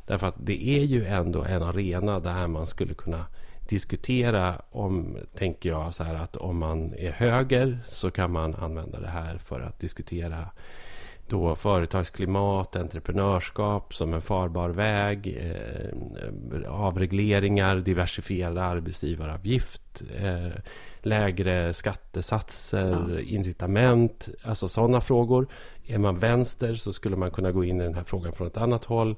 Därför 0.06 0.26
att 0.26 0.36
det 0.38 0.68
är 0.68 0.84
ju 0.84 1.06
ändå 1.06 1.42
en 1.42 1.62
arena 1.62 2.20
där 2.20 2.46
man 2.46 2.66
skulle 2.66 2.94
kunna 2.94 3.26
diskutera 3.68 4.62
om, 4.70 5.16
tänker 5.34 5.70
jag, 5.70 5.94
så 5.94 6.04
här 6.04 6.14
att 6.14 6.36
om 6.36 6.58
man 6.58 6.94
är 6.94 7.10
höger 7.10 7.78
så 7.86 8.10
kan 8.10 8.32
man 8.32 8.54
använda 8.54 9.00
det 9.00 9.08
här 9.08 9.38
för 9.38 9.60
att 9.60 9.80
diskutera 9.80 10.48
då 11.32 11.56
företagsklimat, 11.56 12.76
entreprenörskap 12.76 13.94
som 13.94 14.14
en 14.14 14.22
farbar 14.22 14.68
väg, 14.68 15.38
eh, 15.40 16.72
avregleringar, 16.72 17.76
diversifierad 17.76 18.58
arbetsgivaravgift, 18.58 20.02
eh, 20.16 20.60
lägre 21.02 21.74
skattesatser, 21.74 23.14
ja. 23.14 23.20
incitament, 23.20 24.28
alltså 24.42 24.68
sådana 24.68 25.00
frågor. 25.00 25.46
Är 25.86 25.98
man 25.98 26.18
vänster 26.18 26.74
så 26.74 26.92
skulle 26.92 27.16
man 27.16 27.30
kunna 27.30 27.52
gå 27.52 27.64
in 27.64 27.80
i 27.80 27.84
den 27.84 27.94
här 27.94 28.04
frågan 28.04 28.32
från 28.32 28.46
ett 28.46 28.56
annat 28.56 28.84
håll 28.84 29.16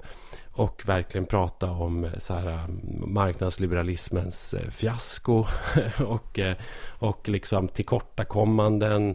och 0.53 0.83
verkligen 0.87 1.27
prata 1.27 1.71
om 1.71 2.11
så 2.19 2.35
här, 2.35 2.67
marknadsliberalismens 3.07 4.55
eh, 4.55 4.71
fiasko 4.71 5.45
och, 6.07 6.39
eh, 6.39 6.57
och 6.99 7.29
liksom 7.29 7.69
tillkortakommanden 7.69 9.15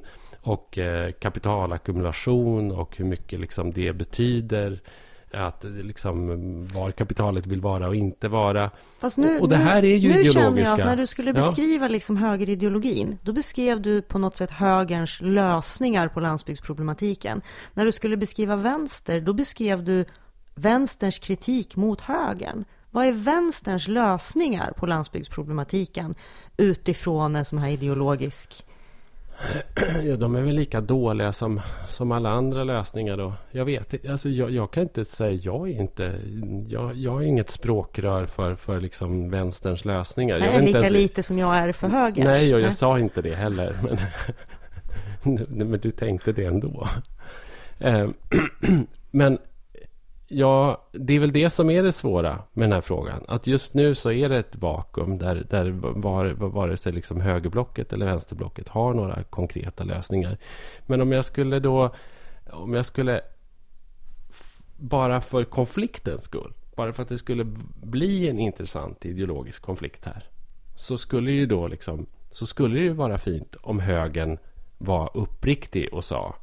och 0.49 0.77
eh, 0.77 1.11
kapitalackumulation 1.11 2.71
och 2.71 2.97
hur 2.97 3.05
mycket 3.05 3.39
liksom 3.39 3.71
det 3.71 3.93
betyder 3.93 4.81
att 5.31 5.63
liksom 5.63 6.27
var 6.73 6.91
kapitalet 6.91 7.47
vill 7.47 7.61
vara 7.61 7.87
och 7.87 7.95
inte 7.95 8.27
vara. 8.27 8.71
Nu, 9.17 9.39
och 9.39 9.49
det 9.49 9.57
här 9.57 9.85
är 9.85 9.95
ju 9.95 10.13
nu, 10.13 10.19
ideologiska. 10.19 10.49
Nu 10.49 10.61
känner 10.61 10.61
jag 10.61 10.79
att 10.79 10.85
när 10.85 10.97
du 10.97 11.07
skulle 11.07 11.33
beskriva 11.33 11.85
ja. 11.85 11.89
liksom 11.89 12.17
högerideologin, 12.17 13.17
då 13.21 13.33
beskrev 13.33 13.81
du 13.81 14.01
på 14.01 14.19
något 14.19 14.37
sätt 14.37 14.51
högerns 14.51 15.21
lösningar 15.21 16.07
på 16.07 16.19
landsbygdsproblematiken. 16.19 17.41
När 17.73 17.85
du 17.85 17.91
skulle 17.91 18.17
beskriva 18.17 18.55
vänster, 18.55 19.21
då 19.21 19.33
beskrev 19.33 19.83
du 19.83 20.05
vänsterns 20.55 21.19
kritik 21.19 21.75
mot 21.75 22.01
högern? 22.01 22.65
Vad 22.91 23.05
är 23.05 23.11
vänsterns 23.11 23.87
lösningar 23.87 24.73
på 24.77 24.85
landsbygdsproblematiken 24.85 26.15
utifrån 26.57 27.35
en 27.35 27.45
sån 27.45 27.59
här 27.59 27.69
ideologisk 27.69 28.65
Ja, 30.03 30.15
de 30.15 30.35
är 30.35 30.41
väl 30.41 30.55
lika 30.55 30.81
dåliga 30.81 31.33
som, 31.33 31.61
som 31.87 32.11
alla 32.11 32.29
andra 32.29 32.63
lösningar 32.63 33.17
då. 33.17 33.33
Jag 33.51 33.65
vet 33.65 34.09
alltså 34.09 34.29
jag, 34.29 34.51
jag 34.51 34.71
kan 34.71 34.83
inte 34.83 35.05
säga, 35.05 35.39
jag 35.43 35.69
är 35.69 35.79
inte, 35.79 36.19
jag, 36.67 36.95
jag 36.95 37.23
är 37.23 37.27
inget 37.27 37.49
språkrör 37.49 38.25
för, 38.25 38.55
för 38.55 38.81
liksom 38.81 39.29
vänsterns 39.29 39.85
lösningar. 39.85 40.39
Nej, 40.39 40.53
jag 40.53 40.63
lika 40.63 40.77
ens, 40.77 40.91
lite 40.91 41.23
som 41.23 41.37
jag 41.37 41.57
är 41.57 41.71
för 41.71 41.87
höger. 41.87 42.23
Nej, 42.23 42.55
och 42.55 42.61
jag 42.61 42.73
sa 42.75 42.99
inte 42.99 43.21
det 43.21 43.35
heller. 43.35 43.77
Men, 43.81 43.99
men 45.69 45.79
du 45.79 45.91
tänkte 45.91 46.31
det 46.31 46.45
ändå. 46.45 46.87
Eh, 47.79 48.09
men 49.11 49.37
Ja, 50.31 50.87
det 50.91 51.13
är 51.13 51.19
väl 51.19 51.31
det 51.31 51.49
som 51.49 51.69
är 51.69 51.83
det 51.83 51.91
svåra 51.91 52.43
med 52.53 52.69
den 52.69 52.71
här 52.71 52.81
frågan. 52.81 53.23
Att 53.27 53.47
just 53.47 53.73
nu 53.73 53.95
så 53.95 54.11
är 54.11 54.29
det 54.29 54.37
ett 54.37 54.55
vakuum 54.55 55.17
där, 55.17 55.45
där 55.49 55.69
vare 56.49 56.77
sig 56.77 56.93
liksom 56.93 57.21
högerblocket 57.21 57.93
eller 57.93 58.05
vänsterblocket 58.05 58.69
har 58.69 58.93
några 58.93 59.23
konkreta 59.23 59.83
lösningar. 59.83 60.37
Men 60.85 61.01
om 61.01 61.11
jag 61.11 61.25
skulle 61.25 61.59
då, 61.59 61.95
om 62.51 62.73
jag 62.73 62.85
skulle 62.85 63.21
bara 64.77 65.21
för 65.21 65.43
konfliktens 65.43 66.23
skull, 66.23 66.53
bara 66.75 66.93
för 66.93 67.03
att 67.03 67.09
det 67.09 67.17
skulle 67.17 67.43
bli 67.81 68.29
en 68.29 68.39
intressant 68.39 69.05
ideologisk 69.05 69.61
konflikt 69.61 70.05
här, 70.05 70.23
så 70.75 70.97
skulle 70.97 71.31
ju 71.31 71.45
då 71.45 71.67
liksom, 71.67 72.05
så 72.29 72.45
skulle 72.45 72.75
det 72.75 72.83
ju 72.83 72.93
vara 72.93 73.17
fint 73.17 73.55
om 73.61 73.79
högern 73.79 74.37
var 74.77 75.11
uppriktig 75.13 75.93
och 75.93 76.03
sa 76.03 76.35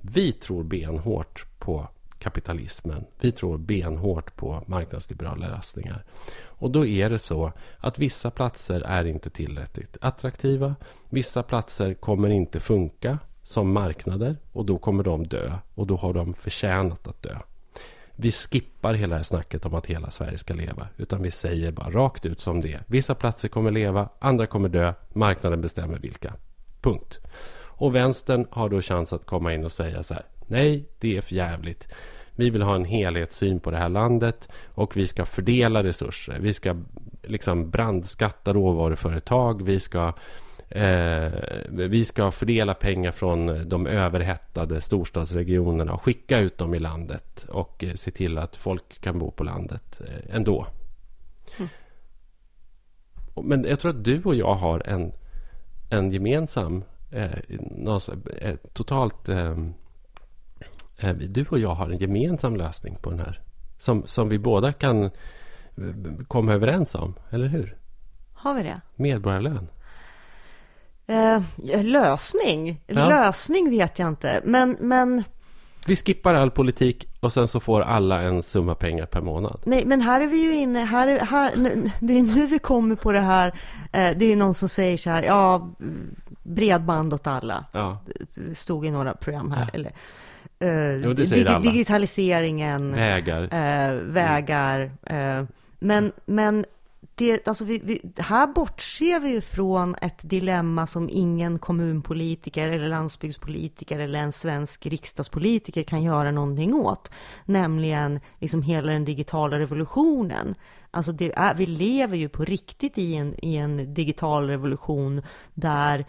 vi 0.00 0.32
tror 0.32 0.62
benhårt 0.62 1.46
på 1.58 1.88
kapitalismen. 2.20 3.04
Vi 3.20 3.32
tror 3.32 3.58
benhårt 3.58 4.36
på 4.36 4.62
marknadsliberala 4.66 5.48
lösningar. 5.48 6.04
Och 6.42 6.70
då 6.70 6.86
är 6.86 7.10
det 7.10 7.18
så 7.18 7.52
att 7.78 7.98
vissa 7.98 8.30
platser 8.30 8.80
är 8.80 9.04
inte 9.04 9.30
tillräckligt 9.30 9.96
attraktiva. 10.00 10.74
Vissa 11.08 11.42
platser 11.42 11.94
kommer 11.94 12.28
inte 12.28 12.60
funka 12.60 13.18
som 13.42 13.72
marknader 13.72 14.36
och 14.52 14.66
då 14.66 14.78
kommer 14.78 15.04
de 15.04 15.26
dö 15.26 15.52
och 15.74 15.86
då 15.86 15.96
har 15.96 16.12
de 16.12 16.34
förtjänat 16.34 17.08
att 17.08 17.22
dö. 17.22 17.36
Vi 18.16 18.32
skippar 18.32 18.94
hela 18.94 19.10
det 19.10 19.16
här 19.16 19.22
snacket 19.22 19.66
om 19.66 19.74
att 19.74 19.86
hela 19.86 20.10
Sverige 20.10 20.38
ska 20.38 20.54
leva 20.54 20.88
utan 20.96 21.22
vi 21.22 21.30
säger 21.30 21.72
bara 21.72 21.90
rakt 21.90 22.26
ut 22.26 22.40
som 22.40 22.60
det 22.60 22.72
är. 22.72 22.82
Vissa 22.86 23.14
platser 23.14 23.48
kommer 23.48 23.70
leva, 23.70 24.08
andra 24.18 24.46
kommer 24.46 24.68
dö, 24.68 24.94
marknaden 25.12 25.60
bestämmer 25.60 25.98
vilka. 25.98 26.34
Punkt. 26.80 27.20
Och 27.80 27.94
vänstern 27.94 28.46
har 28.50 28.68
då 28.68 28.82
chans 28.82 29.12
att 29.12 29.26
komma 29.26 29.54
in 29.54 29.64
och 29.64 29.72
säga 29.72 30.02
så 30.02 30.14
här. 30.14 30.24
Nej, 30.50 30.84
det 30.98 31.16
är 31.16 31.20
för 31.20 31.34
jävligt. 31.34 31.88
Vi 32.32 32.50
vill 32.50 32.62
ha 32.62 32.74
en 32.74 32.84
helhetssyn 32.84 33.60
på 33.60 33.70
det 33.70 33.76
här 33.76 33.88
landet 33.88 34.48
och 34.74 34.96
vi 34.96 35.06
ska 35.06 35.24
fördela 35.24 35.82
resurser. 35.82 36.38
Vi 36.40 36.54
ska 36.54 36.76
liksom 37.22 37.70
brandskatta 37.70 38.52
råvaruföretag. 38.52 39.62
Vi 39.62 39.80
ska, 39.80 40.14
eh, 40.68 41.32
vi 41.68 42.04
ska 42.04 42.30
fördela 42.30 42.74
pengar 42.74 43.12
från 43.12 43.68
de 43.68 43.86
överhettade 43.86 44.80
storstadsregionerna 44.80 45.92
och 45.92 46.02
skicka 46.02 46.38
ut 46.38 46.58
dem 46.58 46.74
i 46.74 46.78
landet 46.78 47.46
och 47.48 47.84
eh, 47.84 47.94
se 47.94 48.10
till 48.10 48.38
att 48.38 48.56
folk 48.56 49.00
kan 49.00 49.18
bo 49.18 49.30
på 49.30 49.44
landet 49.44 50.00
eh, 50.08 50.36
ändå. 50.36 50.66
Mm. 51.58 51.68
Men 53.42 53.64
jag 53.64 53.80
tror 53.80 53.90
att 53.90 54.04
du 54.04 54.22
och 54.22 54.34
jag 54.34 54.54
har 54.54 54.82
en, 54.86 55.12
en 55.90 56.12
gemensam, 56.12 56.84
eh, 57.10 57.30
någon, 57.76 58.00
eh, 58.40 58.56
totalt 58.72 59.28
Eh, 59.28 59.56
du 61.28 61.46
och 61.50 61.58
jag 61.58 61.74
har 61.74 61.90
en 61.90 61.98
gemensam 61.98 62.56
lösning 62.56 62.96
på 63.02 63.10
den 63.10 63.18
här. 63.18 63.40
Som, 63.78 64.06
som 64.06 64.28
vi 64.28 64.38
båda 64.38 64.72
kan 64.72 65.04
eh, 65.04 65.10
komma 66.28 66.52
överens 66.52 66.94
om, 66.94 67.14
eller 67.30 67.48
hur? 67.48 67.76
Har 68.32 68.54
vi 68.54 68.62
det? 68.62 68.80
Medborgarlön. 68.96 69.68
Eh, 71.06 71.42
lösning? 71.82 72.80
Ja. 72.86 73.08
Lösning 73.08 73.70
vet 73.70 73.98
jag 73.98 74.08
inte, 74.08 74.40
men, 74.44 74.76
men... 74.80 75.24
Vi 75.86 75.96
skippar 75.96 76.34
all 76.34 76.50
politik 76.50 77.08
och 77.20 77.32
sen 77.32 77.48
så 77.48 77.60
får 77.60 77.80
alla 77.80 78.22
en 78.22 78.42
summa 78.42 78.74
pengar 78.74 79.06
per 79.06 79.20
månad. 79.20 79.60
Nej, 79.64 79.86
men 79.86 80.00
här 80.00 80.20
är 80.20 80.26
vi 80.26 80.42
ju 80.42 80.54
inne, 80.54 80.80
här, 80.80 81.20
här, 81.20 81.52
det 82.00 82.18
är 82.18 82.22
nu 82.22 82.46
vi 82.46 82.58
kommer 82.58 82.96
på 82.96 83.12
det 83.12 83.20
här, 83.20 83.60
eh, 83.92 84.10
det 84.16 84.32
är 84.32 84.36
någon 84.36 84.54
som 84.54 84.68
säger 84.68 84.96
så 84.96 85.10
här, 85.10 85.22
ja, 85.22 85.70
bredband 86.42 87.14
åt 87.14 87.26
alla. 87.26 87.64
Ja. 87.72 87.98
Det 88.34 88.54
stod 88.54 88.86
i 88.86 88.90
några 88.90 89.14
program 89.14 89.52
här. 89.52 89.62
Ja. 89.62 89.70
Eller, 89.72 89.92
eh, 90.60 91.10
dig 91.14 91.62
digitaliseringen, 91.62 92.92
vägar, 92.94 93.42
eh, 93.42 93.94
vägar 93.94 94.90
eh, 95.02 95.44
men, 95.78 96.12
men 96.26 96.64
det, 97.14 97.48
alltså 97.48 97.64
vi, 97.64 97.80
vi, 97.84 98.02
här 98.18 98.46
bortser 98.46 99.20
vi 99.20 99.30
ju 99.30 99.40
från 99.40 99.94
ett 99.94 100.18
dilemma 100.22 100.86
som 100.86 101.08
ingen 101.08 101.58
kommunpolitiker 101.58 102.68
eller 102.68 102.88
landsbygdspolitiker 102.88 103.98
eller 103.98 104.18
en 104.18 104.32
svensk 104.32 104.86
riksdagspolitiker 104.86 105.82
kan 105.82 106.02
göra 106.02 106.30
någonting 106.30 106.74
åt, 106.74 107.10
nämligen 107.44 108.20
liksom 108.38 108.62
hela 108.62 108.92
den 108.92 109.04
digitala 109.04 109.58
revolutionen. 109.58 110.54
Alltså 110.90 111.12
är, 111.20 111.54
vi 111.54 111.66
lever 111.66 112.16
ju 112.16 112.28
på 112.28 112.44
riktigt 112.44 112.98
i 112.98 113.14
en, 113.14 113.44
i 113.44 113.56
en 113.56 113.94
digital 113.94 114.48
revolution 114.48 115.22
där 115.54 116.04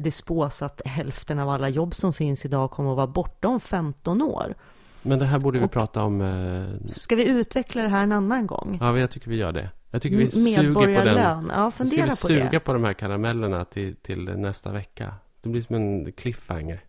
det 0.00 0.10
spås 0.10 0.62
att 0.62 0.80
hälften 0.84 1.38
av 1.38 1.48
alla 1.48 1.68
jobb 1.68 1.94
som 1.94 2.12
finns 2.12 2.44
idag 2.44 2.70
kommer 2.70 2.90
att 2.90 2.96
vara 2.96 3.06
borta 3.06 3.48
om 3.48 3.60
15 3.60 4.22
år. 4.22 4.54
Men 5.02 5.18
det 5.18 5.24
här 5.24 5.38
borde 5.38 5.58
vi 5.58 5.64
och, 5.64 5.70
prata 5.70 6.02
om. 6.02 6.20
Eh... 6.20 6.92
Ska 6.92 7.16
vi 7.16 7.28
utveckla 7.28 7.82
det 7.82 7.88
här 7.88 8.02
en 8.02 8.12
annan 8.12 8.46
gång? 8.46 8.78
Ja, 8.80 8.98
jag 8.98 9.10
tycker 9.10 9.30
vi 9.30 9.36
gör 9.36 9.52
det. 9.52 9.70
Jag 9.90 10.02
tycker 10.02 10.16
vi 10.16 10.30
suger 10.30 10.74
på 10.74 10.86
den. 10.86 11.50
Ja, 11.54 11.70
fundera 11.70 12.02
på 12.02 12.10
det. 12.10 12.16
suga 12.16 12.60
på 12.60 12.72
de 12.72 12.84
här 12.84 12.92
karamellerna 12.92 13.64
till, 13.64 13.96
till 13.96 14.24
nästa 14.24 14.72
vecka. 14.72 15.14
Det 15.42 15.48
blir 15.48 15.62
som 15.62 15.76
en 15.76 16.12
cliffhanger. 16.12 16.80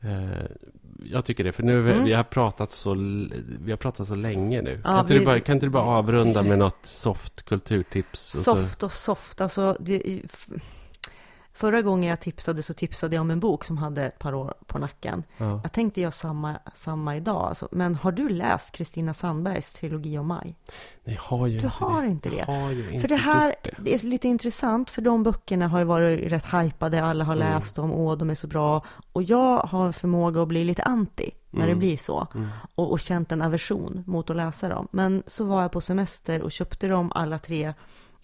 Eh, 0.00 0.46
jag 1.04 1.24
tycker 1.24 1.44
det, 1.44 1.52
för 1.52 1.62
nu 1.62 1.92
mm. 1.92 2.04
vi 2.04 2.12
har 2.12 2.24
pratat 2.24 2.72
så 2.72 2.94
vi 3.60 3.70
har 3.70 3.76
pratat 3.76 4.08
så 4.08 4.14
länge 4.14 4.62
nu. 4.62 4.80
Ja, 4.84 4.90
kan, 4.90 5.00
inte 5.00 5.12
vi, 5.12 5.18
du 5.18 5.24
bara, 5.24 5.40
kan 5.40 5.54
inte 5.54 5.66
du 5.66 5.70
bara 5.70 5.84
avrunda 5.84 6.42
med 6.42 6.58
något 6.58 6.86
soft 6.86 7.42
kulturtips? 7.42 8.42
Soft 8.44 8.82
och 8.82 8.92
soft, 8.92 9.40
alltså 9.40 9.76
det, 9.80 10.22
Förra 11.60 11.82
gången 11.82 12.10
jag 12.10 12.20
tipsade 12.20 12.62
så 12.62 12.74
tipsade 12.74 13.16
jag 13.16 13.20
om 13.20 13.30
en 13.30 13.40
bok 13.40 13.64
som 13.64 13.78
hade 13.78 14.04
ett 14.04 14.18
par 14.18 14.34
år 14.34 14.54
på 14.66 14.78
nacken. 14.78 15.22
Ja. 15.36 15.60
Jag 15.62 15.72
tänkte 15.72 16.00
göra 16.00 16.12
samma, 16.12 16.58
samma 16.74 17.16
idag. 17.16 17.48
Alltså. 17.48 17.68
Men 17.72 17.94
har 17.94 18.12
du 18.12 18.28
läst 18.28 18.72
Kristina 18.72 19.14
Sandbergs 19.14 19.72
trilogi 19.72 20.18
om 20.18 20.26
maj? 20.26 20.54
Nej, 21.04 21.14
jag 21.14 21.22
har 21.22 21.46
ju 21.46 21.58
du 21.58 21.64
inte 21.64 21.68
har 21.68 22.02
det. 22.02 22.08
inte 22.08 22.28
det. 22.30 22.42
har 22.42 22.70
ju 22.70 22.90
inte 22.90 23.00
för 23.00 23.08
det 23.08 23.16
här 23.16 23.54
det. 23.62 23.70
det. 23.78 23.94
är 23.94 24.06
lite 24.06 24.28
intressant, 24.28 24.90
för 24.90 25.02
de 25.02 25.22
böckerna 25.22 25.68
har 25.68 25.78
ju 25.78 25.84
varit 25.84 26.32
rätt 26.32 26.46
hypade. 26.46 27.02
Alla 27.04 27.24
har 27.24 27.36
mm. 27.36 27.52
läst 27.52 27.76
dem, 27.76 27.92
och 27.92 28.18
de 28.18 28.30
är 28.30 28.34
så 28.34 28.46
bra. 28.46 28.84
Och 29.12 29.22
jag 29.22 29.58
har 29.58 29.86
en 29.86 29.92
förmåga 29.92 30.42
att 30.42 30.48
bli 30.48 30.64
lite 30.64 30.82
anti 30.82 31.30
när 31.50 31.62
mm. 31.62 31.74
det 31.74 31.78
blir 31.78 31.96
så. 31.96 32.26
Mm. 32.34 32.48
Och, 32.74 32.90
och 32.90 33.00
känt 33.00 33.32
en 33.32 33.42
aversion 33.42 34.04
mot 34.06 34.30
att 34.30 34.36
läsa 34.36 34.68
dem. 34.68 34.88
Men 34.90 35.22
så 35.26 35.44
var 35.44 35.62
jag 35.62 35.72
på 35.72 35.80
semester 35.80 36.42
och 36.42 36.52
köpte 36.52 36.88
dem 36.88 37.12
alla 37.14 37.38
tre. 37.38 37.74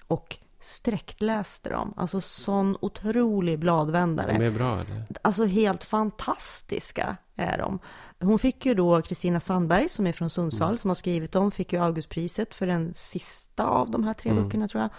Och 0.07 0.39
sträckläste 0.67 1.69
dem. 1.69 1.95
Alltså 1.97 2.21
sån 2.21 2.77
otrolig 2.81 3.59
bladvändare. 3.59 4.39
De 4.39 4.45
är 4.45 4.51
bra 4.51 4.81
eller? 4.81 5.05
Alltså 5.23 5.45
helt 5.45 5.85
fantastiska 5.85 7.17
är 7.37 7.59
de. 7.59 7.79
Hon 8.21 8.39
fick 8.39 8.67
ju 8.67 8.75
då 8.75 9.03
Kristina 9.03 9.41
Sandberg 9.41 9.89
som 9.89 10.07
är 10.07 10.13
från 10.13 10.31
Sundsvall 10.31 10.69
mm. 10.69 10.79
som 10.79 10.91
har 10.91 10.95
skrivit 10.95 11.33
dem, 11.33 11.51
fick 11.51 11.73
ju 11.73 11.83
Augustpriset 11.83 12.55
för 12.55 12.67
den 12.67 12.95
sista 12.95 13.67
av 13.67 13.91
de 13.91 14.05
här 14.05 14.15
tre 14.15 14.31
mm. 14.31 14.45
böckerna 14.45 14.69
tror 14.69 14.83
jag. 14.83 14.91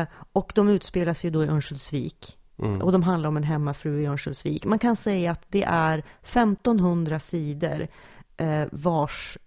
Eh, 0.00 0.06
och 0.32 0.52
de 0.54 0.68
utspelas 0.68 1.24
ju 1.24 1.30
då 1.30 1.44
i 1.44 1.48
Örnsköldsvik. 1.48 2.38
Mm. 2.58 2.82
Och 2.82 2.92
de 2.92 3.02
handlar 3.02 3.28
om 3.28 3.36
en 3.36 3.42
hemmafru 3.42 4.02
i 4.02 4.06
Örnsköldsvik. 4.06 4.64
Man 4.64 4.78
kan 4.78 4.96
säga 4.96 5.32
att 5.32 5.44
det 5.48 5.64
är 5.68 5.98
1500 6.22 7.20
sidor 7.20 7.88
eh, 8.36 8.64
vars 8.72 9.38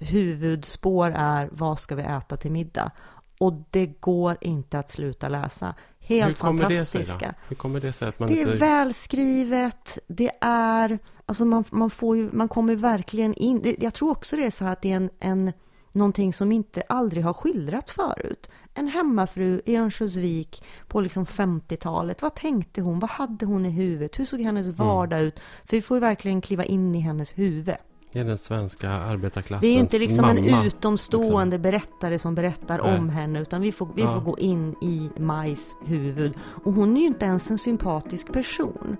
huvudspår 0.00 1.12
är 1.16 1.48
vad 1.52 1.78
ska 1.78 1.94
vi 1.94 2.02
äta 2.02 2.36
till 2.36 2.52
middag? 2.52 2.90
Och 3.38 3.52
det 3.70 3.86
går 3.86 4.36
inte 4.40 4.78
att 4.78 4.90
sluta 4.90 5.28
läsa. 5.28 5.74
Helt 6.00 6.26
Hur 6.26 6.34
kommer 6.34 6.62
fantastiska. 6.62 7.14
Det 7.14 7.18
sig 7.18 7.34
Hur 7.48 7.56
kommer 7.56 7.80
det 7.80 7.92
sig 7.92 8.08
att 8.08 8.18
man 8.18 8.28
Det 8.28 8.40
inte... 8.40 8.52
är 8.52 8.56
välskrivet, 8.56 9.98
det 10.06 10.30
är... 10.40 10.98
Alltså 11.26 11.44
man, 11.44 11.64
man, 11.70 11.90
får 11.90 12.16
ju, 12.16 12.30
man 12.32 12.48
kommer 12.48 12.76
verkligen 12.76 13.34
in... 13.34 13.76
Jag 13.78 13.94
tror 13.94 14.10
också 14.10 14.36
det 14.36 14.46
är 14.46 14.50
så 14.50 14.64
här 14.64 14.72
att 14.72 14.82
det 14.82 14.92
är 14.92 14.96
en, 14.96 15.10
en, 15.20 15.52
någonting 15.92 16.32
som 16.32 16.52
inte 16.52 16.82
aldrig 16.88 17.24
har 17.24 17.32
skildrats 17.32 17.92
förut. 17.92 18.50
En 18.74 18.88
hemmafru 18.88 19.60
i 19.66 19.76
Örnsköldsvik 19.76 20.64
på 20.88 21.00
liksom 21.00 21.26
50-talet. 21.26 22.22
Vad 22.22 22.34
tänkte 22.34 22.80
hon? 22.80 22.98
Vad 22.98 23.10
hade 23.10 23.46
hon 23.46 23.66
i 23.66 23.70
huvudet? 23.70 24.18
Hur 24.18 24.24
såg 24.24 24.40
hennes 24.40 24.66
mm. 24.66 24.76
vardag 24.76 25.18
mm. 25.18 25.28
ut? 25.28 25.40
För 25.64 25.76
vi 25.76 25.82
får 25.82 25.96
ju 25.96 26.00
verkligen 26.00 26.40
kliva 26.40 26.64
in 26.64 26.94
i 26.94 27.00
hennes 27.00 27.38
huvud. 27.38 27.74
Det 28.18 28.22
är 28.22 28.28
den 28.28 28.38
svenska 28.38 28.90
arbetarklassens 28.90 29.60
Det 29.60 29.66
är 29.66 29.78
inte 29.78 29.98
liksom 29.98 30.26
mamma, 30.26 30.38
en 30.40 30.66
utomstående 30.66 31.56
liksom. 31.56 31.62
berättare 31.62 32.18
som 32.18 32.34
berättar 32.34 32.80
Nej. 32.84 32.98
om 32.98 33.08
henne, 33.08 33.40
utan 33.40 33.60
vi 33.60 33.72
får, 33.72 33.88
vi 33.94 34.02
ja. 34.02 34.14
får 34.14 34.20
gå 34.20 34.38
in 34.38 34.74
i 34.80 35.10
Majs 35.16 35.76
huvud. 35.84 36.34
Och 36.64 36.72
hon 36.72 36.96
är 36.96 37.00
ju 37.00 37.06
inte 37.06 37.26
ens 37.26 37.50
en 37.50 37.58
sympatisk 37.58 38.32
person. 38.32 38.96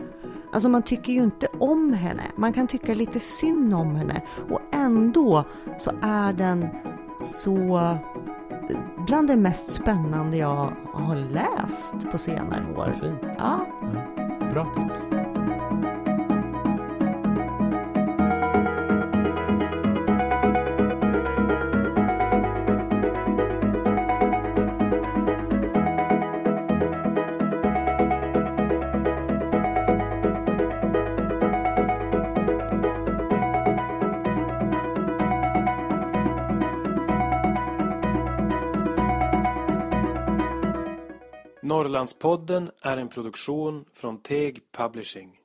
Alltså 0.52 0.68
man 0.68 0.82
tycker 0.82 1.12
ju 1.12 1.22
inte 1.22 1.46
om 1.58 1.92
henne. 1.92 2.22
Man 2.36 2.52
kan 2.52 2.66
tycka 2.66 2.94
lite 2.94 3.20
synd 3.20 3.74
om 3.74 3.96
henne. 3.96 4.22
Och 4.50 4.60
ändå 4.72 5.44
så 5.78 5.92
är 6.02 6.32
den 6.32 6.68
så 7.22 7.96
bland 9.06 9.28
det 9.28 9.36
mest 9.36 9.70
spännande 9.70 10.36
jag 10.36 10.72
har 10.92 11.32
läst 11.32 12.12
på 12.12 12.18
senare 12.18 12.74
år. 12.76 12.94
Fint. 13.00 13.20
Ja. 13.38 13.66
ja. 13.80 14.52
Bra 14.52 14.64
tips. 14.64 15.17
Norrlandspodden 41.89 42.70
är 42.82 42.97
en 42.97 43.09
produktion 43.09 43.84
från 43.95 44.22
Teg 44.22 44.61
Publishing. 44.72 45.38